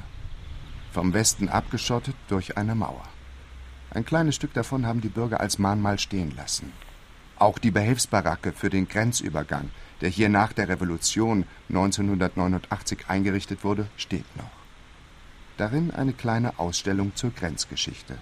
Vom 0.92 1.12
Westen 1.12 1.48
abgeschottet 1.48 2.14
durch 2.28 2.56
eine 2.56 2.74
Mauer. 2.74 3.02
Ein 3.94 4.04
kleines 4.04 4.34
Stück 4.34 4.52
davon 4.52 4.86
haben 4.86 5.00
die 5.00 5.08
Bürger 5.08 5.40
als 5.40 5.58
Mahnmal 5.60 6.00
stehen 6.00 6.34
lassen. 6.36 6.72
Auch 7.36 7.58
die 7.58 7.70
Behelfsbaracke 7.70 8.52
für 8.52 8.68
den 8.68 8.88
Grenzübergang, 8.88 9.70
der 10.00 10.08
hier 10.08 10.28
nach 10.28 10.52
der 10.52 10.68
Revolution 10.68 11.46
1989 11.68 13.06
eingerichtet 13.08 13.62
wurde, 13.62 13.86
steht 13.96 14.36
noch. 14.36 14.50
Darin 15.56 15.92
eine 15.92 16.12
kleine 16.12 16.58
Ausstellung 16.58 17.14
zur 17.14 17.30
Grenzgeschichte. 17.30 18.18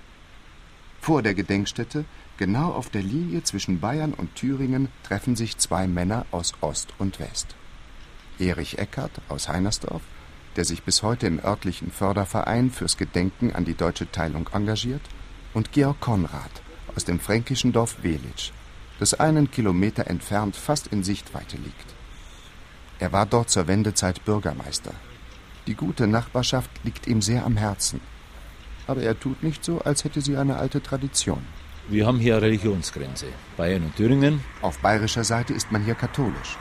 Vor 1.00 1.22
der 1.22 1.34
Gedenkstätte, 1.34 2.04
genau 2.36 2.72
auf 2.72 2.90
der 2.90 3.02
Linie 3.02 3.42
zwischen 3.42 3.80
Bayern 3.80 4.12
und 4.12 4.34
Thüringen, 4.34 4.88
treffen 5.02 5.36
sich 5.36 5.56
zwei 5.56 5.86
Männer 5.86 6.26
aus 6.30 6.52
Ost 6.60 6.92
und 6.98 7.18
West. 7.18 7.56
Erich 8.38 8.78
Eckert 8.78 9.22
aus 9.28 9.48
Heinersdorf, 9.48 10.02
der 10.56 10.64
sich 10.64 10.82
bis 10.82 11.02
heute 11.02 11.26
im 11.26 11.42
örtlichen 11.42 11.90
Förderverein 11.90 12.70
fürs 12.70 12.98
Gedenken 12.98 13.52
an 13.52 13.64
die 13.64 13.74
deutsche 13.74 14.10
Teilung 14.10 14.48
engagiert, 14.52 15.02
und 15.54 15.72
Georg 15.72 16.00
Konrad 16.00 16.62
aus 16.94 17.04
dem 17.04 17.20
fränkischen 17.20 17.72
Dorf 17.72 18.02
Welitsch, 18.02 18.50
das 18.98 19.14
einen 19.14 19.50
Kilometer 19.50 20.06
entfernt 20.08 20.56
fast 20.56 20.88
in 20.88 21.02
Sichtweite 21.02 21.56
liegt. 21.56 21.94
Er 22.98 23.12
war 23.12 23.26
dort 23.26 23.50
zur 23.50 23.66
Wendezeit 23.66 24.24
Bürgermeister. 24.24 24.92
Die 25.66 25.74
gute 25.74 26.06
Nachbarschaft 26.06 26.70
liegt 26.84 27.06
ihm 27.06 27.22
sehr 27.22 27.44
am 27.44 27.56
Herzen. 27.56 28.00
Aber 28.86 29.02
er 29.02 29.18
tut 29.18 29.42
nicht 29.42 29.64
so, 29.64 29.80
als 29.80 30.04
hätte 30.04 30.20
sie 30.20 30.36
eine 30.36 30.56
alte 30.56 30.82
Tradition. 30.82 31.44
Wir 31.88 32.06
haben 32.06 32.18
hier 32.18 32.40
Religionsgrenze. 32.40 33.26
Bayern 33.56 33.84
und 33.84 33.96
Thüringen. 33.96 34.44
Auf 34.60 34.78
bayerischer 34.78 35.24
Seite 35.24 35.52
ist 35.52 35.72
man 35.72 35.84
hier 35.84 35.94
katholisch, 35.94 36.56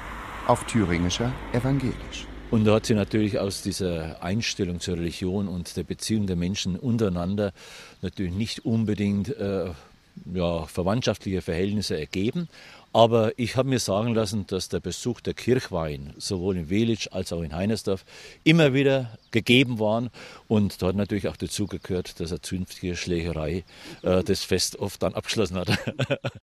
auf 0.47 0.65
thüringischer 0.65 1.31
evangelisch. 1.53 2.25
Und 2.51 2.65
da 2.65 2.75
hat 2.75 2.85
sie 2.85 2.95
natürlich 2.95 3.39
aus 3.39 3.61
dieser 3.61 4.21
Einstellung 4.21 4.81
zur 4.81 4.97
Religion 4.97 5.47
und 5.47 5.77
der 5.77 5.83
Beziehung 5.83 6.27
der 6.27 6.35
Menschen 6.35 6.75
untereinander 6.75 7.53
natürlich 8.01 8.33
nicht 8.33 8.65
unbedingt 8.65 9.29
äh, 9.29 9.69
ja, 10.33 10.65
verwandtschaftliche 10.65 11.41
Verhältnisse 11.41 11.97
ergeben. 11.97 12.49
Aber 12.91 13.31
ich 13.39 13.55
habe 13.55 13.69
mir 13.69 13.79
sagen 13.79 14.13
lassen, 14.13 14.47
dass 14.47 14.67
der 14.67 14.81
Besuch 14.81 15.21
der 15.21 15.33
Kirchweih 15.33 15.97
sowohl 16.17 16.57
in 16.57 16.69
Welitsch 16.69 17.07
als 17.11 17.31
auch 17.31 17.41
in 17.41 17.55
Heinersdorf 17.55 18.03
immer 18.43 18.73
wieder 18.73 19.17
gegeben 19.31 19.79
waren. 19.79 20.09
Und 20.49 20.81
da 20.81 20.87
hat 20.87 20.97
natürlich 20.97 21.29
auch 21.29 21.37
dazu 21.37 21.67
gehört, 21.67 22.19
dass 22.19 22.31
eine 22.31 22.41
zünftige 22.41 22.97
Schlägerei 22.97 23.63
äh, 24.01 24.25
das 24.25 24.43
Fest 24.43 24.77
oft 24.77 25.01
dann 25.03 25.13
abgeschlossen 25.13 25.55
hat. 25.55 25.69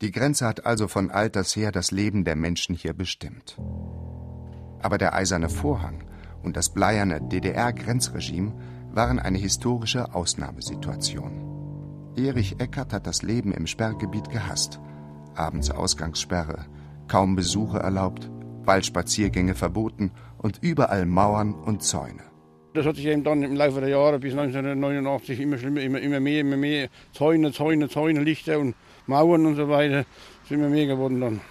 Die 0.01 0.11
Grenze 0.11 0.45
hat 0.45 0.65
also 0.65 0.89
von 0.89 1.11
alters 1.11 1.55
her 1.55 1.71
das 1.71 1.91
Leben 1.91 2.25
der 2.25 2.35
Menschen 2.35 2.75
hier 2.75 2.93
bestimmt. 2.93 3.55
Aber 4.83 4.99
der 4.99 5.15
eiserne 5.15 5.49
Vorhang 5.49 6.03
und 6.43 6.57
das 6.57 6.69
bleierne 6.69 7.21
DDR-Grenzregime 7.21 8.53
waren 8.91 9.17
eine 9.17 9.39
historische 9.39 10.13
Ausnahmesituation. 10.13 11.53
Erich 12.15 12.59
Eckert 12.59 12.93
hat 12.93 13.07
das 13.07 13.23
Leben 13.23 13.53
im 13.53 13.65
Sperrgebiet 13.65 14.29
gehasst. 14.29 14.79
Abends 15.35 15.71
Ausgangssperre, 15.71 16.65
kaum 17.07 17.35
Besuche 17.35 17.79
erlaubt, 17.79 18.29
Waldspaziergänge 18.65 19.55
verboten 19.55 20.11
und 20.37 20.59
überall 20.61 21.05
Mauern 21.05 21.55
und 21.55 21.81
Zäune. 21.81 22.21
Das 22.73 22.85
hat 22.85 22.97
sich 22.97 23.05
eben 23.05 23.23
dann 23.23 23.43
im 23.43 23.55
Laufe 23.55 23.79
der 23.79 23.89
Jahre 23.89 24.19
bis 24.19 24.33
1989 24.33 25.39
immer 25.39 25.57
schlimmer, 25.57 25.81
immer, 25.81 25.99
immer 25.99 26.19
mehr, 26.19 26.41
immer 26.41 26.57
mehr 26.57 26.89
Zäune, 27.13 27.51
Zäune, 27.51 27.87
Zäune, 27.87 28.21
Lichter 28.21 28.59
und 28.59 28.75
Mauern 29.05 29.45
und 29.45 29.55
so 29.55 29.69
weiter. 29.69 30.05
Ist 30.43 30.51
immer 30.51 30.69
mehr 30.69 30.87
geworden 30.87 31.21
dann. 31.21 31.41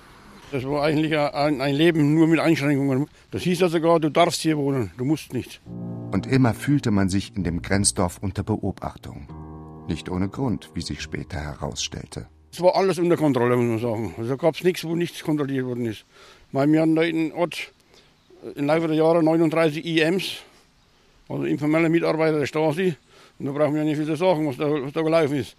Das 0.53 0.67
war 0.67 0.83
eigentlich 0.83 1.17
ein, 1.17 1.63
ein 1.63 1.75
Leben 1.75 2.15
nur 2.15 2.27
mit 2.27 2.39
Einschränkungen. 2.39 3.07
Das 3.31 3.41
hieß 3.41 3.61
ja 3.61 3.69
sogar, 3.71 3.99
du 4.01 4.11
darfst 4.11 4.43
hier 4.43 4.59
wohnen, 4.59 4.91
du 4.99 5.07
musst 5.07 5.33
nicht. 5.33 5.63
Und 6.11 6.27
immer 6.27 6.53
fühlte 6.53 6.91
man 6.91 7.09
sich 7.09 7.35
in 7.35 7.43
dem 7.43 7.63
Grenzdorf 7.63 8.19
unter 8.21 8.43
Beobachtung. 8.43 9.27
Nicht 9.89 10.11
ohne 10.11 10.29
Grund, 10.29 10.71
wie 10.75 10.83
sich 10.83 11.01
später 11.01 11.39
herausstellte. 11.41 12.27
Es 12.53 12.61
war 12.61 12.77
alles 12.77 12.99
unter 12.99 13.17
Kontrolle, 13.17 13.57
muss 13.57 13.67
man 13.67 13.79
sagen. 13.79 14.15
Also 14.19 14.37
gab 14.37 14.55
es 14.55 14.63
nichts, 14.63 14.85
wo 14.85 14.95
nichts 14.95 15.25
kontrolliert 15.25 15.65
worden 15.65 15.87
ist. 15.87 16.05
Weil 16.53 16.71
wir 16.71 16.83
hatten 16.83 16.97
da 16.97 17.03
in 17.03 17.33
Ort 17.33 17.73
im 18.55 18.67
Laufe 18.67 18.89
der 18.89 18.97
Jahre 18.97 19.23
39 19.23 19.87
IMs, 19.87 20.37
also 21.31 21.45
informelle 21.45 21.89
Mitarbeiter 21.89 22.41
der 22.41 22.47
Stasi. 22.47 22.95
Und 23.39 23.47
da 23.47 23.53
brauchen 23.53 23.75
wir 23.75 23.85
nicht 23.85 23.97
viel 23.97 24.05
zu 24.05 24.17
sagen, 24.17 24.47
was 24.47 24.59
da, 24.59 24.71
was 24.71 24.93
da 24.93 25.01
gelaufen 25.01 25.37
ist. 25.37 25.57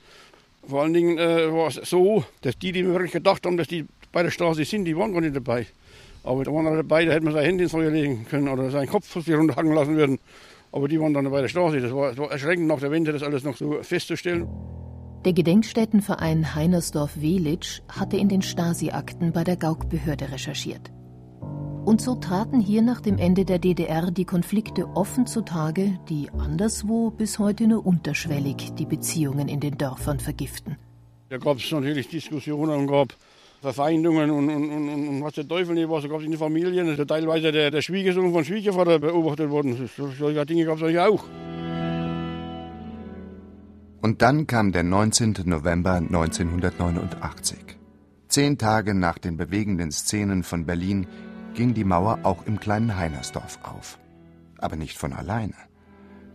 Vor 0.67 0.83
allen 0.83 0.93
Dingen 0.93 1.17
äh, 1.17 1.51
war 1.51 1.67
es 1.67 1.75
so, 1.89 2.23
dass 2.41 2.59
die, 2.59 2.71
die 2.71 2.85
wirklich 2.85 3.11
gedacht 3.11 3.43
haben, 3.47 3.57
dass 3.57 3.67
die 3.67 3.87
bei 4.13 4.23
der 4.23 4.31
Stasi 4.31 4.63
sind, 4.63 4.85
die 4.85 4.95
waren 4.95 5.11
gar 5.11 5.19
nicht 5.19 5.35
dabei. 5.35 5.65
Aber 6.23 6.45
da 6.45 6.53
waren 6.53 6.65
dabei, 6.65 7.03
da 7.03 7.11
hätte 7.11 7.25
man 7.25 7.33
sein 7.33 7.43
Handy 7.43 7.63
ins 7.63 7.73
Feuer 7.73 7.89
legen 7.89 8.25
können 8.29 8.47
oder 8.47 8.69
seinen 8.69 8.87
Kopf 8.87 9.13
runterhacken 9.27 9.73
lassen 9.73 9.97
würden. 9.97 10.19
Aber 10.71 10.87
die 10.87 10.99
waren 10.99 11.13
dann 11.13 11.29
bei 11.29 11.41
der 11.41 11.49
Stasi. 11.49 11.81
Das 11.81 11.93
war, 11.93 12.09
das 12.09 12.17
war 12.17 12.31
erschreckend 12.31 12.67
nach 12.67 12.79
der 12.79 12.91
Wende, 12.91 13.11
das 13.11 13.23
alles 13.23 13.43
noch 13.43 13.57
so 13.57 13.83
festzustellen. 13.83 14.47
Der 15.25 15.33
Gedenkstättenverein 15.33 16.55
Heinersdorf-Welitsch 16.55 17.81
hatte 17.89 18.17
in 18.17 18.29
den 18.29 18.41
Stasi-Akten 18.41 19.33
bei 19.33 19.43
der 19.43 19.57
Gauk-Behörde 19.57 20.31
recherchiert. 20.31 20.91
Und 21.85 22.01
so 22.01 22.15
traten 22.15 22.61
hier 22.61 22.81
nach 22.81 23.01
dem 23.01 23.17
Ende 23.17 23.43
der 23.43 23.59
DDR 23.59 24.09
die 24.11 24.25
Konflikte 24.25 24.87
offen 24.95 25.25
zutage, 25.27 25.99
die 26.07 26.29
anderswo 26.37 27.09
bis 27.09 27.39
heute 27.39 27.67
nur 27.67 27.85
unterschwellig 27.85 28.73
die 28.77 28.85
Beziehungen 28.85 29.49
in 29.49 29.59
den 29.59 29.77
Dörfern 29.77 30.19
vergiften. 30.19 30.77
Da 31.29 31.37
gab 31.37 31.57
es 31.57 31.71
natürlich 31.71 32.07
Diskussionen 32.07 32.81
und 32.81 32.87
gab 32.87 33.13
Verfeindungen 33.63 34.29
und, 34.29 34.49
und, 34.49 34.69
und, 34.69 35.07
und, 35.07 35.23
was 35.23 35.33
der 35.35 35.47
Teufel 35.47 35.73
nicht 35.73 35.89
war. 35.89 36.01
So 36.01 36.09
gab 36.09 36.19
es 36.19 36.25
in 36.25 36.31
den 36.31 36.37
Familien. 36.37 36.89
Also 36.89 37.05
teilweise 37.05 37.49
der, 37.53 37.71
der 37.71 37.81
Schwiegersohn 37.81 38.33
von 38.33 38.43
Schwiegervater 38.43 38.99
beobachtet 38.99 39.49
worden. 39.49 39.89
Solche 40.19 40.45
Dinge 40.45 40.65
gab 40.65 40.75
es 40.75 40.81
natürlich 40.81 40.99
auch. 40.99 41.23
Und 44.01 44.21
dann 44.21 44.47
kam 44.47 44.73
der 44.73 44.83
19. 44.83 45.35
November 45.45 45.93
1989. 45.93 47.57
Zehn 48.27 48.57
Tage 48.57 48.93
nach 48.93 49.17
den 49.17 49.37
bewegenden 49.37 49.91
Szenen 49.91 50.43
von 50.43 50.65
Berlin 50.65 51.07
ging 51.53 51.73
die 51.73 51.85
Mauer 51.85 52.19
auch 52.23 52.45
im 52.45 52.59
kleinen 52.59 52.97
Heinersdorf 52.97 53.59
auf. 53.63 53.97
Aber 54.57 54.75
nicht 54.75 54.97
von 54.97 55.13
alleine. 55.13 55.55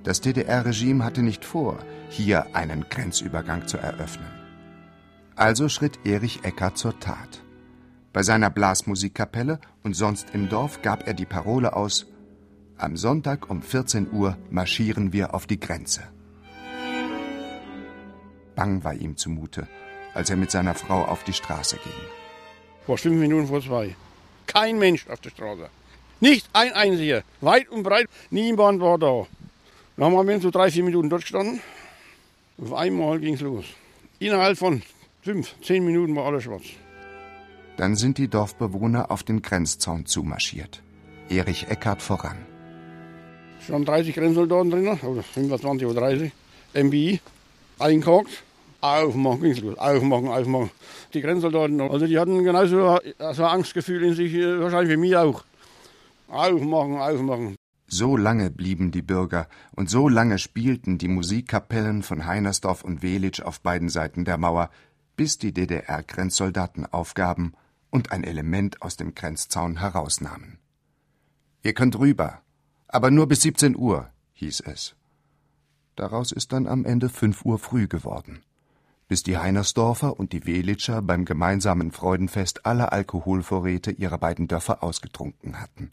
Das 0.03 0.23
DDR-Regime 0.23 1.05
hatte 1.05 1.23
nicht 1.23 1.45
vor, 1.45 1.77
hier 2.09 2.57
einen 2.57 2.87
Grenzübergang 2.89 3.67
zu 3.67 3.77
eröffnen. 3.77 4.38
Also 5.39 5.69
schritt 5.69 6.01
Erich 6.05 6.41
Eckert 6.43 6.77
zur 6.77 6.99
Tat. 6.99 7.45
Bei 8.13 8.25
seiner 8.25 8.51
Blasmusikkapelle 8.51 9.61
und 9.85 9.95
sonst 9.95 10.27
im 10.33 10.49
Dorf 10.49 10.83
gab 10.83 11.07
er 11.07 11.15
die 11.15 11.27
Parole 11.27 11.77
aus 11.77 12.07
Am 12.77 12.97
Sonntag 12.97 13.49
um 13.49 13.63
14 13.63 14.11
Uhr 14.13 14.37
marschieren 14.51 15.13
wir 15.13 15.35
auf 15.35 15.47
die 15.47 15.61
Grenze. 15.61 16.03
Bang 18.57 18.83
war 18.83 18.95
ihm 18.95 19.17
zumute, 19.17 19.69
als 20.13 20.29
er 20.29 20.37
mit 20.37 20.51
seiner 20.51 20.75
Frau 20.75 21.05
auf 21.05 21.23
die 21.23 21.33
Straße 21.33 21.77
ging. 21.85 22.03
Vor 22.85 22.99
fünf 22.99 23.21
Minuten 23.21 23.47
vor 23.47 23.63
zwei. 23.63 23.95
Kein 24.49 24.77
Mensch 24.81 25.07
auf 25.07 25.21
der 25.21 25.31
Straße. 25.31 25.69
Nicht 26.19 26.49
ein 26.53 26.73
einziger. 26.73 27.23
Weit 27.43 27.69
und 27.69 27.85
breit. 27.85 28.09
Niemand 28.31 28.81
war 28.81 28.99
da. 28.99 29.29
Dann 29.97 30.17
haben 30.17 30.27
wir 30.27 30.41
so 30.41 30.51
drei, 30.51 30.73
vier 30.73 30.83
Minuten 30.83 31.09
dort 31.09 31.23
gestanden. 31.23 31.61
Auf 32.61 32.73
einmal 32.73 33.21
ging 33.21 33.35
es 33.35 33.41
los. 33.41 33.67
Innerhalb 34.19 34.59
von 34.59 34.83
fünf, 35.29 35.55
zehn 35.63 35.85
Minuten 35.85 36.17
war 36.17 36.25
alles 36.25 36.45
schwarz. 36.45 36.63
Dann 37.77 37.97
sind 37.97 38.17
die 38.17 38.29
Dorfbewohner 38.29 39.11
auf 39.11 39.23
den 39.25 39.43
Grenzzaun 39.43 40.07
zumarschiert. 40.07 40.83
Erich 41.29 41.67
Eckert 41.69 42.01
voran. 42.01 42.39
Es 43.61 43.69
waren 43.69 43.85
30 43.85 44.15
Grenzsoldaten 44.15 44.71
drin, 44.71 44.89
oder 44.89 45.23
25 45.23 45.87
oder 45.87 46.01
30. 46.01 46.33
MBI, 46.73 47.21
eingehakt. 47.79 48.43
Aufmachen, 48.81 49.43
ging's 49.43 49.61
los. 49.61 49.77
Aufmachen, 49.77 50.29
aufmachen. 50.29 50.71
Die 51.13 51.21
Grenzsoldaten, 51.21 51.79
also 51.83 52.07
die 52.07 52.19
hatten 52.19 52.43
genauso 52.43 52.99
so 53.33 53.45
ein 53.45 53.51
Angstgefühl 53.51 54.05
in 54.05 54.15
sich, 54.15 54.33
wahrscheinlich 54.33 54.97
wie 54.97 54.97
mir 54.97 55.21
auch. 55.21 55.45
Aufmachen, 56.29 56.97
aufmachen. 56.97 57.57
So 57.91 58.19
lange 58.19 58.51
blieben 58.51 58.91
die 58.91 59.01
Bürger 59.01 59.49
und 59.75 59.89
so 59.89 60.11
lange 60.11 60.39
spielten 60.39 60.99
die 60.99 61.09
Musikkapellen 61.09 62.03
von 62.03 62.27
Heinersdorf 62.27 62.85
und 62.85 63.03
Welitsch 63.03 63.41
auf 63.41 63.63
beiden 63.63 63.89
Seiten 63.89 64.27
der 64.27 64.37
Mauer, 64.37 64.69
bis 65.19 65.37
die 65.37 65.53
DDR-Grenzsoldaten 65.53 66.87
aufgaben 66.87 67.53
und 67.91 68.13
ein 68.13 68.25
Element 68.25 68.81
aus 68.83 68.97
dem 68.97 69.15
Grenzzaun 69.15 69.81
herausnahmen. 69.81 70.59
Ihr 71.63 71.75
könnt 71.75 71.99
rüber, 71.99 72.41
aber 72.87 73.11
nur 73.11 73.27
bis 73.27 73.43
17 73.43 73.77
Uhr, 73.77 74.09
hieß 74.35 74.61
es. 74.61 74.95
Daraus 75.97 76.31
ist 76.31 76.53
dann 76.53 76.69
am 76.69 76.85
Ende 76.85 77.09
5 77.09 77.45
Uhr 77.45 77.59
früh 77.59 77.89
geworden. 77.89 78.45
bis 79.09 79.23
die 79.23 79.39
Heinersdorfer 79.39 80.21
und 80.21 80.33
die 80.33 80.47
Welitscher 80.47 81.01
beim 81.03 81.25
gemeinsamen 81.25 81.93
Freudenfest 81.93 82.67
alle 82.67 82.93
Alkoholvorräte 82.93 83.91
ihrer 83.91 84.19
beiden 84.19 84.47
Dörfer 84.49 84.83
ausgetrunken 84.83 85.61
hatten. 85.61 85.91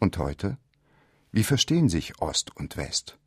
Und 0.00 0.18
heute? 0.18 0.58
Wie 1.30 1.44
verstehen 1.44 1.88
sich 1.88 2.20
Ost 2.20 2.54
und 2.56 2.76
West? 2.76 3.18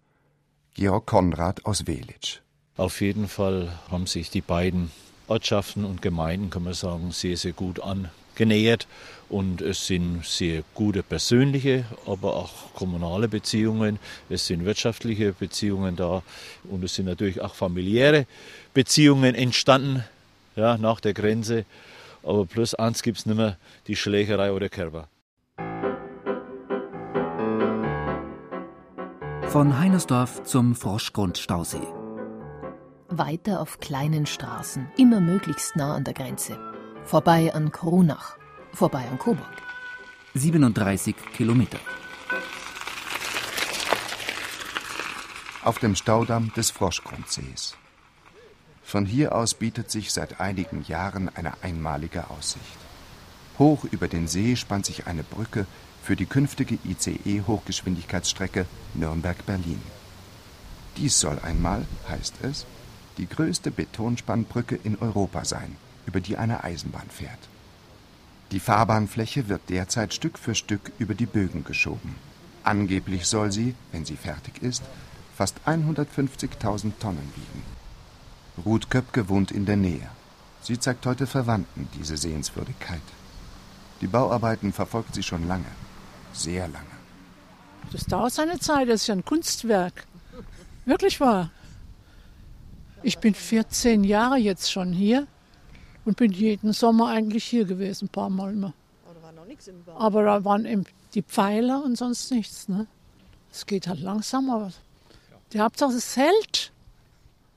Georg 0.74 1.08
Konrad 1.08 1.66
aus 1.66 1.88
Welitsch. 1.88 2.42
Auf 2.78 3.00
jeden 3.00 3.30
Fall 3.30 3.72
haben 3.90 4.06
sich 4.06 4.30
die 4.30 4.42
beiden 4.42 4.92
Ortschaften 5.28 5.86
und 5.86 6.02
Gemeinden, 6.02 6.50
kann 6.50 6.64
man 6.66 6.74
sagen, 6.74 7.12
sehr, 7.12 7.38
sehr 7.38 7.54
gut 7.54 7.80
angenähert. 7.80 8.88
Und 9.30 9.62
es 9.62 9.88
sind 9.88 10.26
sehr 10.26 10.64
gute 10.74 11.02
persönliche, 11.02 11.86
aber 12.06 12.36
auch 12.36 12.74
kommunale 12.74 13.30
Beziehungen. 13.30 13.98
Es 14.30 14.48
sind 14.48 14.66
wirtschaftliche 14.66 15.32
Beziehungen 15.32 15.96
da. 15.96 16.22
Und 16.70 16.84
es 16.84 16.96
sind 16.96 17.06
natürlich 17.06 17.40
auch 17.40 17.56
familiäre 17.56 18.28
Beziehungen 18.74 19.36
entstanden, 19.36 20.04
ja, 20.58 20.78
nach 20.78 21.00
der 21.00 21.14
Grenze. 21.14 21.64
Aber 22.24 22.46
plus 22.46 22.76
eins 22.76 23.04
gibt 23.04 23.20
es 23.20 23.26
nicht 23.26 23.38
mehr, 23.38 23.58
die 23.88 23.96
Schlägerei 23.96 24.52
oder 24.52 24.68
Kerber. 24.68 25.08
Von 29.48 29.80
Heinersdorf 29.80 30.44
zum 30.44 30.76
Froschgrundstausee. 30.76 31.95
Weiter 33.18 33.62
auf 33.62 33.80
kleinen 33.80 34.26
Straßen, 34.26 34.88
immer 34.98 35.20
möglichst 35.20 35.76
nah 35.76 35.96
an 35.96 36.04
der 36.04 36.14
Grenze. 36.14 36.58
Vorbei 37.04 37.54
an 37.54 37.72
Kronach, 37.72 38.38
vorbei 38.74 39.06
an 39.10 39.20
Coburg. 39.20 39.62
37 40.34 41.16
Kilometer. 41.34 41.80
Auf 45.64 45.80
dem 45.80 45.96
Staudamm 45.96 46.54
des 46.54 46.72
Froschgrundsees. 46.72 47.76
Von 48.84 49.06
hier 49.06 49.34
aus 49.34 49.56
bietet 49.56 49.90
sich 49.90 50.12
seit 50.14 50.40
einigen 50.40 50.84
Jahren 50.88 51.30
eine 51.36 51.54
einmalige 51.64 52.30
Aussicht. 52.30 52.78
Hoch 53.58 53.84
über 53.86 54.08
den 54.08 54.28
See 54.28 54.56
spannt 54.56 54.86
sich 54.86 55.08
eine 55.08 55.24
Brücke 55.24 55.66
für 56.04 56.16
die 56.16 56.28
künftige 56.28 56.78
ICE-Hochgeschwindigkeitsstrecke 56.84 58.68
Nürnberg-Berlin. 58.94 59.82
Dies 60.98 61.20
soll 61.20 61.40
einmal, 61.40 61.86
heißt 62.08 62.36
es, 62.44 62.66
die 63.18 63.28
größte 63.28 63.72
Betonspannbrücke 63.72 64.76
in 64.84 64.98
Europa 65.00 65.46
sein, 65.46 65.76
über 66.06 66.20
die 66.20 66.38
eine 66.38 66.64
Eisenbahn 66.64 67.10
fährt. 67.10 67.40
Die 68.52 68.60
Fahrbahnfläche 68.60 69.50
wird 69.50 69.70
derzeit 69.70 70.14
Stück 70.14 70.38
für 70.38 70.56
Stück 70.56 70.92
über 71.00 71.16
die 71.16 71.26
Bögen 71.26 71.64
geschoben. 71.64 72.16
Angeblich 72.64 73.26
soll 73.28 73.52
sie, 73.52 73.76
wenn 73.92 74.06
sie 74.06 74.18
fertig 74.18 74.62
ist, 74.62 74.84
fast 75.36 75.60
150.000 75.66 76.94
Tonnen 77.00 77.32
wiegen. 77.36 77.64
Ruth 78.66 78.90
Köpke 78.90 79.28
wohnt 79.30 79.52
in 79.52 79.66
der 79.66 79.76
Nähe. 79.78 80.10
Sie 80.62 80.80
zeigt 80.80 81.06
heute 81.06 81.28
Verwandten 81.28 81.88
diese 81.96 82.18
Sehenswürdigkeit. 82.18 83.02
Die 84.02 84.08
Bauarbeiten 84.08 84.74
verfolgt 84.74 85.14
sie 85.16 85.24
schon 85.24 85.48
lange, 85.48 85.66
sehr 86.34 86.68
lange. 86.68 86.86
Das 87.92 88.06
dauert 88.06 88.34
seine 88.34 88.60
Zeit, 88.60 88.90
das 88.90 89.02
ist 89.02 89.08
ja 89.08 89.16
ein 89.16 89.26
Kunstwerk. 89.26 90.06
Wirklich 90.86 91.20
wahr. 91.20 91.52
Ich 93.06 93.20
bin 93.20 93.36
14 93.36 94.04
Jahre 94.04 94.38
jetzt 94.38 94.72
schon 94.72 94.92
hier 94.92 95.28
und 96.06 96.18
bin 96.18 96.32
jeden 96.32 96.74
Sommer 96.74 97.10
eigentlich 97.10 97.44
hier 97.44 97.66
gewesen, 97.66 98.06
ein 98.06 98.10
paar 98.10 98.32
Mal 98.32 98.54
immer. 98.54 98.74
Aber 99.96 100.24
da 100.24 100.44
waren 100.44 100.66
eben 100.66 100.86
die 101.14 101.22
Pfeiler 101.22 101.84
und 101.86 102.00
sonst 102.00 102.32
nichts. 102.32 102.68
Ne? 102.68 102.88
Es 103.52 103.68
geht 103.68 103.88
halt 103.88 104.00
langsam, 104.00 104.50
aber 104.50 104.72
die 105.54 105.60
Hauptsache 105.60 105.94
es 105.94 106.18
hält. 106.18 106.72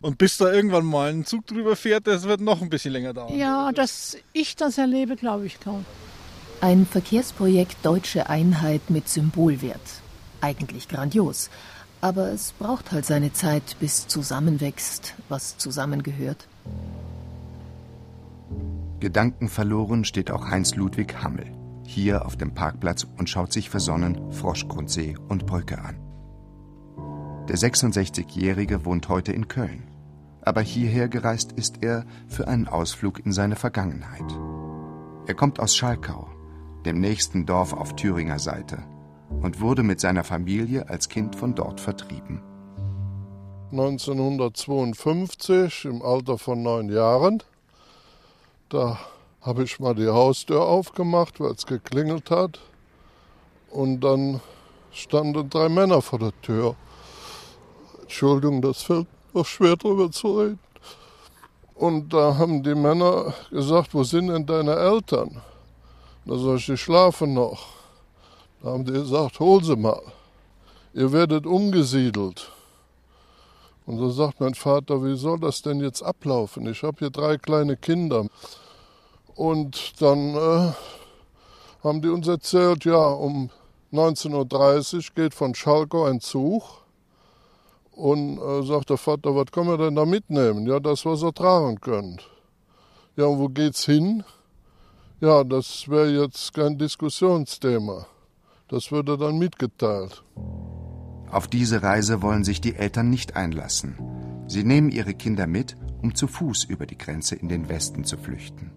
Und 0.03 0.19
bis 0.19 0.37
da 0.37 0.53
irgendwann 0.53 0.85
mal 0.85 1.11
ein 1.11 1.25
Zug 1.25 1.47
drüber 1.47 1.77
fährt, 1.77 2.07
das 2.07 2.25
wird 2.25 2.43
noch 2.43 2.61
ein 2.61 2.69
bisschen 2.69 2.93
länger 2.93 3.15
dauern. 3.15 3.35
Ja, 3.35 3.73
dass 3.73 4.19
ich 4.35 4.55
das 4.55 4.77
erlebe, 4.77 5.17
glaube 5.17 5.47
ich 5.47 5.61
kaum. 5.61 5.87
Ein 6.61 6.85
Verkehrsprojekt 6.85 7.79
Deutsche 7.83 8.29
Einheit 8.29 8.91
mit 8.91 9.09
Symbolwert. 9.09 9.81
Eigentlich 10.43 10.89
grandios. 10.89 11.49
Aber 12.01 12.31
es 12.31 12.53
braucht 12.53 12.93
halt 12.93 13.07
seine 13.07 13.33
Zeit, 13.33 13.77
bis 13.81 14.07
zusammenwächst, 14.07 15.15
was 15.29 15.59
zusammengehört. 15.59 16.47
Gedankenverloren 19.01 20.05
steht 20.05 20.31
auch 20.31 20.47
Heinz 20.47 20.75
Ludwig 20.75 21.23
Hammel, 21.23 21.47
hier 21.85 22.25
auf 22.25 22.37
dem 22.37 22.55
Parkplatz 22.55 23.07
und 23.17 23.29
schaut 23.29 23.53
sich 23.53 23.71
versonnen 23.71 24.33
Froschgrundsee 24.33 25.17
und 25.29 25.47
Brücke 25.47 25.79
an. 25.79 25.97
Der 27.49 27.57
66-Jährige 27.57 28.85
wohnt 28.85 29.09
heute 29.09 29.33
in 29.33 29.49
Köln, 29.49 29.85
aber 30.43 30.61
hierher 30.61 31.09
gereist 31.09 31.53
ist 31.53 31.83
er 31.83 32.05
für 32.29 32.47
einen 32.47 32.69
Ausflug 32.69 33.25
in 33.25 33.33
seine 33.33 33.57
Vergangenheit. 33.57 34.31
Er 35.27 35.35
kommt 35.35 35.61
aus 35.61 35.77
Schalkau, 35.77 36.29
dem 36.85 37.01
nächsten 37.01 37.47
Dorf 37.47 37.73
auf 37.73 37.97
Thüringer 37.97 38.39
Seite, 38.39 38.83
und 39.29 39.61
wurde 39.61 39.83
mit 39.83 40.01
seiner 40.01 40.25
Familie 40.25 40.89
als 40.89 41.09
Kind 41.09 41.37
von 41.37 41.55
dort 41.55 41.81
vertrieben. 41.81 42.43
1952 43.71 45.85
im 45.85 46.03
Alter 46.03 46.39
von 46.39 46.63
neun 46.63 46.89
Jahren. 46.89 47.43
Da 48.71 48.99
habe 49.43 49.65
ich 49.65 49.79
mal 49.79 49.95
die 49.95 50.09
Haustür 50.09 50.63
aufgemacht, 50.63 51.41
weil 51.41 51.53
es 51.53 51.67
geklingelt 51.67 52.31
hat. 52.31 52.59
Und 53.71 54.01
dann 54.01 54.41
standen 54.91 55.51
drei 55.51 55.69
Männer 55.69 56.01
vor 56.01 56.19
der 56.19 56.33
Tür. 56.41 56.75
Entschuldigung, 58.03 58.63
das 58.63 58.83
fällt 58.83 59.07
noch 59.35 59.45
schwer 59.45 59.77
drüber 59.77 60.11
zu 60.11 60.41
reden. 60.41 60.59
Und 61.75 62.13
da 62.13 62.37
haben 62.37 62.63
die 62.63 62.75
Männer 62.75 63.35
gesagt, 63.51 63.95
wo 63.95 64.03
sind 64.03 64.29
denn 64.29 64.47
deine 64.47 64.75
Eltern? 64.75 65.43
Da 66.25 66.37
sag 66.37 66.57
ich, 66.57 66.67
die 66.67 66.77
schlafen 66.77 67.35
noch. 67.35 67.78
Da 68.63 68.71
haben 68.71 68.85
die 68.85 68.93
gesagt, 68.93 69.39
hol 69.39 69.63
sie 69.63 69.77
mal. 69.77 70.03
Ihr 70.93 71.13
werdet 71.13 71.47
umgesiedelt. 71.47 72.51
Und 73.87 74.01
da 74.01 74.11
sagt 74.11 74.41
mein 74.41 74.55
Vater, 74.55 75.03
wie 75.05 75.17
soll 75.17 75.39
das 75.39 75.63
denn 75.63 75.81
jetzt 75.81 76.03
ablaufen? 76.03 76.67
Ich 76.67 76.83
habe 76.83 76.99
hier 76.99 77.11
drei 77.11 77.39
kleine 77.39 77.77
Kinder. 77.77 78.27
Und 79.35 80.03
dann 80.03 80.35
äh, 80.35 80.73
haben 81.85 82.03
die 82.03 82.09
uns 82.09 82.27
erzählt, 82.27 82.85
ja, 82.85 83.07
um 83.07 83.51
19.30 83.93 84.97
Uhr 84.97 85.03
geht 85.15 85.35
von 85.35 85.55
Schalkow 85.55 86.09
ein 86.09 86.21
Zug. 86.21 86.63
Und 87.93 88.39
äh, 88.39 88.63
sagt 88.65 88.91
der 88.91 88.99
Vater, 88.99 89.35
was 89.35 89.47
können 89.53 89.69
wir 89.69 89.79
denn 89.79 89.95
da 89.95 90.05
mitnehmen? 90.05 90.67
Ja, 90.67 90.81
das, 90.81 91.07
was 91.07 91.23
ihr 91.23 91.33
tragen 91.33 91.81
könnt. 91.81 92.29
Ja, 93.17 93.27
und 93.27 93.39
wo 93.39 93.49
geht's 93.49 93.85
hin? 93.85 94.25
Ja, 95.21 95.45
das 95.45 95.89
wäre 95.89 96.11
jetzt 96.11 96.53
kein 96.55 96.77
Diskussionsthema. 96.77 98.07
Das 98.69 98.93
würde 98.93 99.17
dann 99.17 99.39
mitgeteilt. 99.39 100.23
Auf 101.31 101.47
diese 101.47 101.83
Reise 101.83 102.23
wollen 102.23 102.45
sich 102.45 102.61
die 102.61 102.75
Eltern 102.75 103.11
nicht 103.11 103.37
einlassen. 103.37 103.99
Sie 104.47 104.65
nehmen 104.65 104.91
ihre 104.91 105.15
Kinder 105.15 105.47
mit, 105.47 105.77
um 106.03 106.15
zu 106.15 106.27
Fuß 106.27 106.65
über 106.65 106.87
die 106.87 106.97
Grenze 106.97 107.35
in 107.35 107.49
den 107.49 107.69
Westen 107.69 108.05
zu 108.05 108.17
flüchten. 108.17 108.71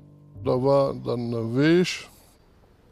Da 0.43 0.51
war 0.51 0.93
dann 0.93 1.33
ein 1.33 1.55
Weg 1.55 2.09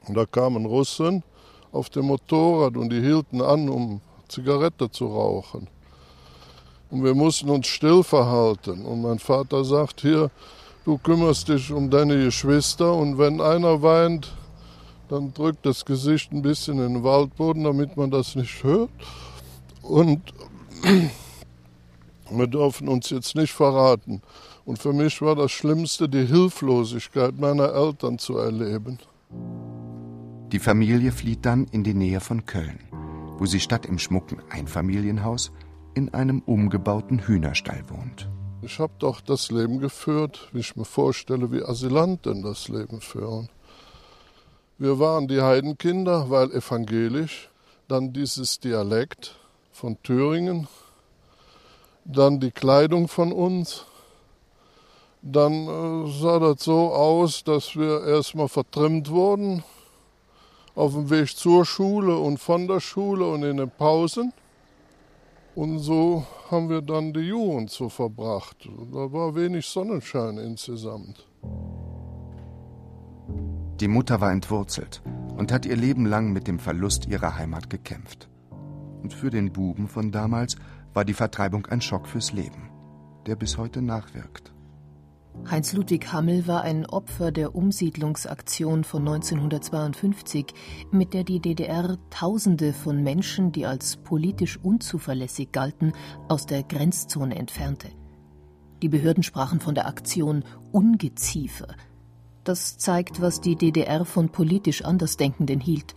und 0.08 0.16
da 0.16 0.26
kamen 0.26 0.66
Russen 0.66 1.24
auf 1.72 1.90
dem 1.90 2.06
Motorrad 2.06 2.78
und 2.78 2.90
die 2.90 3.02
hielten 3.02 3.42
an, 3.42 3.70
um 3.70 4.02
Zigarette 4.28 4.92
zu 4.92 5.08
rauchen. 5.08 5.68
Und 6.90 7.04
wir 7.04 7.16
mussten 7.16 7.50
uns 7.50 7.68
still 7.68 8.04
verhalten. 8.04 8.86
Und 8.86 9.02
mein 9.02 9.20
Vater 9.20 9.64
sagt, 9.64 10.02
hier, 10.02 10.32
du 10.86 10.98
kümmerst 10.98 11.48
dich 11.48 11.72
um 11.72 11.90
deine 11.90 12.24
Geschwister 12.24 12.94
und 12.94 13.18
wenn 13.18 13.42
einer 13.42 13.82
weint, 13.82 14.34
dann 15.10 15.34
drückt 15.34 15.66
das 15.66 15.86
Gesicht 15.86 16.32
ein 16.32 16.42
bisschen 16.42 16.78
in 16.80 16.94
den 16.94 17.04
Waldboden, 17.04 17.64
damit 17.64 17.98
man 17.98 18.12
das 18.12 18.36
nicht 18.36 18.64
hört. 18.64 18.92
Und 19.82 20.34
wir 22.32 22.48
dürfen 22.48 22.88
uns 22.88 23.10
jetzt 23.10 23.36
nicht 23.36 23.52
verraten. 23.52 24.22
Und 24.66 24.80
für 24.80 24.94
mich 24.94 25.22
war 25.22 25.36
das 25.36 25.52
Schlimmste, 25.52 26.08
die 26.08 26.26
Hilflosigkeit 26.26 27.40
meiner 27.40 27.74
Eltern 27.74 28.20
zu 28.20 28.38
erleben. 28.38 29.00
Die 30.52 30.60
Familie 30.60 31.12
flieht 31.12 31.46
dann 31.46 31.66
in 31.66 31.84
die 31.84 31.94
Nähe 31.94 32.20
von 32.20 32.46
Köln, 32.46 32.80
wo 33.38 33.46
sie 33.46 33.60
statt 33.60 33.86
im 33.86 34.00
schmucken 34.00 34.42
Einfamilienhaus 34.50 35.52
in 35.96 36.14
einem 36.14 36.42
umgebauten 36.46 37.20
Hühnerstall 37.20 37.84
wohnt. 37.88 38.30
Ich 38.62 38.80
habe 38.80 38.94
doch 39.00 39.22
das 39.22 39.52
Leben 39.52 39.80
geführt, 39.80 40.50
wie 40.52 40.60
ich 40.60 40.76
mir 40.76 40.86
vorstelle, 40.86 41.52
wie 41.52 41.64
Asylanten 41.64 42.44
das 42.44 42.68
Leben 42.68 43.02
führen. 43.02 43.50
Wir 44.82 44.98
waren 44.98 45.28
die 45.28 45.42
Heidenkinder, 45.42 46.30
weil 46.30 46.54
evangelisch, 46.54 47.50
dann 47.90 48.14
dieses 48.14 48.62
Dialekt 48.62 49.36
von 49.74 50.02
Thüringen, 50.04 50.70
dann 52.06 52.40
die 52.40 52.52
Kleidung 52.52 53.10
von 53.10 53.34
uns. 53.34 53.86
Dann 55.22 55.68
äh, 55.68 56.10
sah 56.22 56.40
das 56.40 56.64
so 56.64 56.94
aus, 56.94 57.44
dass 57.44 57.76
wir 57.76 58.06
erstmal 58.08 58.48
vertrimmt 58.48 59.10
wurden, 59.10 59.66
auf 60.76 60.94
dem 60.94 61.10
Weg 61.10 61.36
zur 61.36 61.66
Schule 61.66 62.18
und 62.18 62.38
von 62.38 62.66
der 62.70 62.80
Schule 62.80 63.26
und 63.28 63.44
in 63.44 63.58
den 63.58 63.70
Pausen. 63.70 64.32
Und 65.56 65.80
so 65.80 66.26
haben 66.50 66.70
wir 66.70 66.82
dann 66.82 67.12
die 67.12 67.28
Jugend 67.28 67.70
so 67.70 67.90
verbracht. 67.90 68.56
Da 68.94 69.12
war 69.12 69.36
wenig 69.36 69.66
Sonnenschein 69.66 70.38
insgesamt. 70.38 71.26
Die 73.80 73.88
Mutter 73.88 74.20
war 74.20 74.32
entwurzelt 74.32 75.02
und 75.38 75.54
hat 75.54 75.66
ihr 75.66 75.78
Leben 75.78 76.06
lang 76.06 76.34
mit 76.34 76.48
dem 76.48 76.60
Verlust 76.60 77.08
ihrer 77.08 77.38
Heimat 77.38 77.70
gekämpft. 77.70 78.30
Und 79.02 79.14
für 79.14 79.30
den 79.30 79.54
Buben 79.54 79.88
von 79.88 80.12
damals 80.12 80.58
war 80.94 81.06
die 81.06 81.14
Vertreibung 81.14 81.66
ein 81.68 81.80
Schock 81.80 82.06
fürs 82.06 82.34
Leben, 82.34 82.70
der 83.26 83.38
bis 83.38 83.58
heute 83.58 83.82
nachwirkt. 83.82 84.54
Heinz 85.50 85.72
Ludwig 85.72 86.12
Hammel 86.12 86.46
war 86.48 86.64
ein 86.64 86.86
Opfer 86.86 87.32
der 87.32 87.56
Umsiedlungsaktion 87.56 88.84
von 88.84 89.08
1952, 89.08 90.48
mit 90.92 91.14
der 91.14 91.24
die 91.24 91.40
DDR 91.40 91.98
Tausende 92.10 92.74
von 92.74 93.02
Menschen, 93.02 93.54
die 93.54 93.66
als 93.66 93.96
politisch 93.96 94.58
unzuverlässig 94.62 95.54
galten, 95.54 95.94
aus 96.28 96.46
der 96.46 96.64
Grenzzone 96.64 97.36
entfernte. 97.36 97.88
Die 98.82 98.90
Behörden 98.90 99.24
sprachen 99.24 99.62
von 99.62 99.76
der 99.76 99.88
Aktion 99.88 100.44
Ungeziefer. 100.74 101.68
Das 102.50 102.80
zeigt, 102.80 103.22
was 103.22 103.42
die 103.42 103.56
DDR 103.56 104.06
von 104.06 104.30
politisch 104.30 104.84
Andersdenkenden 104.84 105.60
hielt 105.60 105.94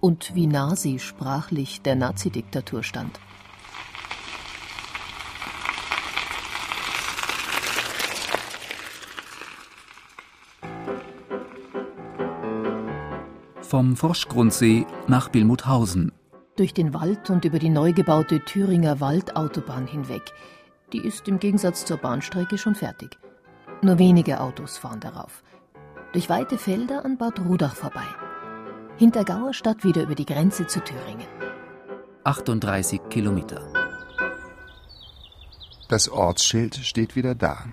und 0.00 0.34
wie 0.34 0.48
nah 0.48 0.74
sie 0.74 0.98
sprachlich 0.98 1.80
der 1.80 1.94
Nazidiktatur 1.94 2.82
stand. 2.82 3.20
Vom 13.60 13.94
Froschgrundsee 13.96 14.84
nach 15.06 15.28
Billmuthausen. 15.28 16.10
Durch 16.56 16.74
den 16.74 16.94
Wald 16.94 17.30
und 17.30 17.44
über 17.44 17.60
die 17.60 17.70
neu 17.70 17.92
gebaute 17.92 18.44
Thüringer 18.44 18.98
Waldautobahn 18.98 19.86
hinweg. 19.86 20.32
Die 20.92 20.98
ist 20.98 21.28
im 21.28 21.38
Gegensatz 21.38 21.84
zur 21.84 21.98
Bahnstrecke 21.98 22.58
schon 22.58 22.74
fertig. 22.74 23.16
Nur 23.82 24.00
wenige 24.00 24.40
Autos 24.40 24.78
fahren 24.78 24.98
darauf. 24.98 25.44
Durch 26.12 26.28
weite 26.28 26.58
Felder 26.58 27.06
an 27.06 27.16
Bad 27.16 27.40
Rudach 27.40 27.74
vorbei. 27.74 28.04
Hinter 28.98 29.24
Gauerstadt 29.24 29.82
wieder 29.82 30.02
über 30.02 30.14
die 30.14 30.26
Grenze 30.26 30.66
zu 30.66 30.80
Thüringen. 30.80 31.26
38 32.24 33.00
Kilometer. 33.08 33.66
Das 35.88 36.10
Ortsschild 36.10 36.76
steht 36.76 37.16
wieder 37.16 37.34
da. 37.34 37.64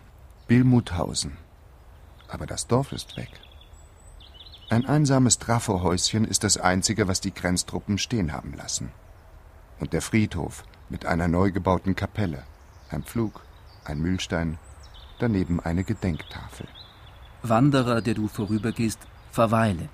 Billmuthausen. 0.48 1.36
Aber 2.30 2.48
das 2.48 2.68
Dorf 2.68 2.94
ist 2.94 3.18
weg. 3.18 3.30
Ein 4.70 4.86
einsames 4.86 5.40
Trafohäuschen 5.40 6.24
ist 6.24 6.46
das 6.46 6.56
einzige, 6.58 7.10
was 7.10 7.20
die 7.20 7.34
Grenztruppen 7.34 7.98
stehen 7.98 8.32
haben 8.32 8.54
lassen. 8.54 8.94
Und 9.82 9.92
der 9.92 10.02
Friedhof 10.02 10.64
mit 10.88 11.06
einer 11.06 11.28
neu 11.28 11.52
gebauten 11.52 11.94
Kapelle, 11.94 12.44
ein 12.90 13.04
Pflug, 13.04 13.42
ein 13.84 14.00
Mühlstein, 14.00 14.58
daneben 15.20 15.60
eine 15.60 15.84
Gedenktafel. 15.84 16.68
Wanderer, 17.42 18.02
der 18.02 18.14
du 18.14 18.28
vorübergehst, 18.28 19.00
verweile. 19.32 19.90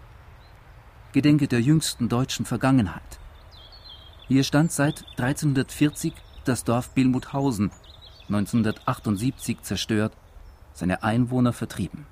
Gedenke 1.14 1.48
der 1.48 1.62
jüngsten 1.62 2.10
deutschen 2.10 2.46
Vergangenheit. 2.46 3.20
Hier 4.28 4.44
stand 4.44 4.72
seit 4.72 5.06
1340 5.18 6.14
das 6.46 6.64
Dorf 6.64 6.90
Billmuthausen, 6.92 7.72
1978 8.28 9.62
zerstört, 9.62 10.14
seine 10.74 11.04
Einwohner 11.04 11.54
vertrieben. 11.54 12.06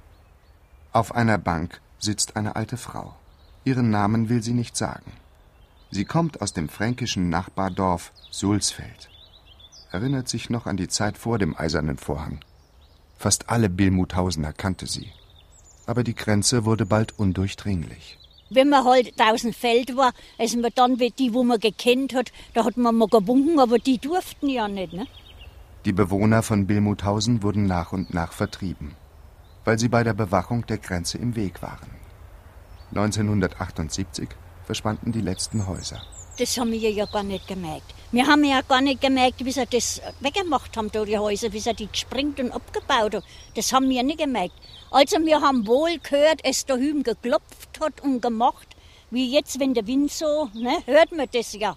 Auf 0.91 1.15
einer 1.15 1.39
Bank 1.39 1.81
sitzt 1.97 2.35
eine 2.35 2.55
alte 2.55 2.77
Frau. 2.77 3.15
Ihren 3.63 3.89
Namen 3.89 4.29
will 4.29 4.43
sie 4.43 4.53
nicht 4.53 4.77
sagen. 4.77 5.11
Sie 5.89 6.05
kommt 6.05 6.41
aus 6.41 6.53
dem 6.53 6.69
fränkischen 6.69 7.29
Nachbardorf 7.29 8.11
Sulzfeld. 8.29 9.09
Erinnert 9.91 10.27
sich 10.29 10.49
noch 10.49 10.65
an 10.67 10.77
die 10.77 10.87
Zeit 10.87 11.17
vor 11.17 11.39
dem 11.39 11.57
Eisernen 11.57 11.97
Vorhang. 11.97 12.39
Fast 13.17 13.49
alle 13.49 13.69
Billmuthausener 13.69 14.53
kannte 14.53 14.85
sie. 14.85 15.11
Aber 15.85 16.03
die 16.03 16.15
Grenze 16.15 16.65
wurde 16.65 16.85
bald 16.85 17.17
undurchdringlich. 17.17 18.17
Wenn 18.49 18.69
man 18.69 18.85
halt 18.85 19.19
draußen 19.19 19.53
Feld 19.53 19.95
war, 19.97 20.13
also 20.37 20.59
man 20.59 20.71
dann 20.75 20.97
die, 20.97 21.33
wo 21.33 21.43
man 21.43 21.59
gekannt 21.59 22.13
hat, 22.13 22.31
da 22.53 22.65
hat 22.65 22.77
man 22.77 22.95
mal 22.95 23.07
gewunken, 23.07 23.59
aber 23.59 23.79
die 23.79 23.97
durften 23.97 24.49
ja 24.49 24.67
nicht. 24.67 24.93
Ne? 24.93 25.07
Die 25.85 25.93
Bewohner 25.93 26.43
von 26.43 26.67
Billmuthausen 26.67 27.43
wurden 27.43 27.65
nach 27.65 27.91
und 27.91 28.13
nach 28.13 28.31
vertrieben 28.31 28.95
weil 29.65 29.79
sie 29.79 29.89
bei 29.89 30.03
der 30.03 30.13
Bewachung 30.13 30.65
der 30.65 30.77
Grenze 30.77 31.17
im 31.17 31.35
Weg 31.35 31.61
waren. 31.61 31.89
1978 32.89 34.29
verschwanden 34.65 35.11
die 35.11 35.21
letzten 35.21 35.67
Häuser. 35.67 36.01
Das 36.37 36.57
haben 36.57 36.71
wir 36.71 36.89
ja 36.89 37.05
gar 37.05 37.21
nicht 37.21 37.47
gemerkt. 37.47 37.93
Wir 38.11 38.25
haben 38.25 38.43
ja 38.43 38.61
gar 38.61 38.81
nicht 38.81 39.01
gemerkt, 39.01 39.43
wie 39.45 39.51
sie 39.51 39.65
das 39.67 40.01
weggemacht 40.19 40.75
haben, 40.77 40.91
die 40.91 41.17
Häuser, 41.17 41.53
wie 41.53 41.59
sie 41.59 41.73
die 41.73 41.87
gesprengt 41.87 42.39
und 42.39 42.51
abgebaut 42.51 43.15
haben. 43.15 43.23
Das 43.55 43.71
haben 43.71 43.89
wir 43.89 44.01
nicht 44.01 44.19
gemerkt. 44.19 44.53
Also 44.89 45.17
wir 45.25 45.41
haben 45.41 45.65
wohl 45.67 45.97
gehört, 45.99 46.41
es 46.43 46.65
da 46.65 46.75
hüben 46.75 47.03
geklopft 47.03 47.79
hat 47.79 48.01
und 48.01 48.21
gemacht, 48.21 48.67
wie 49.11 49.31
jetzt, 49.31 49.59
wenn 49.59 49.73
der 49.73 49.85
Wind 49.85 50.11
so, 50.11 50.49
ne, 50.53 50.77
hört 50.85 51.11
man 51.11 51.27
das 51.31 51.53
ja. 51.53 51.75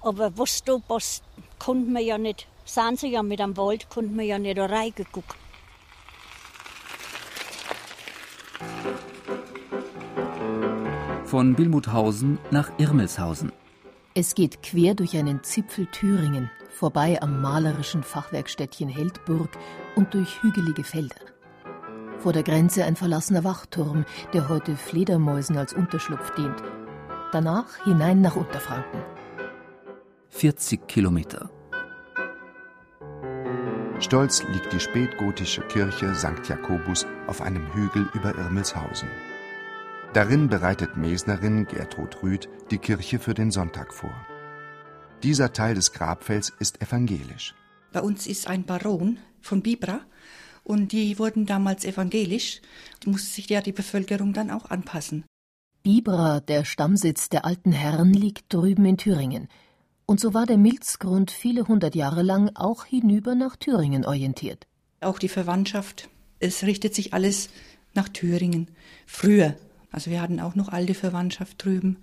Aber 0.00 0.36
was 0.36 0.64
da 0.64 0.78
passt, 0.78 1.22
konnten 1.58 1.92
wir 1.92 2.02
ja 2.02 2.18
nicht, 2.18 2.46
sahen 2.64 2.96
sie 2.96 3.08
ja 3.08 3.22
mit 3.22 3.40
am 3.40 3.56
Wald, 3.56 3.88
konnten 3.90 4.16
wir 4.18 4.24
ja 4.24 4.38
nicht 4.38 4.58
reingeguckt. 4.58 5.36
Von 11.24 11.54
Billmuthausen 11.54 12.38
nach 12.50 12.70
Irmelshausen. 12.78 13.52
Es 14.14 14.34
geht 14.34 14.62
quer 14.62 14.94
durch 14.94 15.16
einen 15.16 15.42
Zipfel 15.42 15.86
Thüringen, 15.86 16.50
vorbei 16.68 17.22
am 17.22 17.40
malerischen 17.40 18.02
Fachwerkstädtchen 18.02 18.90
Heldburg 18.90 19.48
und 19.96 20.12
durch 20.12 20.42
hügelige 20.42 20.84
Felder. 20.84 21.16
Vor 22.18 22.34
der 22.34 22.42
Grenze 22.42 22.84
ein 22.84 22.94
verlassener 22.94 23.42
Wachturm, 23.42 24.04
der 24.34 24.50
heute 24.50 24.76
Fledermäusen 24.76 25.56
als 25.56 25.72
Unterschlupf 25.72 26.30
dient. 26.34 26.62
Danach 27.32 27.82
hinein 27.84 28.20
nach 28.20 28.36
Unterfranken. 28.36 29.00
40 30.28 30.86
Kilometer. 30.86 31.50
Stolz 33.98 34.42
liegt 34.52 34.72
die 34.74 34.80
spätgotische 34.80 35.62
Kirche 35.62 36.14
St. 36.14 36.46
Jakobus 36.46 37.06
auf 37.28 37.40
einem 37.40 37.72
Hügel 37.72 38.10
über 38.12 38.36
Irmelshausen. 38.36 39.08
Darin 40.14 40.48
bereitet 40.48 40.96
Mesnerin 40.96 41.66
Gertrud 41.66 42.22
Rüth 42.22 42.48
die 42.70 42.78
Kirche 42.78 43.18
für 43.18 43.34
den 43.34 43.50
Sonntag 43.50 43.94
vor. 43.94 44.14
Dieser 45.22 45.52
Teil 45.52 45.74
des 45.74 45.92
Grabfelds 45.92 46.52
ist 46.58 46.82
evangelisch. 46.82 47.54
Bei 47.92 48.00
uns 48.00 48.26
ist 48.26 48.46
ein 48.46 48.64
Baron 48.64 49.18
von 49.40 49.62
Bibra 49.62 50.00
und 50.64 50.92
die 50.92 51.18
wurden 51.18 51.46
damals 51.46 51.84
evangelisch. 51.84 52.60
Die 53.02 53.10
musste 53.10 53.34
sich 53.34 53.48
ja 53.48 53.60
die 53.60 53.72
Bevölkerung 53.72 54.32
dann 54.32 54.50
auch 54.50 54.70
anpassen. 54.70 55.24
Bibra, 55.82 56.40
der 56.40 56.64
Stammsitz 56.64 57.28
der 57.28 57.44
alten 57.44 57.72
Herren, 57.72 58.12
liegt 58.12 58.52
drüben 58.52 58.84
in 58.84 58.98
Thüringen– 58.98 59.48
und 60.06 60.20
so 60.20 60.34
war 60.34 60.46
der 60.46 60.58
Milzgrund 60.58 61.30
viele 61.30 61.66
hundert 61.68 61.94
Jahre 61.94 62.22
lang 62.22 62.50
auch 62.54 62.84
hinüber 62.84 63.34
nach 63.34 63.56
Thüringen 63.56 64.04
orientiert. 64.04 64.66
Auch 65.00 65.18
die 65.18 65.28
Verwandtschaft, 65.28 66.08
es 66.38 66.64
richtet 66.64 66.94
sich 66.94 67.14
alles 67.14 67.48
nach 67.94 68.08
Thüringen. 68.08 68.68
Früher, 69.06 69.56
also 69.92 70.10
wir 70.10 70.20
hatten 70.20 70.40
auch 70.40 70.54
noch 70.54 70.70
alte 70.70 70.94
Verwandtschaft 70.94 71.64
drüben, 71.64 71.98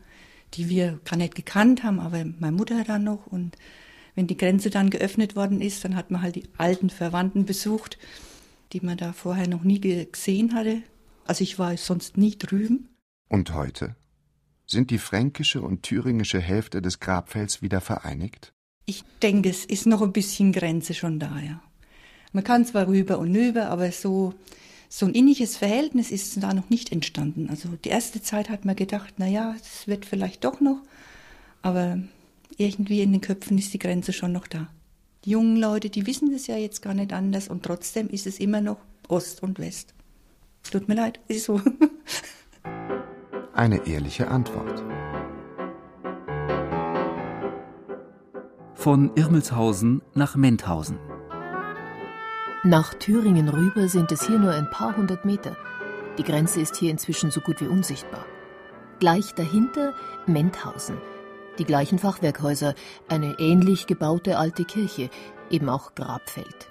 die 0.54 0.70
wir 0.70 1.00
gar 1.06 1.18
nicht 1.18 1.36
gekannt 1.36 1.84
haben, 1.84 2.00
aber 2.00 2.24
meine 2.40 2.56
Mutter 2.56 2.84
dann 2.84 3.04
noch. 3.04 3.28
Und 3.28 3.58
wenn 4.16 4.28
die 4.28 4.38
Grenze 4.38 4.70
dann 4.70 4.90
geöffnet 4.90 5.36
worden 5.36 5.62
ist, 5.62 5.84
dann 5.84 5.96
hat 5.96 6.12
man 6.12 6.22
halt 6.22 6.36
die 6.36 6.48
alten 6.58 6.90
Verwandten 6.90 7.46
besucht, 7.46 7.98
die 8.72 8.82
man 8.82 8.98
da 8.98 9.14
vorher 9.14 9.48
noch 9.48 9.64
nie 9.64 9.80
gesehen 9.80 10.54
hatte. 10.54 10.82
Also 11.26 11.44
ich 11.44 11.60
war 11.60 11.76
sonst 11.78 12.18
nie 12.18 12.38
drüben. 12.38 12.90
Und 13.28 13.54
heute? 13.54 13.96
Sind 14.66 14.92
die 14.92 15.00
fränkische 15.00 15.62
und 15.62 15.84
thüringische 15.84 16.40
Hälfte 16.40 16.82
des 16.82 17.00
Grabfelds 17.00 17.62
wieder 17.64 17.82
vereinigt? 17.82 18.54
Ich 18.86 19.04
denke, 19.22 19.50
es 19.50 19.66
ist 19.66 19.88
noch 19.88 20.02
ein 20.02 20.14
bisschen 20.14 20.52
Grenze 20.52 20.94
schon 20.94 21.20
da, 21.20 21.40
ja. 21.40 21.62
Man 22.32 22.44
kann 22.44 22.66
zwar 22.66 22.88
rüber 22.88 23.18
und 23.18 23.36
rüber, 23.36 23.70
aber 23.70 23.92
so, 23.92 24.36
so 24.90 25.06
ein 25.06 25.14
inniges 25.14 25.56
Verhältnis 25.56 26.10
ist 26.10 26.42
da 26.42 26.54
noch 26.54 26.70
nicht 26.72 26.92
entstanden. 26.92 27.48
Also 27.50 27.70
die 27.86 27.90
erste 27.90 28.22
Zeit 28.24 28.50
hat 28.50 28.66
man 28.66 28.76
gedacht, 28.76 29.14
na 29.18 29.28
ja, 29.28 29.56
es 29.62 29.88
wird 29.88 30.04
vielleicht 30.06 30.44
doch 30.44 30.60
noch, 30.60 30.82
aber 31.62 32.00
irgendwie 32.58 33.02
in 33.02 33.12
den 33.12 33.22
Köpfen 33.22 33.58
ist 33.60 33.74
die 33.74 33.80
Grenze 33.80 34.12
schon 34.12 34.32
noch 34.32 34.48
da. 34.48 34.68
Die 35.26 35.32
jungen 35.32 35.58
Leute, 35.58 35.92
die 35.92 36.08
wissen 36.08 36.32
das 36.32 36.48
ja 36.48 36.58
jetzt 36.58 36.82
gar 36.82 36.96
nicht 36.96 37.14
anders 37.14 37.50
und 37.50 37.64
trotzdem 37.64 38.10
ist 38.10 38.26
es 38.26 38.40
immer 38.40 38.62
noch 38.62 38.78
Ost 39.08 39.44
und 39.44 39.60
West. 39.60 39.94
Tut 40.64 40.88
mir 40.88 40.96
leid, 40.96 41.20
ist 41.28 41.46
so. 41.46 41.62
Eine 43.54 43.86
ehrliche 43.88 44.28
Antwort. 44.28 44.84
Von 48.74 49.12
Irmelshausen 49.16 50.02
nach 50.16 50.36
Menthausen. 50.36 50.98
Nach 52.64 52.94
Thüringen 52.94 53.48
rüber 53.48 53.88
sind 53.88 54.12
es 54.12 54.28
hier 54.28 54.38
nur 54.38 54.52
ein 54.52 54.70
paar 54.70 54.98
hundert 54.98 55.24
Meter. 55.24 55.56
Die 56.18 56.24
Grenze 56.24 56.60
ist 56.60 56.76
hier 56.76 56.92
inzwischen 56.92 57.32
so 57.32 57.40
gut 57.40 57.62
wie 57.62 57.68
unsichtbar. 57.68 58.26
Gleich 59.00 59.34
dahinter 59.34 59.94
Menthausen. 60.28 60.98
Die 61.58 61.64
gleichen 61.64 62.00
Fachwerkhäuser, 62.00 62.76
eine 63.08 63.40
ähnlich 63.40 63.88
gebaute 63.88 64.38
alte 64.38 64.66
Kirche, 64.66 65.10
eben 65.50 65.70
auch 65.70 65.96
Grabfeld. 65.96 66.70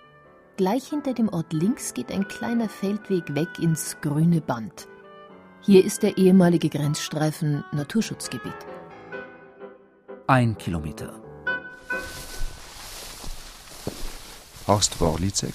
Gleich 0.58 0.88
hinter 0.88 1.14
dem 1.14 1.30
Ort 1.30 1.54
links 1.54 1.94
geht 1.94 2.12
ein 2.12 2.28
kleiner 2.28 2.68
Feldweg 2.68 3.34
weg 3.34 3.58
ins 3.58 3.96
grüne 4.02 4.42
Band. 4.42 4.88
Hier 5.62 5.82
ist 5.82 6.02
der 6.02 6.18
ehemalige 6.18 6.68
Grenzstreifen 6.68 7.64
Naturschutzgebiet. 7.72 8.66
Ein 10.26 10.58
Kilometer. 10.58 11.14
Horst 14.66 15.00
Worlitzek 15.00 15.54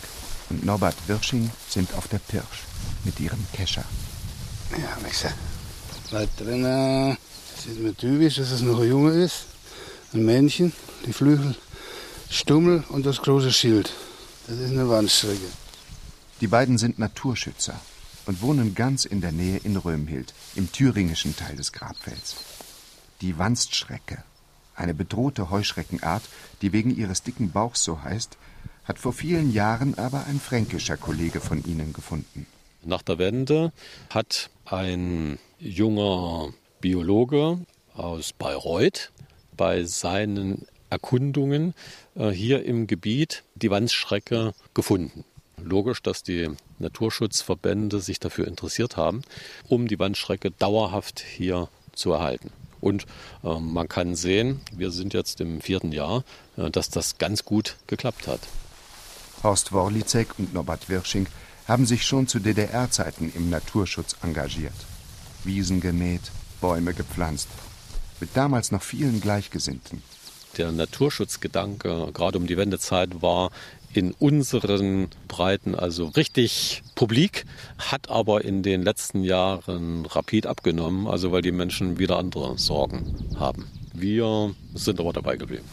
und 0.54 0.66
Norbert 0.66 0.96
Wirsching 1.08 1.50
sind 1.68 1.94
auf 1.96 2.08
der 2.08 2.20
Pirsch 2.20 2.64
mit 3.04 3.20
ihrem 3.20 3.44
Kescher. 3.54 3.84
Ja, 4.72 4.98
Mixe. 5.02 5.34
Bleibt 6.10 6.40
drin. 6.40 6.64
Das 6.64 7.64
sieht 7.64 7.82
mir 7.82 7.96
typisch, 7.96 8.36
dass 8.36 8.52
es 8.52 8.62
noch 8.62 8.80
ein 8.80 8.88
Junge 8.88 9.12
ist. 9.12 9.46
Ein 10.14 10.26
Männchen, 10.26 10.74
die 11.08 11.14
Flügel, 11.14 11.56
Stummel 12.30 12.84
und 12.90 13.06
das 13.06 13.22
große 13.22 13.52
Schild. 13.52 13.92
Das 14.48 14.58
ist 14.60 14.72
eine 14.72 14.88
Wandstrecke. 14.88 15.48
Die 16.40 16.48
beiden 16.48 16.78
sind 16.78 17.00
Naturschützer 17.00 17.80
und 18.28 18.42
wohnen 18.42 18.76
ganz 18.76 19.06
in 19.06 19.22
der 19.22 19.32
Nähe 19.32 19.58
in 19.58 19.76
Römhild, 19.76 20.34
im 20.56 20.72
thüringischen 20.72 21.36
Teil 21.36 21.56
des 21.56 21.72
Grabfelds. 21.72 22.36
Die 23.22 23.40
Wanstschrecke, 23.40 24.24
eine 24.76 24.94
bedrohte 24.94 25.50
Heuschreckenart, 25.50 26.24
die 26.62 26.74
wegen 26.74 26.96
ihres 26.96 27.24
dicken 27.24 27.52
Bauchs 27.52 27.84
so 27.84 28.04
heißt, 28.04 28.38
hat 28.86 29.00
vor 29.00 29.14
vielen 29.14 29.52
Jahren 29.52 29.98
aber 29.98 30.26
ein 30.28 30.40
fränkischer 30.40 30.98
Kollege 30.98 31.40
von 31.40 31.64
ihnen 31.66 31.94
gefunden. 31.94 32.46
Nach 32.84 33.02
der 33.02 33.18
Wende 33.18 33.72
hat 34.10 34.50
ein 34.66 35.40
junger 35.60 36.54
Biologe 36.82 37.60
aus 37.96 38.34
Bayreuth 38.34 39.12
bei 39.56 39.84
seinen 39.84 40.68
Erkundungen 40.90 41.74
äh, 42.16 42.30
hier 42.30 42.66
im 42.66 42.88
Gebiet 42.88 43.44
die 43.56 43.72
Wandsschrecke 43.72 44.54
gefunden. 44.74 45.24
Logisch, 45.58 46.02
dass 46.04 46.24
die 46.24 46.50
Naturschutzverbände 46.80 48.00
sich 48.00 48.20
dafür 48.20 48.48
interessiert 48.48 48.98
haben, 48.98 49.22
um 49.70 49.88
die 49.88 49.98
Wandstrecke 49.98 50.52
dauerhaft 50.52 51.22
hier 51.22 51.70
zu 51.94 52.12
erhalten. 52.12 52.52
Und 52.82 53.06
äh, 53.44 53.60
man 53.60 53.88
kann 53.88 54.16
sehen, 54.16 54.60
wir 54.76 54.92
sind 54.92 55.14
jetzt 55.14 55.40
im 55.40 55.62
vierten 55.62 55.94
Jahr, 55.94 56.26
äh, 56.58 56.70
dass 56.70 56.90
das 56.90 57.18
ganz 57.18 57.46
gut 57.46 57.78
geklappt 57.88 58.28
hat. 58.28 58.42
Horst 59.44 59.74
Worlitzek 59.74 60.40
und 60.40 60.54
Norbert 60.54 60.88
Wirsching 60.88 61.28
haben 61.68 61.86
sich 61.86 62.06
schon 62.06 62.28
zu 62.28 62.40
DDR-Zeiten 62.40 63.32
im 63.36 63.50
Naturschutz 63.50 64.16
engagiert. 64.24 64.74
Wiesen 65.44 65.82
gemäht, 65.82 66.32
Bäume 66.62 66.94
gepflanzt. 66.94 67.50
Mit 68.22 68.30
damals 68.36 68.72
noch 68.72 68.82
vielen 68.82 69.20
Gleichgesinnten. 69.20 70.02
Der 70.58 70.72
Naturschutzgedanke, 70.72 72.12
gerade 72.14 72.38
um 72.38 72.48
die 72.48 72.56
Wendezeit, 72.56 73.22
war 73.22 73.52
in 73.92 74.14
unseren 74.14 75.10
Breiten 75.28 75.76
also 75.76 76.06
richtig 76.06 76.82
publik, 76.96 77.46
hat 77.78 78.10
aber 78.10 78.46
in 78.46 78.64
den 78.64 78.82
letzten 78.82 79.24
Jahren 79.24 80.06
rapid 80.06 80.48
abgenommen, 80.48 81.06
also 81.06 81.34
weil 81.34 81.42
die 81.42 81.52
Menschen 81.52 82.00
wieder 82.00 82.18
andere 82.18 82.58
Sorgen 82.58 83.30
haben. 83.38 83.68
Wir 83.94 84.56
sind 84.74 85.02
aber 85.02 85.12
dabei 85.12 85.36
geblieben. 85.36 85.66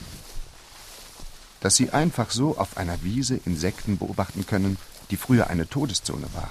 Dass 1.60 1.76
sie 1.76 1.90
einfach 1.90 2.30
so 2.30 2.56
auf 2.56 2.76
einer 2.76 3.02
Wiese 3.02 3.38
Insekten 3.44 3.98
beobachten 3.98 4.46
können, 4.46 4.78
die 5.10 5.16
früher 5.16 5.48
eine 5.48 5.68
Todeszone 5.68 6.26
war, 6.32 6.50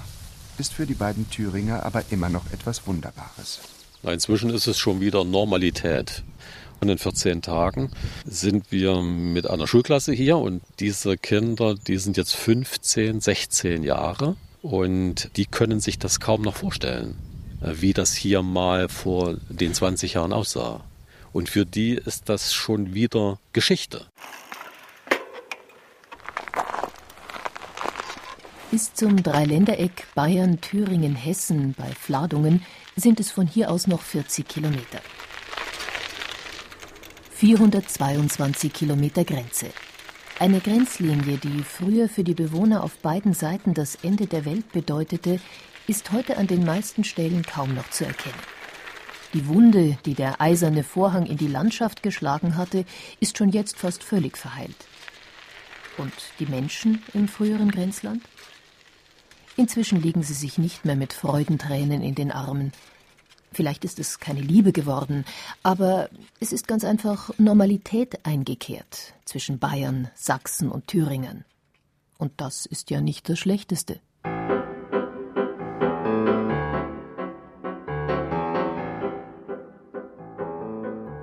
ist 0.58 0.72
für 0.72 0.86
die 0.86 0.94
beiden 0.94 1.28
Thüringer 1.30 1.84
aber 1.84 2.04
immer 2.10 2.28
noch 2.28 2.50
etwas 2.52 2.86
Wunderbares. 2.86 3.60
Inzwischen 4.02 4.50
ist 4.50 4.66
es 4.66 4.78
schon 4.78 5.00
wieder 5.00 5.24
Normalität. 5.24 6.22
Und 6.80 6.88
in 6.88 6.96
14 6.96 7.42
Tagen 7.42 7.90
sind 8.24 8.72
wir 8.72 9.02
mit 9.02 9.48
einer 9.48 9.66
Schulklasse 9.66 10.12
hier 10.12 10.38
und 10.38 10.62
diese 10.78 11.18
Kinder, 11.18 11.74
die 11.74 11.98
sind 11.98 12.16
jetzt 12.16 12.34
15, 12.34 13.20
16 13.20 13.82
Jahre 13.82 14.36
und 14.62 15.30
die 15.36 15.44
können 15.44 15.80
sich 15.80 15.98
das 15.98 16.20
kaum 16.20 16.40
noch 16.40 16.56
vorstellen, 16.56 17.16
wie 17.60 17.92
das 17.92 18.14
hier 18.14 18.40
mal 18.42 18.88
vor 18.88 19.36
den 19.50 19.74
20 19.74 20.14
Jahren 20.14 20.32
aussah. 20.32 20.82
Und 21.34 21.50
für 21.50 21.66
die 21.66 21.92
ist 21.92 22.30
das 22.30 22.54
schon 22.54 22.94
wieder 22.94 23.38
Geschichte. 23.52 24.06
Bis 28.70 28.94
zum 28.94 29.20
Dreiländereck 29.20 30.06
Bayern, 30.14 30.60
Thüringen, 30.60 31.16
Hessen 31.16 31.74
bei 31.76 31.88
Fladungen 31.88 32.62
sind 32.94 33.18
es 33.18 33.32
von 33.32 33.48
hier 33.48 33.68
aus 33.68 33.88
noch 33.88 34.00
40 34.00 34.46
Kilometer. 34.46 35.00
422 37.32 38.72
Kilometer 38.72 39.24
Grenze. 39.24 39.66
Eine 40.38 40.60
Grenzlinie, 40.60 41.38
die 41.38 41.64
früher 41.64 42.08
für 42.08 42.22
die 42.22 42.34
Bewohner 42.34 42.84
auf 42.84 42.96
beiden 42.98 43.34
Seiten 43.34 43.74
das 43.74 43.96
Ende 44.04 44.28
der 44.28 44.44
Welt 44.44 44.70
bedeutete, 44.70 45.40
ist 45.88 46.12
heute 46.12 46.36
an 46.36 46.46
den 46.46 46.64
meisten 46.64 47.02
Stellen 47.02 47.42
kaum 47.42 47.74
noch 47.74 47.90
zu 47.90 48.04
erkennen. 48.04 48.38
Die 49.34 49.48
Wunde, 49.48 49.98
die 50.04 50.14
der 50.14 50.40
eiserne 50.40 50.84
Vorhang 50.84 51.26
in 51.26 51.38
die 51.38 51.48
Landschaft 51.48 52.04
geschlagen 52.04 52.56
hatte, 52.56 52.84
ist 53.18 53.36
schon 53.36 53.50
jetzt 53.50 53.78
fast 53.78 54.04
völlig 54.04 54.38
verheilt. 54.38 54.86
Und 55.98 56.12
die 56.38 56.46
Menschen 56.46 57.02
im 57.14 57.26
früheren 57.26 57.72
Grenzland? 57.72 58.22
Inzwischen 59.60 60.00
liegen 60.00 60.22
sie 60.22 60.32
sich 60.32 60.56
nicht 60.56 60.86
mehr 60.86 60.96
mit 60.96 61.12
Freudentränen 61.12 62.00
in 62.00 62.14
den 62.14 62.32
Armen. 62.32 62.72
Vielleicht 63.52 63.84
ist 63.84 63.98
es 63.98 64.18
keine 64.18 64.40
Liebe 64.40 64.72
geworden, 64.72 65.26
aber 65.62 66.08
es 66.40 66.54
ist 66.54 66.66
ganz 66.66 66.82
einfach 66.82 67.30
Normalität 67.36 68.24
eingekehrt 68.24 69.12
zwischen 69.26 69.58
Bayern, 69.58 70.08
Sachsen 70.14 70.70
und 70.70 70.86
Thüringen. 70.86 71.44
Und 72.16 72.32
das 72.38 72.64
ist 72.64 72.88
ja 72.88 73.02
nicht 73.02 73.28
das 73.28 73.38
Schlechteste. 73.38 74.00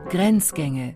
Grenzgänge. 0.10 0.96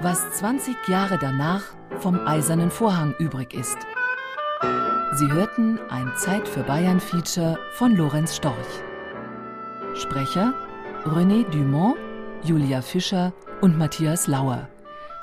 Was 0.00 0.38
20 0.38 0.88
Jahre 0.88 1.18
danach 1.18 1.64
vom 1.98 2.26
Eisernen 2.26 2.70
Vorhang 2.70 3.14
übrig 3.18 3.52
ist. 3.52 3.76
Sie 5.16 5.32
hörten 5.32 5.80
ein 5.88 6.12
Zeit 6.14 6.46
für 6.46 6.62
Bayern 6.62 7.00
Feature 7.00 7.58
von 7.72 7.96
Lorenz 7.96 8.36
Storch. 8.36 8.82
Sprecher 9.94 10.52
René 11.06 11.48
Dumont, 11.48 11.96
Julia 12.42 12.82
Fischer 12.82 13.32
und 13.62 13.78
Matthias 13.78 14.26
Lauer. 14.26 14.68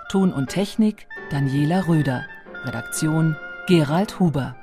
Ton 0.10 0.34
und 0.34 0.50
Technik 0.50 1.06
Daniela 1.30 1.88
Röder. 1.88 2.26
Redaktion 2.64 3.36
Gerald 3.68 4.20
Huber. 4.20 4.56